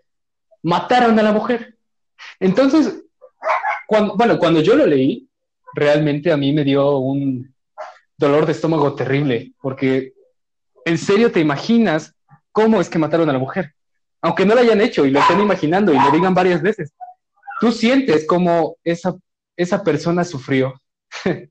mataron 0.64 1.18
a 1.18 1.24
la 1.24 1.32
mujer. 1.32 1.76
Entonces, 2.40 3.04
bueno, 3.90 4.38
cuando 4.40 4.62
yo 4.62 4.76
lo 4.76 4.86
leí, 4.86 5.28
realmente 5.74 6.32
a 6.32 6.38
mí 6.38 6.54
me 6.54 6.64
dio 6.64 6.98
un 6.98 7.51
dolor 8.22 8.46
de 8.46 8.54
estómago 8.54 8.96
terrible, 8.96 9.52
porque 9.60 10.14
en 10.86 10.98
serio 10.98 11.32
te 11.32 11.42
imaginas 11.42 12.14
cómo 12.52 12.80
es 12.80 12.90
que 12.90 13.00
mataron 13.00 13.30
a 13.30 13.34
la 13.34 13.40
mujer, 13.40 13.74
aunque 14.22 14.46
no 14.46 14.56
lo 14.56 14.62
hayan 14.62 14.80
hecho 14.80 15.06
y 15.06 15.12
lo 15.12 15.20
estén 15.20 15.42
imaginando 15.42 15.92
y 15.92 16.00
lo 16.00 16.12
digan 16.12 16.34
varias 16.34 16.62
veces. 16.62 16.94
Tú 17.60 17.72
sientes 17.72 18.26
cómo 18.26 18.78
esa, 18.84 19.16
esa 19.58 19.84
persona 19.84 20.24
sufrió. 20.24 20.74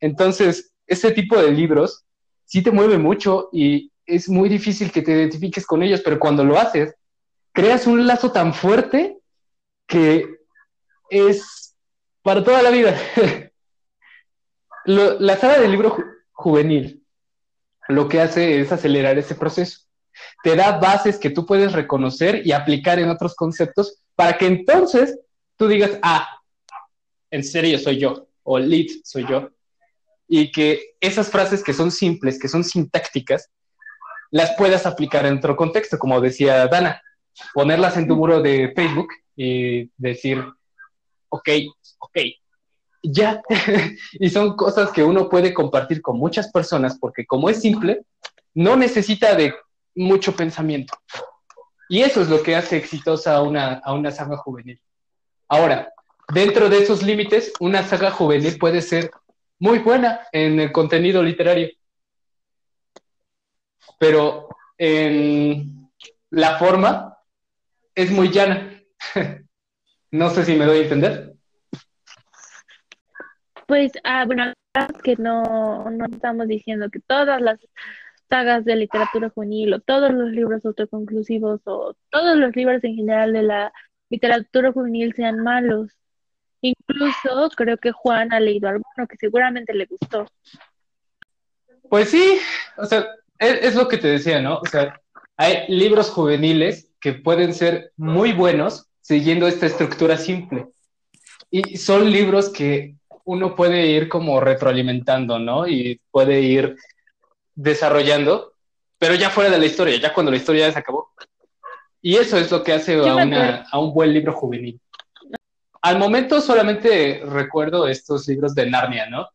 Entonces, 0.00 0.72
ese 0.86 1.12
tipo 1.12 1.40
de 1.40 1.52
libros 1.52 2.04
sí 2.44 2.62
te 2.62 2.70
mueve 2.70 2.98
mucho 2.98 3.48
y 3.52 3.92
es 4.06 4.28
muy 4.28 4.48
difícil 4.48 4.90
que 4.90 5.02
te 5.02 5.12
identifiques 5.12 5.66
con 5.66 5.82
ellos, 5.82 6.00
pero 6.02 6.18
cuando 6.18 6.42
lo 6.42 6.58
haces, 6.58 6.94
creas 7.52 7.86
un 7.86 8.06
lazo 8.06 8.32
tan 8.32 8.54
fuerte 8.54 9.18
que 9.86 10.26
es 11.10 11.74
para 12.22 12.42
toda 12.42 12.62
la 12.62 12.70
vida. 12.70 12.98
la 14.86 15.36
sala 15.36 15.58
del 15.58 15.72
libro 15.72 15.96
juvenil 16.32 17.06
lo 17.88 18.08
que 18.08 18.20
hace 18.20 18.60
es 18.60 18.72
acelerar 18.72 19.18
ese 19.18 19.34
proceso. 19.34 19.80
Te 20.42 20.56
da 20.56 20.78
bases 20.78 21.18
que 21.18 21.30
tú 21.30 21.46
puedes 21.46 21.72
reconocer 21.72 22.46
y 22.46 22.52
aplicar 22.52 22.98
en 22.98 23.10
otros 23.10 23.34
conceptos 23.34 24.02
para 24.14 24.38
que 24.38 24.46
entonces 24.46 25.18
tú 25.56 25.68
digas, 25.68 25.98
ah, 26.02 26.28
en 27.30 27.44
serio 27.44 27.78
soy 27.78 27.98
yo, 27.98 28.28
o 28.42 28.58
lead 28.58 28.86
soy 29.04 29.26
yo. 29.28 29.50
Y 30.28 30.50
que 30.50 30.96
esas 31.00 31.30
frases 31.30 31.62
que 31.62 31.72
son 31.72 31.90
simples, 31.90 32.38
que 32.38 32.48
son 32.48 32.64
sintácticas, 32.64 33.50
las 34.30 34.56
puedas 34.56 34.86
aplicar 34.86 35.24
en 35.26 35.38
otro 35.38 35.56
contexto, 35.56 35.98
como 35.98 36.20
decía 36.20 36.66
Dana, 36.66 37.00
ponerlas 37.54 37.96
en 37.96 38.08
tu 38.08 38.16
muro 38.16 38.40
de 38.40 38.72
Facebook 38.74 39.08
y 39.36 39.90
decir, 39.96 40.44
ok, 41.28 41.48
ok, 41.98 42.18
ya. 43.12 43.42
y 44.12 44.30
son 44.30 44.56
cosas 44.56 44.90
que 44.90 45.02
uno 45.02 45.28
puede 45.28 45.52
compartir 45.54 46.02
con 46.02 46.18
muchas 46.18 46.50
personas 46.50 46.98
porque 46.98 47.26
como 47.26 47.48
es 47.50 47.60
simple, 47.60 48.02
no 48.54 48.76
necesita 48.76 49.34
de 49.34 49.54
mucho 49.94 50.34
pensamiento. 50.34 50.94
Y 51.88 52.02
eso 52.02 52.20
es 52.20 52.28
lo 52.28 52.42
que 52.42 52.56
hace 52.56 52.76
exitosa 52.76 53.36
a 53.36 53.42
una, 53.42 53.74
a 53.74 53.92
una 53.92 54.10
saga 54.10 54.36
juvenil. 54.36 54.80
Ahora, 55.48 55.92
dentro 56.32 56.68
de 56.68 56.78
esos 56.78 57.02
límites, 57.02 57.52
una 57.60 57.84
saga 57.84 58.10
juvenil 58.10 58.58
puede 58.58 58.82
ser 58.82 59.10
muy 59.58 59.78
buena 59.78 60.20
en 60.32 60.58
el 60.58 60.72
contenido 60.72 61.22
literario 61.22 61.70
pero 63.98 64.48
en 64.78 65.90
la 66.30 66.58
forma 66.58 67.18
es 67.94 68.10
muy 68.10 68.30
llana. 68.30 68.82
no 70.10 70.30
sé 70.30 70.44
si 70.44 70.54
me 70.54 70.66
doy 70.66 70.78
a 70.78 70.82
entender. 70.82 71.25
Pues, 73.66 73.92
ah, 74.04 74.24
bueno, 74.24 74.52
que 75.02 75.16
no, 75.16 75.90
no 75.90 76.06
estamos 76.06 76.46
diciendo 76.48 76.90
que 76.90 77.00
todas 77.00 77.40
las 77.40 77.58
sagas 78.28 78.64
de 78.64 78.76
literatura 78.76 79.30
juvenil 79.30 79.74
o 79.74 79.80
todos 79.80 80.12
los 80.12 80.30
libros 80.30 80.64
autoconclusivos 80.64 81.60
o 81.64 81.94
todos 82.10 82.36
los 82.36 82.54
libros 82.56 82.82
en 82.84 82.96
general 82.96 83.32
de 83.32 83.42
la 83.42 83.72
literatura 84.10 84.72
juvenil 84.72 85.14
sean 85.14 85.42
malos. 85.42 85.90
Incluso 86.60 87.50
creo 87.56 87.76
que 87.76 87.92
Juan 87.92 88.32
ha 88.32 88.40
leído 88.40 88.68
alguno 88.68 89.06
que 89.08 89.16
seguramente 89.16 89.74
le 89.74 89.86
gustó. 89.86 90.26
Pues 91.88 92.10
sí, 92.10 92.38
o 92.76 92.84
sea, 92.84 93.06
es, 93.38 93.74
lo 93.74 93.86
que 93.86 93.98
te 93.98 94.08
decía, 94.08 94.40
¿no? 94.40 94.58
O 94.58 94.66
sea, 94.66 95.00
hay 95.36 95.64
libros 95.68 96.10
juveniles 96.10 96.90
que 97.00 97.12
pueden 97.12 97.54
ser 97.54 97.92
muy 97.96 98.32
buenos 98.32 98.88
siguiendo 99.00 99.46
esta 99.46 99.66
estructura 99.66 100.16
simple. 100.16 100.66
Y 101.50 101.76
son 101.76 102.10
libros 102.10 102.48
que 102.48 102.96
uno 103.26 103.54
puede 103.56 103.86
ir 103.86 104.08
como 104.08 104.40
retroalimentando, 104.40 105.38
¿no? 105.38 105.66
Y 105.66 106.00
puede 106.10 106.40
ir 106.40 106.76
desarrollando, 107.54 108.52
pero 108.98 109.14
ya 109.14 109.30
fuera 109.30 109.50
de 109.50 109.58
la 109.58 109.66
historia, 109.66 109.96
ya 109.96 110.14
cuando 110.14 110.30
la 110.30 110.38
historia 110.38 110.68
ya 110.68 110.72
se 110.72 110.78
acabó. 110.78 111.12
Y 112.00 112.16
eso 112.16 112.38
es 112.38 112.50
lo 112.50 112.62
que 112.62 112.72
hace 112.72 112.94
a, 113.00 113.64
a 113.70 113.78
un 113.80 113.92
buen 113.92 114.12
libro 114.12 114.32
juvenil. 114.32 114.80
Al 115.82 115.98
momento 115.98 116.40
solamente 116.40 117.20
recuerdo 117.24 117.88
estos 117.88 118.28
libros 118.28 118.54
de 118.54 118.70
Narnia, 118.70 119.08
¿no? 119.10 119.28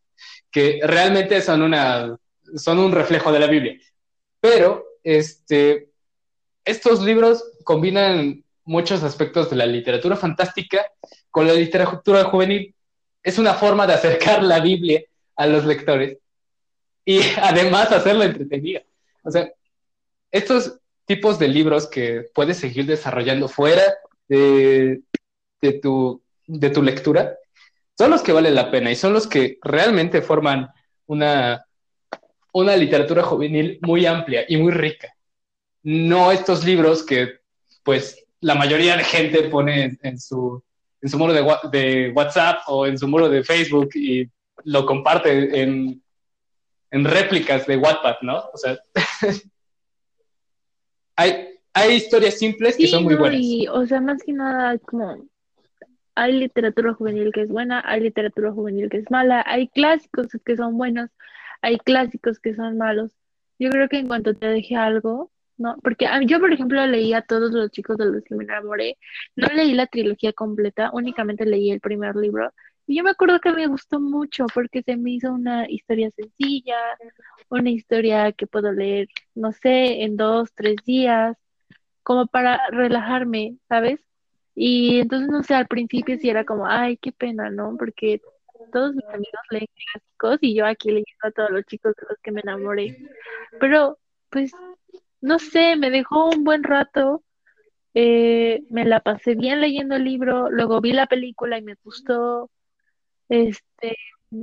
Que 0.49 0.79
realmente 0.83 1.41
son, 1.41 1.61
una, 1.61 2.15
son 2.55 2.79
un 2.79 2.93
reflejo 2.93 3.31
de 3.31 3.39
la 3.39 3.47
Biblia. 3.47 3.77
Pero 4.39 4.85
este, 5.03 5.89
estos 6.63 7.01
libros 7.01 7.43
combinan 7.65 8.43
muchos 8.63 9.03
aspectos 9.03 9.49
de 9.49 9.57
la 9.57 9.65
literatura 9.65 10.15
fantástica 10.15 10.85
con 11.29 11.45
la 11.45 11.53
literatura 11.53 12.23
juvenil. 12.23 12.73
Es 13.23 13.37
una 13.37 13.53
forma 13.53 13.85
de 13.87 13.93
acercar 13.93 14.43
la 14.43 14.59
Biblia 14.59 15.03
a 15.35 15.47
los 15.47 15.65
lectores 15.65 16.17
y 17.05 17.19
además 17.41 17.91
hacerla 17.91 18.25
entretenida. 18.25 18.81
O 19.23 19.31
sea, 19.31 19.51
estos 20.31 20.79
tipos 21.05 21.37
de 21.39 21.47
libros 21.47 21.87
que 21.87 22.29
puedes 22.33 22.57
seguir 22.57 22.85
desarrollando 22.85 23.47
fuera 23.47 23.83
de, 24.27 25.01
de, 25.61 25.73
tu, 25.73 26.21
de 26.47 26.69
tu 26.69 26.81
lectura 26.81 27.37
son 27.97 28.11
los 28.11 28.21
que 28.21 28.31
valen 28.31 28.55
la 28.55 28.71
pena 28.71 28.91
y 28.91 28.95
son 28.95 29.13
los 29.13 29.27
que 29.27 29.59
realmente 29.61 30.21
forman 30.21 30.69
una, 31.05 31.65
una 32.53 32.75
literatura 32.75 33.23
juvenil 33.23 33.79
muy 33.81 34.05
amplia 34.05 34.45
y 34.47 34.57
muy 34.57 34.71
rica. 34.71 35.13
No 35.83 36.31
estos 36.31 36.65
libros 36.65 37.03
que, 37.03 37.39
pues, 37.83 38.25
la 38.39 38.55
mayoría 38.55 38.97
de 38.97 39.03
gente 39.03 39.43
pone 39.43 39.97
en, 40.01 40.19
su, 40.19 40.63
en 41.01 41.09
su 41.09 41.17
muro 41.17 41.33
de, 41.33 41.43
de, 41.71 42.11
WhatsApp 42.11 42.61
o 42.67 42.85
en 42.85 42.97
su 42.97 43.07
muro 43.07 43.29
de 43.29 43.43
Facebook 43.43 43.89
y 43.95 44.29
lo 44.63 44.85
comparte 44.85 45.61
en, 45.61 46.01
en 46.91 47.05
réplicas 47.05 47.65
de 47.65 47.77
Wattpad, 47.77 48.17
¿no? 48.21 48.43
O 48.53 48.57
sea, 48.57 48.77
hay, 51.15 51.59
hay 51.73 51.93
historias 51.93 52.37
simples 52.37 52.77
que 52.77 52.87
son 52.87 53.03
muy 53.03 53.15
buenas. 53.15 53.39
Y, 53.41 53.67
o 53.67 53.85
sea, 53.85 54.01
más 54.01 54.21
que 54.23 54.33
nada, 54.33 54.77
como 54.79 55.25
hay 56.15 56.33
literatura 56.33 56.93
juvenil 56.93 57.31
que 57.33 57.41
es 57.41 57.49
buena, 57.49 57.81
hay 57.85 58.01
literatura 58.01 58.51
juvenil 58.51 58.89
que 58.89 58.97
es 58.97 59.09
mala, 59.09 59.43
hay 59.47 59.67
clásicos 59.69 60.27
que 60.45 60.55
son 60.57 60.77
buenos, 60.77 61.09
hay 61.61 61.77
clásicos 61.77 62.39
que 62.39 62.53
son 62.53 62.77
malos. 62.77 63.11
Yo 63.57 63.69
creo 63.69 63.87
que 63.87 63.99
en 63.99 64.07
cuanto 64.07 64.33
te 64.33 64.47
deje 64.47 64.75
algo, 64.75 65.31
¿no? 65.57 65.77
Porque 65.83 66.07
yo, 66.25 66.39
por 66.39 66.51
ejemplo, 66.53 66.85
leí 66.87 67.13
a 67.13 67.21
todos 67.21 67.51
los 67.51 67.71
chicos 67.71 67.97
de 67.97 68.05
los 68.05 68.23
que 68.23 68.35
me 68.35 68.43
enamoré, 68.43 68.97
no 69.35 69.47
leí 69.47 69.73
la 69.73 69.87
trilogía 69.87 70.33
completa, 70.33 70.89
únicamente 70.93 71.45
leí 71.45 71.71
el 71.71 71.79
primer 71.79 72.15
libro. 72.15 72.51
Y 72.87 72.97
yo 72.97 73.03
me 73.03 73.11
acuerdo 73.11 73.39
que 73.39 73.51
me 73.53 73.67
gustó 73.67 73.99
mucho 73.99 74.45
porque 74.53 74.83
se 74.83 74.97
me 74.97 75.11
hizo 75.11 75.31
una 75.33 75.69
historia 75.69 76.09
sencilla, 76.11 76.77
una 77.49 77.69
historia 77.69 78.31
que 78.33 78.47
puedo 78.47 78.71
leer, 78.71 79.07
no 79.35 79.51
sé, 79.51 80.03
en 80.03 80.17
dos, 80.17 80.51
tres 80.53 80.77
días, 80.85 81.37
como 82.03 82.27
para 82.27 82.59
relajarme, 82.71 83.57
¿sabes? 83.69 84.01
Y 84.55 84.99
entonces, 84.99 85.29
no 85.29 85.43
sé, 85.43 85.55
al 85.55 85.67
principio 85.67 86.17
sí 86.17 86.29
era 86.29 86.43
como, 86.45 86.67
ay, 86.67 86.97
qué 86.97 87.11
pena, 87.11 87.49
¿no? 87.49 87.77
Porque 87.77 88.21
todos 88.71 88.93
mis 88.95 89.05
amigos 89.05 89.41
leen 89.49 89.67
clásicos 89.93 90.37
y 90.41 90.55
yo 90.55 90.65
aquí 90.65 90.89
leyendo 90.89 91.27
a 91.27 91.31
todos 91.31 91.51
los 91.51 91.65
chicos 91.65 91.95
de 91.95 92.07
los 92.09 92.17
que 92.21 92.31
me 92.31 92.41
enamoré. 92.41 92.97
Pero, 93.59 93.97
pues, 94.29 94.51
no 95.21 95.39
sé, 95.39 95.75
me 95.77 95.89
dejó 95.91 96.29
un 96.29 96.43
buen 96.43 96.63
rato. 96.63 97.23
Eh, 97.93 98.63
me 98.69 98.85
la 98.85 99.01
pasé 99.01 99.35
bien 99.35 99.61
leyendo 99.61 99.95
el 99.95 100.05
libro, 100.05 100.49
luego 100.49 100.81
vi 100.81 100.93
la 100.93 101.07
película 101.07 101.57
y 101.57 101.63
me 101.63 101.75
gustó. 101.83 102.49
Este, 103.29 103.97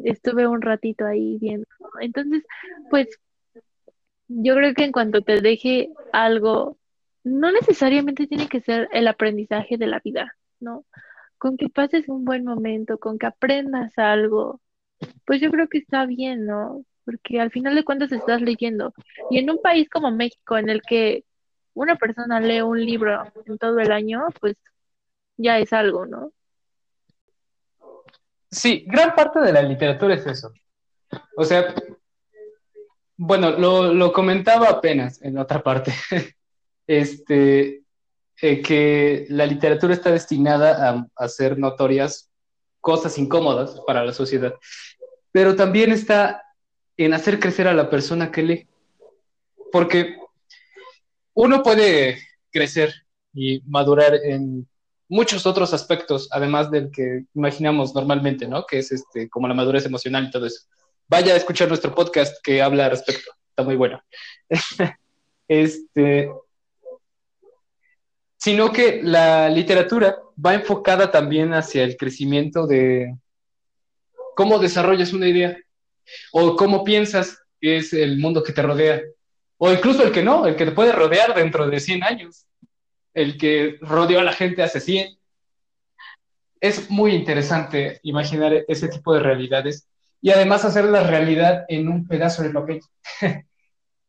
estuve 0.05 0.47
un 0.47 0.63
ratito 0.63 1.07
ahí 1.07 1.39
viendo. 1.41 1.67
Entonces, 2.01 2.45
pues, 2.91 3.09
yo 4.29 4.55
creo 4.55 4.75
que 4.75 4.85
en 4.85 4.93
cuanto 4.93 5.23
te 5.23 5.41
deje 5.41 5.91
algo, 6.13 6.79
no 7.25 7.53
necesariamente 7.53 8.27
tiene 8.27 8.49
que 8.49 8.61
ser 8.61 8.89
el 8.93 9.09
aprendizaje 9.09 9.79
de 9.79 9.87
la 9.87 10.01
vida, 10.01 10.35
¿no? 10.61 10.85
con 11.39 11.57
que 11.57 11.69
pases 11.69 12.09
un 12.09 12.25
buen 12.25 12.45
momento, 12.45 12.99
con 12.99 13.19
que 13.19 13.27
aprendas 13.27 13.97
algo, 13.97 14.61
pues 15.27 15.41
yo 15.41 15.51
creo 15.51 15.69
que 15.69 15.79
está 15.79 16.07
bien, 16.07 16.47
¿no? 16.47 16.85
Porque 17.09 17.41
al 17.41 17.51
final 17.51 17.75
de 17.75 17.85
cuentas 17.85 18.13
estás 18.13 18.43
leyendo. 18.43 18.93
Y 19.31 19.39
en 19.39 19.49
un 19.49 19.63
país 19.63 19.89
como 19.89 20.11
México, 20.11 20.59
en 20.59 20.69
el 20.69 20.83
que 20.83 21.25
una 21.73 21.97
persona 21.97 22.39
lee 22.39 22.61
un 22.61 22.85
libro 22.85 23.25
en 23.47 23.57
todo 23.57 23.79
el 23.79 23.91
año, 23.93 24.27
pues 24.41 24.59
ya 25.39 25.59
es 25.59 25.73
algo, 25.73 26.05
¿no? 26.05 26.33
Sí, 28.51 28.85
gran 28.87 29.15
parte 29.15 29.41
de 29.41 29.53
la 29.55 29.63
literatura 29.63 30.15
es 30.15 30.27
eso. 30.27 30.53
O 31.35 31.45
sea, 31.45 31.75
bueno, 33.17 33.53
lo, 33.53 33.95
lo 33.95 34.13
comentaba 34.13 34.69
apenas 34.69 35.23
en 35.23 35.39
otra 35.39 35.63
parte. 35.63 35.93
Este, 36.91 37.83
eh, 38.41 38.63
que 38.63 39.27
la 39.31 39.45
literatura 39.47 39.93
está 39.93 40.13
destinada 40.13 40.89
a, 40.89 41.07
hacer 41.17 41.59
notorias 41.59 42.31
cosas 42.81 43.19
incómodas 43.19 43.83
para 43.85 44.05
la 44.05 44.13
sociedad, 44.13 44.55
pero 45.33 45.57
también 45.57 45.91
está 45.91 46.48
en 46.99 47.15
hacer 47.15 47.39
crecer 47.39 47.69
a 47.69 47.75
la 47.75 47.89
persona 47.89 48.31
que 48.31 48.43
lee. 48.43 48.69
Porque 49.73 50.17
uno 51.33 51.63
puede 51.63 52.19
crecer 52.51 52.93
y 53.33 53.63
madurar 53.67 54.17
en 54.17 54.69
muchos 55.09 55.47
otros 55.47 55.73
aspectos, 55.73 56.29
además 56.33 56.71
del 56.71 56.91
que 56.91 57.25
imaginamos 57.35 57.95
normalmente, 57.95 58.47
¿no? 58.49 58.67
Que 58.67 58.79
es 58.79 58.93
este, 58.93 59.31
como 59.31 59.49
la 59.49 59.55
madurez 59.55 59.87
emocional 59.87 60.25
y 60.25 60.31
todo 60.31 60.47
eso. 60.47 60.67
Vaya 61.07 61.33
a 61.33 61.37
escuchar 61.37 61.69
nuestro 61.69 61.95
podcast 61.95 62.37
que 62.43 62.61
habla 62.61 62.87
al 62.87 62.91
respecto. 62.91 63.31
Está 63.51 63.63
muy 63.63 63.77
bueno. 63.77 64.03
este, 65.49 66.31
sino 68.37 68.73
que 68.73 69.01
la 69.03 69.49
literatura 69.49 70.19
va 70.45 70.55
enfocada 70.55 71.11
también 71.11 71.55
hacia 71.55 71.85
el 71.85 71.97
crecimiento 71.97 72.67
de 72.67 73.17
cómo 74.35 74.59
desarrollas 74.59 75.13
una 75.13 75.29
idea 75.29 75.57
o 76.33 76.57
cómo 76.57 76.85
piensas 76.85 77.39
que 77.61 77.79
es 77.79 77.93
el 77.93 78.19
mundo 78.19 78.43
que 78.43 78.53
te 78.53 78.63
rodea, 78.63 79.03
o 79.59 79.73
incluso 79.73 80.03
el 80.03 80.13
que 80.13 80.23
no, 80.23 80.47
el 80.47 80.57
que 80.57 80.67
te 80.67 80.73
puede 80.73 80.93
rodear 80.93 81.35
dentro 81.35 81.69
de 81.69 81.81
100 81.81 82.05
años, 82.05 82.47
el 83.15 83.37
que 83.37 83.79
rodeó 83.81 84.21
a 84.21 84.25
la 84.25 84.33
gente 84.33 84.63
hace 84.63 84.81
100. 84.81 85.19
Es 86.61 86.91
muy 86.91 87.13
interesante 87.13 88.01
imaginar 88.03 88.65
ese 88.69 88.89
tipo 88.89 89.13
de 89.15 89.21
realidades 89.21 89.89
y 90.21 90.31
además 90.31 90.65
hacer 90.65 90.85
la 90.85 91.05
realidad 91.05 91.65
en 91.69 91.89
un 91.89 92.07
pedazo 92.07 92.43
de 92.43 92.51
papel, 92.51 92.81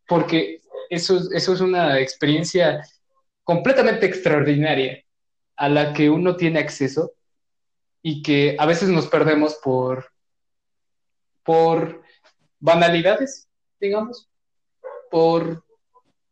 porque 0.07 0.61
eso, 0.89 1.19
eso 1.33 1.53
es 1.53 1.61
una 1.61 1.99
experiencia 1.99 2.83
completamente 3.43 4.05
extraordinaria 4.05 5.03
a 5.55 5.69
la 5.69 5.93
que 5.93 6.09
uno 6.09 6.35
tiene 6.35 6.59
acceso 6.59 7.13
y 8.01 8.21
que 8.21 8.55
a 8.57 8.65
veces 8.65 8.89
nos 8.89 9.07
perdemos 9.07 9.55
por, 9.63 10.11
por 11.49 12.03
banalidades, 12.59 13.49
digamos, 13.79 14.29
por 15.09 15.63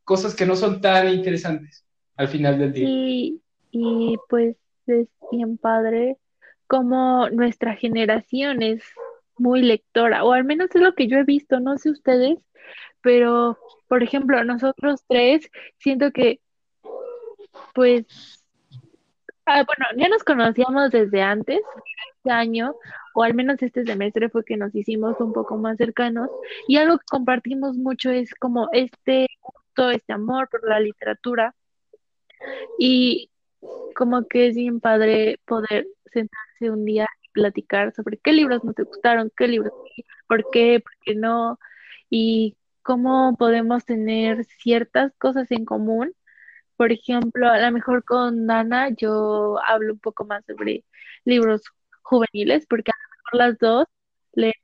cosas 0.04 0.36
que 0.36 0.46
no 0.46 0.56
son 0.56 0.80
tan 0.80 1.10
interesantes 1.10 1.84
al 2.18 2.28
final 2.28 2.60
del 2.60 2.72
día. 2.72 2.88
Y, 2.88 3.42
y 3.72 4.16
pues 4.30 4.58
es 4.86 5.08
bien 5.32 5.58
padre 5.58 6.18
como 6.68 7.32
nuestra 7.32 7.76
generación 7.76 8.62
es 8.62 8.84
muy 9.40 9.64
lectora, 9.64 10.24
o 10.24 10.34
al 10.34 10.44
menos 10.44 10.70
es 10.76 10.82
lo 10.84 10.94
que 10.94 11.08
yo 11.08 11.18
he 11.18 11.24
visto, 11.24 11.60
no 11.60 11.80
sé 11.80 11.90
ustedes, 11.90 12.38
pero 13.02 13.58
por 13.88 14.04
ejemplo, 14.04 14.44
nosotros 14.44 15.04
tres, 15.08 15.50
siento 15.80 16.12
que 16.12 16.42
pues, 17.74 18.06
ah, 19.48 19.64
bueno, 19.66 19.86
ya 19.98 20.10
nos 20.10 20.24
conocíamos 20.24 20.92
desde 20.92 21.22
antes, 21.22 21.62
este 22.18 22.32
año, 22.32 22.76
o 23.16 23.24
al 23.24 23.34
menos 23.34 23.62
este 23.62 23.84
semestre 23.86 24.30
fue 24.30 24.46
que 24.46 24.58
nos 24.58 24.76
hicimos 24.76 25.20
un 25.20 25.34
poco 25.34 25.58
más 25.58 25.78
cercanos, 25.78 26.30
y 26.68 26.78
algo 26.78 26.98
que 27.00 27.06
compartimos 27.10 27.78
mucho 27.78 28.12
es 28.12 28.34
como 28.36 28.70
este 28.74 29.28
gusto, 29.42 29.92
este 29.92 30.14
amor 30.14 30.50
por 30.50 30.68
la 30.68 30.80
literatura, 30.80 31.56
y 32.78 33.32
como 33.96 34.28
que 34.28 34.48
es 34.48 34.56
bien 34.56 34.80
padre 34.80 35.40
poder 35.46 35.88
sentarse 36.06 36.70
un 36.70 36.86
día 36.86 37.08
y 37.24 37.30
platicar 37.30 37.94
sobre 37.94 38.18
qué 38.18 38.34
libros 38.34 38.64
nos 38.64 38.76
gustaron, 38.76 39.32
qué 39.36 39.48
libros 39.48 39.74
por 40.28 40.50
qué, 40.52 40.82
por 40.82 40.94
qué 41.02 41.16
no, 41.16 41.60
y 42.10 42.58
cómo 42.84 43.36
podemos 43.38 43.86
tener 43.86 44.46
ciertas 44.46 45.14
cosas 45.18 45.52
en 45.52 45.66
común 45.66 46.14
por 46.78 46.92
ejemplo, 46.92 47.50
a 47.50 47.60
lo 47.60 47.72
mejor 47.72 48.04
con 48.06 48.48
Dana 48.48 48.90
yo 48.92 49.58
hablo 49.66 49.94
un 49.94 50.00
poco 50.00 50.26
más 50.26 50.46
sobre 50.46 50.86
libros 51.26 51.64
juveniles, 52.04 52.66
porque 52.68 52.92
a 52.92 52.96
lo 53.04 53.10
mejor 53.18 53.48
las 53.50 53.58
dos 53.60 53.86
leemos 54.34 54.58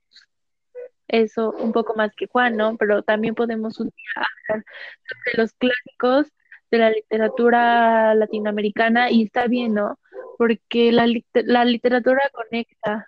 eso 1.08 1.52
un 1.52 1.72
poco 1.74 1.96
más 1.96 2.14
que 2.16 2.28
Juan, 2.28 2.58
¿no? 2.58 2.78
Pero 2.78 3.04
también 3.04 3.36
podemos 3.36 3.80
un 3.80 3.88
día 3.90 4.26
hablar 4.50 4.66
sobre 5.08 5.38
los 5.44 5.54
clásicos 5.54 6.28
de 6.72 6.78
la 6.80 6.90
literatura 6.92 8.16
latinoamericana 8.16 9.12
y 9.12 9.24
está 9.24 9.48
bien, 9.48 9.76
¿no? 9.76 10.00
Porque 10.38 10.92
la, 10.92 11.08
la 11.34 11.66
literatura 11.66 12.22
conecta. 12.34 13.08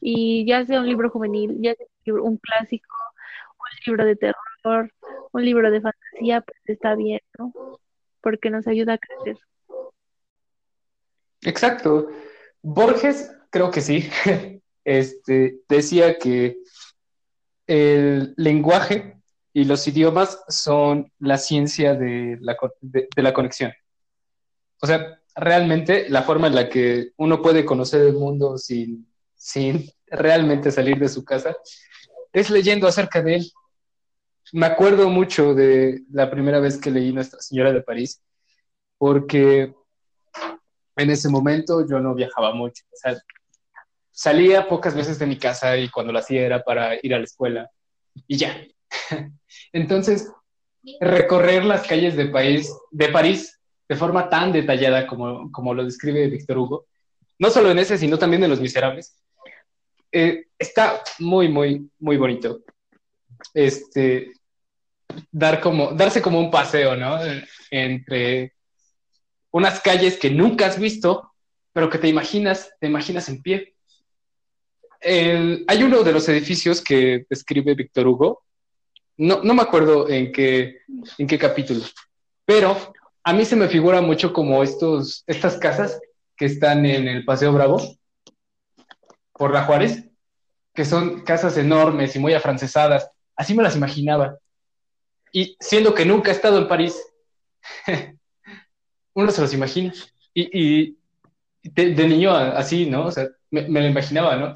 Y 0.00 0.46
ya 0.46 0.64
sea 0.66 0.80
un 0.80 0.86
libro 0.86 1.10
juvenil, 1.10 1.56
ya 1.60 1.74
sea 1.74 2.14
un 2.14 2.36
clásico, 2.36 2.94
un 3.58 3.78
libro 3.86 4.04
de 4.04 4.16
terror, 4.16 4.92
un 5.34 5.44
libro 5.44 5.70
de 5.70 5.80
fantasía, 5.80 6.40
pues 6.40 6.58
está 6.66 6.94
bien, 6.94 7.20
¿no? 7.38 7.52
Porque 8.20 8.50
nos 8.50 8.66
ayuda 8.66 8.94
a 8.94 8.98
crecer. 8.98 9.36
Exacto. 11.42 12.08
Borges, 12.62 13.30
creo 13.50 13.70
que 13.70 13.80
sí, 13.80 14.08
este, 14.84 15.58
decía 15.68 16.18
que 16.18 16.58
el 17.66 18.32
lenguaje 18.36 19.16
y 19.52 19.64
los 19.64 19.86
idiomas 19.88 20.40
son 20.48 21.12
la 21.18 21.36
ciencia 21.36 21.94
de 21.94 22.38
la, 22.40 22.56
de, 22.80 23.08
la 23.16 23.32
conexión. 23.32 23.72
O 24.80 24.86
sea, 24.86 25.20
realmente 25.34 26.08
la 26.08 26.22
forma 26.22 26.46
en 26.46 26.54
la 26.54 26.68
que 26.68 27.10
uno 27.16 27.42
puede 27.42 27.64
conocer 27.64 28.02
el 28.02 28.14
mundo 28.14 28.56
sin, 28.56 29.12
sin 29.34 29.90
realmente 30.06 30.70
salir 30.70 30.98
de 30.98 31.08
su 31.08 31.24
casa 31.24 31.56
es 32.32 32.50
leyendo 32.50 32.86
acerca 32.86 33.20
de 33.20 33.36
él. 33.36 33.52
Me 34.52 34.66
acuerdo 34.66 35.08
mucho 35.08 35.54
de 35.54 36.02
la 36.12 36.30
primera 36.30 36.60
vez 36.60 36.78
que 36.78 36.90
leí 36.90 37.12
Nuestra 37.12 37.40
Señora 37.40 37.72
de 37.72 37.82
París, 37.82 38.22
porque 38.98 39.74
en 40.96 41.10
ese 41.10 41.28
momento 41.28 41.86
yo 41.88 42.00
no 42.00 42.14
viajaba 42.14 42.54
mucho. 42.54 42.84
Salía 44.10 44.68
pocas 44.68 44.94
veces 44.94 45.18
de 45.18 45.26
mi 45.26 45.38
casa 45.38 45.76
y 45.76 45.88
cuando 45.88 46.12
lo 46.12 46.18
hacía 46.18 46.42
era 46.42 46.62
para 46.62 46.94
ir 47.02 47.14
a 47.14 47.18
la 47.18 47.24
escuela 47.24 47.70
y 48.28 48.36
ya. 48.36 48.64
Entonces, 49.72 50.30
recorrer 51.00 51.64
las 51.64 51.86
calles 51.86 52.16
de 52.16 52.26
París 53.08 53.60
de 53.88 53.96
forma 53.96 54.28
tan 54.28 54.52
detallada 54.52 55.06
como, 55.06 55.50
como 55.50 55.74
lo 55.74 55.84
describe 55.84 56.28
Víctor 56.28 56.58
Hugo, 56.58 56.86
no 57.38 57.50
solo 57.50 57.70
en 57.70 57.78
ese, 57.78 57.98
sino 57.98 58.18
también 58.18 58.44
en 58.44 58.50
Los 58.50 58.60
Miserables, 58.60 59.16
eh, 60.12 60.46
está 60.58 61.02
muy, 61.18 61.48
muy, 61.48 61.90
muy 61.98 62.16
bonito. 62.16 62.60
Este, 63.52 64.32
dar 65.30 65.60
como, 65.60 65.92
darse 65.92 66.22
como 66.22 66.40
un 66.40 66.50
paseo, 66.50 66.96
¿no? 66.96 67.18
Entre 67.70 68.54
unas 69.50 69.80
calles 69.80 70.16
que 70.18 70.30
nunca 70.30 70.66
has 70.66 70.78
visto, 70.78 71.32
pero 71.72 71.90
que 71.90 71.98
te 71.98 72.08
imaginas, 72.08 72.70
te 72.80 72.86
imaginas 72.86 73.28
en 73.28 73.42
pie. 73.42 73.74
hay 75.00 75.82
uno 75.82 76.02
de 76.02 76.12
los 76.12 76.28
edificios 76.28 76.80
que 76.82 77.26
describe 77.28 77.74
Víctor 77.74 78.06
Hugo, 78.06 78.42
no, 79.16 79.42
no 79.44 79.54
me 79.54 79.62
acuerdo 79.62 80.08
en 80.08 80.32
qué, 80.32 80.78
en 81.18 81.26
qué 81.26 81.38
capítulo, 81.38 81.84
pero 82.44 82.94
a 83.22 83.32
mí 83.32 83.44
se 83.44 83.56
me 83.56 83.68
figura 83.68 84.00
mucho 84.00 84.32
como 84.32 84.62
estos, 84.62 85.22
estas 85.26 85.56
casas 85.58 86.00
que 86.36 86.46
están 86.46 86.84
en 86.84 87.06
el 87.06 87.24
Paseo 87.24 87.52
Bravo, 87.52 87.96
por 89.32 89.52
la 89.52 89.64
Juárez, 89.64 90.04
que 90.74 90.84
son 90.84 91.22
casas 91.22 91.56
enormes 91.56 92.14
y 92.16 92.18
muy 92.18 92.34
afrancesadas. 92.34 93.10
Así 93.36 93.54
me 93.54 93.62
las 93.62 93.76
imaginaba. 93.76 94.38
Y 95.32 95.56
siendo 95.60 95.94
que 95.94 96.04
nunca 96.04 96.30
he 96.30 96.34
estado 96.34 96.58
en 96.58 96.68
París, 96.68 96.96
uno 99.14 99.30
se 99.30 99.40
los 99.40 99.52
imagina. 99.54 99.92
Y, 100.32 100.96
de, 101.62 102.08
niño 102.08 102.34
así, 102.34 102.86
¿no? 102.86 103.06
O 103.06 103.10
sea, 103.10 103.28
me, 103.50 103.62
lo 103.62 103.86
imaginaba, 103.86 104.36
¿no? 104.36 104.54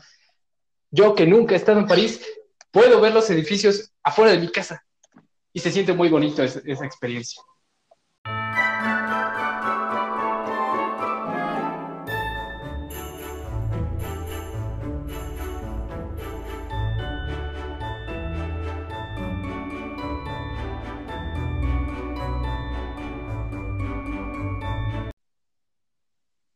Yo 0.91 1.15
que 1.15 1.27
nunca 1.27 1.55
he 1.55 1.59
estado 1.59 1.81
en 1.81 1.87
París, 1.87 2.23
puedo 2.71 3.01
ver 3.01 3.15
los 3.15 3.29
edificios 3.31 3.93
afuera 4.03 4.33
de 4.33 4.39
mi 4.39 4.49
casa. 4.49 4.85
Y 5.53 5.61
se 5.61 5.71
siente 5.71 5.93
muy 5.93 6.09
bonito 6.09 6.43
esa 6.43 6.85
experiencia. 6.85 7.43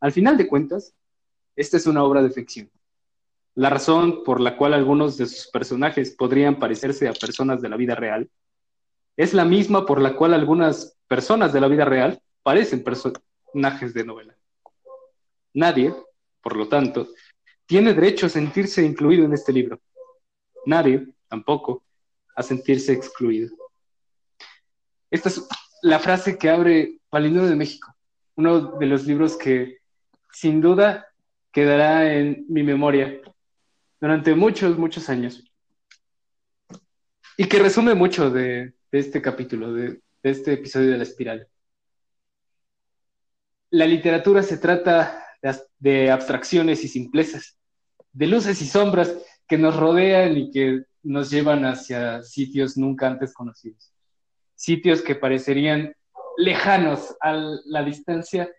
Al 0.03 0.11
final 0.11 0.37
de 0.37 0.49
cuentas, 0.49 0.97
esta 1.55 1.77
es 1.77 1.87
una 1.87 2.03
obra 2.03 2.25
de 2.25 2.31
ficción. 2.31 2.69
La 3.55 3.71
razón 3.71 4.25
por 4.25 4.41
la 4.41 4.57
cual 4.57 4.75
algunos 4.75 5.17
de 5.17 5.27
sus 5.27 5.47
personajes 5.47 6.11
podrían 6.11 6.59
parecerse 6.59 7.07
a 7.07 7.13
personas 7.13 7.63
de 7.63 7.69
la 7.69 7.77
vida 7.77 7.95
real 7.95 8.29
es 9.17 9.33
la 9.33 9.45
misma 9.45 9.87
por 9.87 10.01
la 10.01 10.17
cual 10.17 10.35
algunas 10.35 10.99
personas 11.07 11.53
de 11.53 11.61
la 11.61 11.69
vida 11.69 11.85
real 11.85 12.21
parecen 12.43 12.83
personajes 12.83 13.95
de 13.95 14.05
novela. 14.05 14.37
Nadie, 15.55 15.95
por 16.43 16.57
lo 16.57 16.67
tanto, 16.69 17.07
tiene 17.65 17.95
derecho 17.95 18.27
a 18.27 18.31
sentirse 18.31 18.85
incluido 18.85 19.25
en 19.25 19.35
este 19.35 19.53
libro. 19.53 19.81
Nadie, 20.67 21.07
tampoco, 21.29 21.85
a 22.35 22.43
sentirse 22.43 22.93
excluido. 22.93 23.55
Esta 25.13 25.29
es 25.29 25.47
la 25.81 26.01
frase 26.01 26.37
que 26.39 26.51
abre 26.51 26.99
Palino 27.09 27.47
de 27.47 27.55
México, 27.55 27.95
uno 28.35 28.79
de 28.79 28.87
los 28.87 29.07
libros 29.07 29.37
que 29.37 29.82
sin 30.33 30.61
duda 30.61 31.09
quedará 31.53 32.15
en 32.15 32.47
mi 32.49 32.63
memoria 32.63 33.21
durante 34.01 34.35
muchos, 34.35 34.79
muchos 34.79 35.09
años. 35.09 35.45
Y 37.37 37.47
que 37.47 37.59
resume 37.59 37.95
mucho 37.95 38.31
de, 38.31 38.75
este 38.91 39.23
capítulo, 39.23 39.73
de, 39.73 40.01
de 40.23 40.31
este 40.31 40.55
episodio 40.55 40.91
de 40.91 40.97
la 40.99 41.03
espiral. 41.05 41.49
La 43.71 43.87
literatura 43.87 44.43
se 44.43 44.59
trata 44.59 45.25
de 45.79 46.11
abstracciones 46.11 46.85
y 46.85 46.89
simplezas, 46.89 47.59
de 48.13 48.27
luces 48.27 48.61
y 48.61 48.67
sombras 48.67 49.17
que 49.49 49.59
nos 49.59 49.77
rodean 49.77 50.37
y 50.37 50.51
que 50.51 50.85
nos 51.03 51.31
llevan 51.31 51.65
hacia 51.65 52.23
sitios 52.23 52.77
nunca 52.77 53.07
antes 53.07 53.33
conocidos. 53.33 53.93
Sitios 54.55 55.03
que 55.03 55.15
parecerían 55.15 55.95
lejanos 56.37 57.17
a 57.21 57.33
la 57.65 57.83
distancia, 57.83 58.51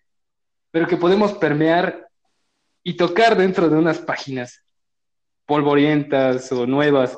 pero 0.74 0.88
que 0.88 0.98
podemos 0.98 1.34
permear 1.34 2.10
y 2.82 2.98
tocar 2.98 3.38
dentro 3.38 3.70
de 3.70 3.78
unas 3.78 4.00
páginas 4.00 4.66
polvorientas 5.46 6.52
o 6.52 6.66
nuevas. 6.66 7.16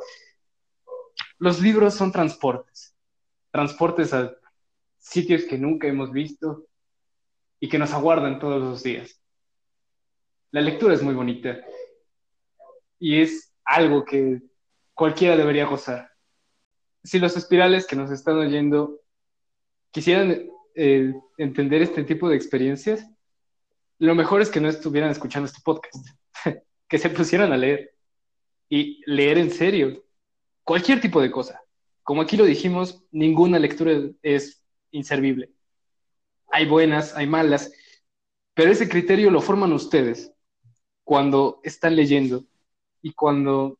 Los 1.38 1.62
libros 1.62 1.94
son 1.94 2.12
transportes, 2.12 2.94
transportes 3.52 4.14
a 4.14 4.36
sitios 4.98 5.46
que 5.46 5.58
nunca 5.58 5.88
hemos 5.88 6.12
visto 6.12 6.68
y 7.58 7.70
que 7.70 7.78
nos 7.78 7.94
aguardan 7.94 8.40
todos 8.40 8.62
los 8.62 8.84
días. 8.84 9.22
La 10.52 10.60
lectura 10.60 10.94
es 10.94 11.02
muy 11.02 11.14
bonita 11.14 11.58
y 13.00 13.22
es 13.22 13.54
algo 13.64 14.04
que 14.04 14.42
cualquiera 14.94 15.38
debería 15.38 15.66
gozar. 15.66 16.12
Si 17.06 17.20
los 17.20 17.38
espirales 17.38 17.88
que 17.88 17.96
nos 17.96 18.12
están 18.12 18.36
oyendo 18.36 19.00
quisieran 19.92 20.46
eh, 20.76 21.14
entender 21.38 21.84
este 21.84 22.04
tipo 22.04 22.28
de 22.28 22.36
experiencias, 22.36 23.10
lo 24.00 24.16
mejor 24.16 24.42
es 24.42 24.50
que 24.50 24.60
no 24.60 24.70
estuvieran 24.70 25.12
escuchando 25.12 25.48
este 25.48 25.62
podcast, 25.64 26.08
que 26.88 26.98
se 26.98 27.10
pusieran 27.10 27.54
a 27.54 27.58
leer 27.58 27.94
y 28.70 29.02
leer 29.06 29.38
en 29.38 29.52
serio 29.52 30.04
cualquier 30.64 31.00
tipo 31.00 31.22
de 31.22 31.32
cosa. 31.32 31.62
Como 32.04 32.22
aquí 32.22 32.38
lo 32.38 32.46
dijimos, 32.46 33.04
ninguna 33.12 33.60
lectura 33.60 33.94
es 34.22 34.64
inservible. 34.92 35.52
Hay 36.48 36.68
buenas, 36.68 37.16
hay 37.16 37.28
malas, 37.28 37.72
pero 38.54 38.72
ese 38.72 38.88
criterio 38.88 39.32
lo 39.32 39.42
forman 39.42 39.74
ustedes 39.74 40.32
cuando 41.04 41.60
están 41.64 41.96
leyendo 41.96 42.46
y 43.02 43.14
cuando 43.14 43.80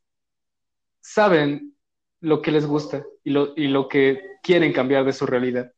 saben 1.00 1.76
lo 2.20 2.42
que 2.42 2.52
les 2.52 2.66
gusta 2.66 3.04
y 3.22 3.30
lo, 3.30 3.54
y 3.56 3.68
lo 3.68 3.88
que 3.88 4.38
quieren 4.42 4.72
cambiar 4.72 5.04
de 5.04 5.12
su 5.12 5.26
realidad. 5.26 5.72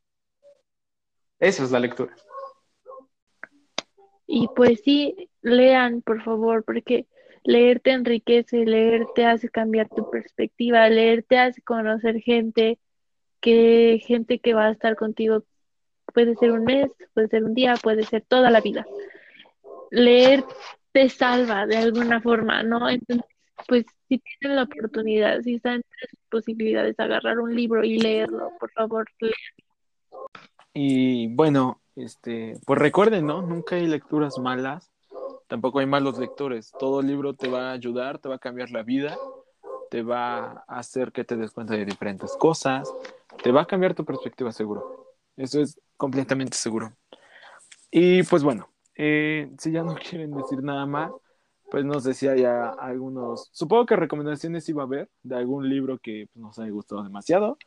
Eso 1.39 1.65
es 1.65 1.71
la 1.71 1.81
lectura. 1.81 2.15
Y 4.31 4.47
pues 4.55 4.83
sí, 4.85 5.31
lean, 5.41 6.03
por 6.03 6.23
favor, 6.23 6.63
porque 6.63 7.07
leer 7.45 7.81
te 7.81 7.93
enriquece, 7.93 8.67
leer 8.67 9.07
te 9.15 9.25
hace 9.25 9.49
cambiar 9.49 9.89
tu 9.89 10.11
perspectiva, 10.11 10.87
leer 10.91 11.23
te 11.23 11.39
hace 11.39 11.63
conocer 11.63 12.21
gente, 12.21 12.79
que 13.41 14.01
gente 14.07 14.39
que 14.39 14.53
va 14.53 14.67
a 14.67 14.73
estar 14.73 14.97
contigo 14.97 15.45
puede 16.13 16.37
ser 16.37 16.53
un 16.53 16.65
mes, 16.65 16.91
puede 17.15 17.29
ser 17.29 17.43
un 17.43 17.55
día, 17.55 17.75
puede 17.83 18.03
ser 18.03 18.23
toda 18.29 18.51
la 18.51 18.61
vida. 18.61 18.85
Leer 19.91 20.45
te 20.93 21.09
salva 21.09 21.67
de 21.67 21.79
alguna 21.79 22.21
forma, 22.21 22.63
¿no? 22.63 22.87
Entonces, 22.91 23.25
pues 23.67 23.87
si 24.11 24.19
tienen 24.19 24.57
la 24.57 24.65
oportunidad, 24.65 25.41
si 25.41 25.55
están 25.55 25.77
entre 25.77 26.09
sus 26.11 26.21
posibilidades, 26.29 27.01
agarrar 27.01 27.39
un 27.39 27.57
libro 27.57 27.83
y 27.83 27.99
leerlo, 27.99 28.53
por 28.61 28.71
favor, 28.73 29.07
lean. 29.21 29.33
Y 30.75 31.35
bueno, 31.35 31.81
este, 31.99 32.59
pues 32.65 32.79
recuerden, 32.79 33.27
¿no? 33.27 33.43
Nunca 33.43 33.77
hay 33.77 33.87
lecturas 33.87 34.39
malas, 34.39 34.91
tampoco 35.49 35.81
hay 35.81 35.87
malos 35.87 36.19
lectores. 36.19 36.73
Todo 36.79 37.03
libro 37.03 37.35
te 37.35 37.49
va 37.49 37.71
a 37.71 37.73
ayudar, 37.73 38.19
te 38.19 38.29
va 38.29 38.37
a 38.37 38.41
cambiar 38.41 38.71
la 38.71 38.83
vida, 38.83 39.17
te 39.91 40.03
va 40.03 40.65
a 40.67 40.79
hacer 40.79 41.13
que 41.13 41.25
te 41.25 41.37
des 41.37 41.51
cuenta 41.51 41.75
de 41.75 41.85
diferentes 41.85 42.37
cosas, 42.37 42.93
te 43.43 43.53
va 43.53 43.63
a 43.63 43.67
cambiar 43.67 43.95
tu 43.95 44.05
perspectiva 44.05 44.53
seguro. 44.53 45.15
Eso 45.37 45.61
es 45.61 45.81
completamente 45.97 46.57
seguro. 46.57 46.93
Y 47.91 48.23
pues 48.25 48.43
bueno, 48.43 48.69
eh, 48.95 49.51
si 49.59 49.73
ya 49.73 49.83
no 49.83 49.95
quieren 50.11 50.33
decir 50.33 50.63
nada 50.63 50.87
más, 50.87 51.13
pues 51.71 51.85
nos 51.85 52.05
decía 52.05 52.35
ya 52.35 52.71
algunos, 52.71 53.51
supongo 53.53 53.87
que 53.87 53.97
recomendaciones 53.97 54.69
iba 54.69 54.83
a 54.83 54.87
haber 54.87 55.11
de 55.23 55.37
algún 55.37 55.69
libro 55.69 55.99
que 55.99 56.29
pues, 56.33 56.43
nos 56.43 56.59
haya 56.59 56.71
gustado 56.71 57.03
demasiado, 57.03 57.59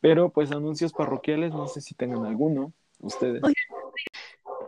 pero 0.00 0.30
pues 0.30 0.50
anuncios 0.50 0.92
parroquiales, 0.92 1.52
no 1.52 1.68
sé 1.68 1.80
si 1.80 1.94
tengan 1.94 2.26
alguno 2.26 2.72
ustedes. 2.98 3.42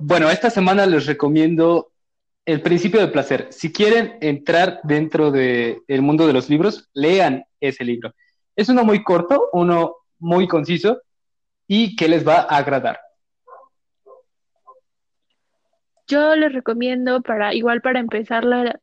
Bueno, 0.00 0.30
esta 0.30 0.50
semana 0.50 0.86
les 0.86 1.06
recomiendo 1.06 1.92
El 2.44 2.62
principio 2.62 3.00
del 3.00 3.10
placer. 3.10 3.48
Si 3.50 3.72
quieren 3.72 4.18
entrar 4.20 4.80
dentro 4.84 5.32
del 5.32 6.02
mundo 6.02 6.26
de 6.26 6.32
los 6.32 6.48
libros, 6.48 6.88
lean 6.94 7.44
ese 7.60 7.84
libro. 7.84 8.14
Es 8.54 8.68
uno 8.68 8.84
muy 8.84 9.02
corto, 9.02 9.48
uno 9.52 9.96
muy 10.18 10.46
conciso 10.46 11.02
y 11.66 11.96
que 11.96 12.08
les 12.08 12.26
va 12.26 12.42
a 12.42 12.58
agradar. 12.58 13.00
Yo 16.08 16.36
les 16.36 16.52
recomiendo 16.52 17.20
para, 17.20 17.52
igual 17.52 17.80
para 17.80 17.98
empezar 17.98 18.44
la, 18.44 18.78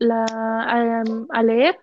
a 1.29 1.43
leer, 1.43 1.77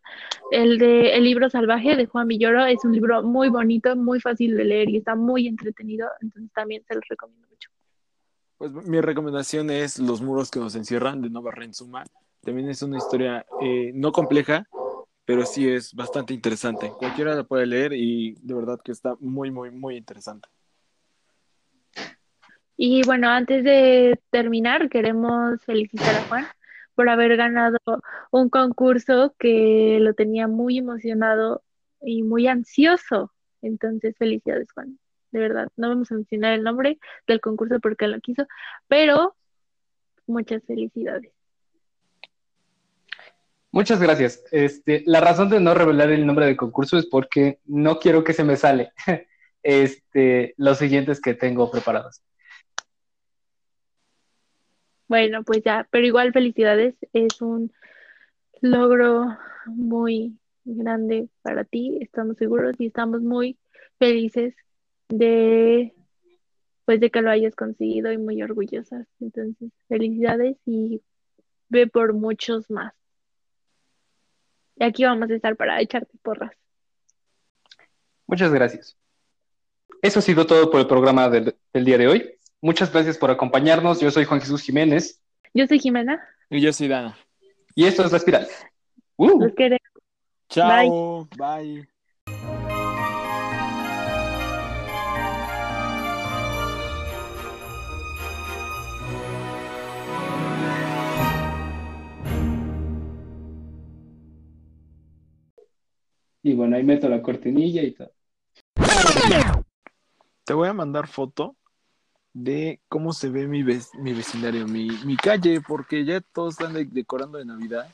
el 0.51 0.77
de 0.77 1.15
El 1.15 1.25
libro 1.25 1.49
salvaje 1.49 1.97
de 1.97 2.05
Juan 2.05 2.29
Villoro. 2.29 2.67
Es 2.67 2.85
un 2.85 2.93
libro 2.93 3.23
muy 3.23 3.49
bonito, 3.49 3.97
muy 3.97 4.21
fácil 4.21 4.55
de 4.55 4.65
leer 4.65 4.91
y 4.91 4.99
está 4.99 5.15
muy 5.15 5.47
entretenido, 5.47 6.09
entonces 6.21 6.53
también 6.53 6.85
se 6.87 6.95
los 6.95 7.05
recomiendo 7.09 7.49
mucho. 7.49 7.71
Pues 8.61 8.73
mi 8.73 9.01
recomendación 9.01 9.71
es 9.71 9.99
Los 9.99 10.21
muros 10.21 10.51
que 10.51 10.61
nos 10.61 10.75
encierran 10.75 11.23
de 11.23 11.31
Nova 11.31 11.51
Renzuma. 11.51 12.05
También 12.43 12.69
es 12.69 12.83
una 12.83 12.99
historia 12.99 13.47
eh, 13.63 13.91
no 13.95 14.13
compleja, 14.13 14.67
pero 15.25 15.47
sí 15.47 15.67
es 15.67 15.95
bastante 15.95 16.35
interesante. 16.35 16.93
Cualquiera 16.99 17.35
la 17.35 17.45
puede 17.45 17.65
leer 17.65 17.95
y 17.95 18.35
de 18.35 18.53
verdad 18.53 18.79
que 18.85 18.93
está 18.93 19.17
muy, 19.19 19.51
muy, 19.51 19.71
muy 19.71 19.97
interesante. 19.97 20.47
Y 22.77 23.03
bueno, 23.07 23.31
antes 23.31 23.65
de 23.65 24.21
terminar, 24.29 24.91
queremos 24.91 25.65
felicitar 25.65 26.15
a 26.17 26.29
Juan 26.29 26.47
por 26.95 27.09
haber 27.09 27.39
ganado 27.39 27.79
un 28.31 28.51
concurso 28.51 29.35
que 29.39 29.97
lo 30.03 30.13
tenía 30.13 30.49
muy 30.49 30.77
emocionado 30.77 31.63
y 32.03 32.25
muy 32.25 32.47
ansioso. 32.47 33.33
Entonces, 33.63 34.15
felicidades, 34.19 34.71
Juan. 34.73 34.99
De 35.31 35.39
verdad, 35.39 35.69
no 35.77 35.89
vamos 35.89 36.11
a 36.11 36.15
mencionar 36.15 36.55
el 36.55 36.65
nombre 36.65 36.99
del 37.27 37.41
concurso 37.41 37.79
porque 37.81 38.09
lo 38.09 38.21
quiso, 38.21 38.47
pero 38.89 39.37
muchas 40.27 40.63
felicidades. 40.65 41.33
Muchas 43.73 44.01
gracias. 44.01 44.43
Este, 44.51 45.05
la 45.07 45.21
razón 45.21 45.49
de 45.49 45.61
no 45.61 45.75
revelar 45.75 46.11
el 46.11 46.27
nombre 46.27 46.47
del 46.47 46.57
concurso 46.57 46.99
es 46.99 47.07
porque 47.07 47.61
no 47.67 48.01
quiero 48.01 48.25
que 48.25 48.33
se 48.33 48.43
me 48.43 48.57
sale 48.57 48.93
este, 49.63 50.55
los 50.57 50.79
siguientes 50.79 51.21
que 51.21 51.35
tengo 51.35 51.71
preparados. 51.71 52.23
Bueno, 55.07 55.45
pues 55.45 55.63
ya, 55.65 55.87
pero 55.91 56.07
igual 56.07 56.33
felicidades. 56.33 56.95
Es 57.13 57.41
un 57.41 57.73
logro 58.61 59.39
muy 59.67 60.37
grande 60.65 61.29
para 61.43 61.65
ti, 61.65 61.99
estamos 62.01 62.37
seguros 62.37 62.75
y 62.79 62.87
estamos 62.87 63.21
muy 63.23 63.59
felices 63.99 64.55
de 65.11 65.95
pues 66.85 66.99
de 66.99 67.11
que 67.11 67.23
lo 67.23 67.31
hayas 67.31 67.55
conseguido 67.55 68.11
y 68.11 68.19
muy 68.19 68.43
orgullosas. 68.43 69.07
Entonces, 69.21 69.71
felicidades 69.89 70.57
y 70.67 71.03
ve 71.69 71.87
por 71.87 72.15
muchos 72.15 72.69
más. 72.71 72.93
Y 74.77 74.85
aquí 74.85 75.05
vamos 75.05 75.31
a 75.31 75.35
estar 75.35 75.57
para 75.57 75.81
echarte 75.81 76.17
porras. 76.23 76.51
Muchas 78.27 78.53
gracias. 78.53 78.97
Eso 80.03 80.19
ha 80.19 80.23
sido 80.23 80.47
todo 80.47 80.71
por 80.71 80.81
el 80.81 80.87
programa 80.87 81.29
del, 81.29 81.55
del 81.73 81.85
día 81.85 81.99
de 81.99 82.09
hoy. 82.09 82.39
Muchas 82.61 82.93
gracias 82.93 83.19
por 83.19 83.31
acompañarnos. 83.31 84.01
Yo 84.01 84.11
soy 84.11 84.25
Juan 84.25 84.41
Jesús 84.41 84.63
Jiménez 84.63 85.23
Yo 85.55 85.67
soy 85.67 85.79
Jimena, 85.79 86.21
Y 86.49 86.61
yo 86.61 86.73
soy 86.73 86.89
Dana. 86.89 87.17
y 87.75 87.85
esto 87.85 88.05
es 88.05 88.11
La 88.11 88.19
Espiral. 88.19 88.49
Uh. 89.17 89.41
los 89.41 89.55
queremos. 89.55 89.81
Chao. 90.49 91.29
Bye. 91.37 92.00
Y 106.43 106.55
bueno, 106.55 106.77
ahí 106.77 106.83
meto 106.83 107.09
la 107.09 107.21
cortinilla 107.23 107.83
y 107.83 107.93
todo. 107.93 108.13
Te 110.45 110.55
voy 110.55 110.69
a 110.69 110.73
mandar 110.73 111.07
foto 111.07 111.57
de 112.33 112.81
cómo 112.89 113.13
se 113.13 113.29
ve 113.29 113.47
mi, 113.47 113.63
vec- 113.63 113.93
mi 113.99 114.13
vecindario, 114.13 114.67
mi, 114.67 114.89
mi 115.05 115.17
calle, 115.17 115.61
porque 115.61 116.05
ya 116.05 116.21
todos 116.21 116.55
están 116.59 116.73
de- 116.73 116.85
decorando 116.87 117.39
de 117.39 117.45
Navidad. 117.45 117.89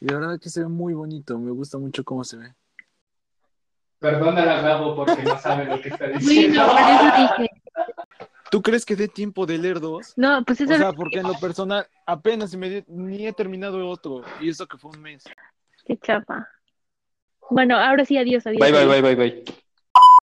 Y 0.00 0.06
la 0.06 0.18
verdad 0.18 0.40
que 0.40 0.48
se 0.50 0.60
ve 0.60 0.68
muy 0.68 0.94
bonito, 0.94 1.38
me 1.38 1.50
gusta 1.50 1.78
mucho 1.78 2.04
cómo 2.04 2.24
se 2.24 2.36
ve. 2.36 2.52
Perdona 3.98 4.58
a 4.58 4.62
Gabo 4.62 4.94
porque 4.94 5.22
no 5.22 5.38
sabe 5.38 5.64
lo 5.64 5.80
que 5.80 5.88
está 5.88 6.06
Uy, 6.06 6.48
no, 6.48 6.66
por 6.66 6.80
eso 6.80 7.16
dije. 7.16 7.50
¿Tú 8.50 8.62
crees 8.62 8.84
que 8.86 8.96
dé 8.96 9.08
tiempo 9.08 9.44
de 9.44 9.58
leer 9.58 9.80
dos? 9.80 10.14
No, 10.16 10.42
pues 10.44 10.60
O 10.60 10.64
eso 10.64 10.76
sea, 10.78 10.92
porque 10.92 11.18
en 11.18 11.26
lo 11.26 11.34
personal 11.38 11.86
apenas 12.06 12.50
si 12.50 12.56
me 12.56 12.70
di- 12.70 12.84
ni 12.88 13.26
he 13.26 13.32
terminado 13.32 13.86
otro, 13.88 14.22
y 14.40 14.48
eso 14.48 14.66
que 14.66 14.78
fue 14.78 14.90
un 14.92 15.02
mes. 15.02 15.24
qué 15.84 15.96
chafa. 15.98 16.48
Bueno, 17.50 17.76
ahora 17.76 18.04
sí, 18.04 18.16
adiós, 18.18 18.46
adiós. 18.46 18.60
Bye, 18.60 18.72
bye, 18.72 18.86
bye, 18.86 19.00
bye, 19.02 19.14
bye. 19.16 19.58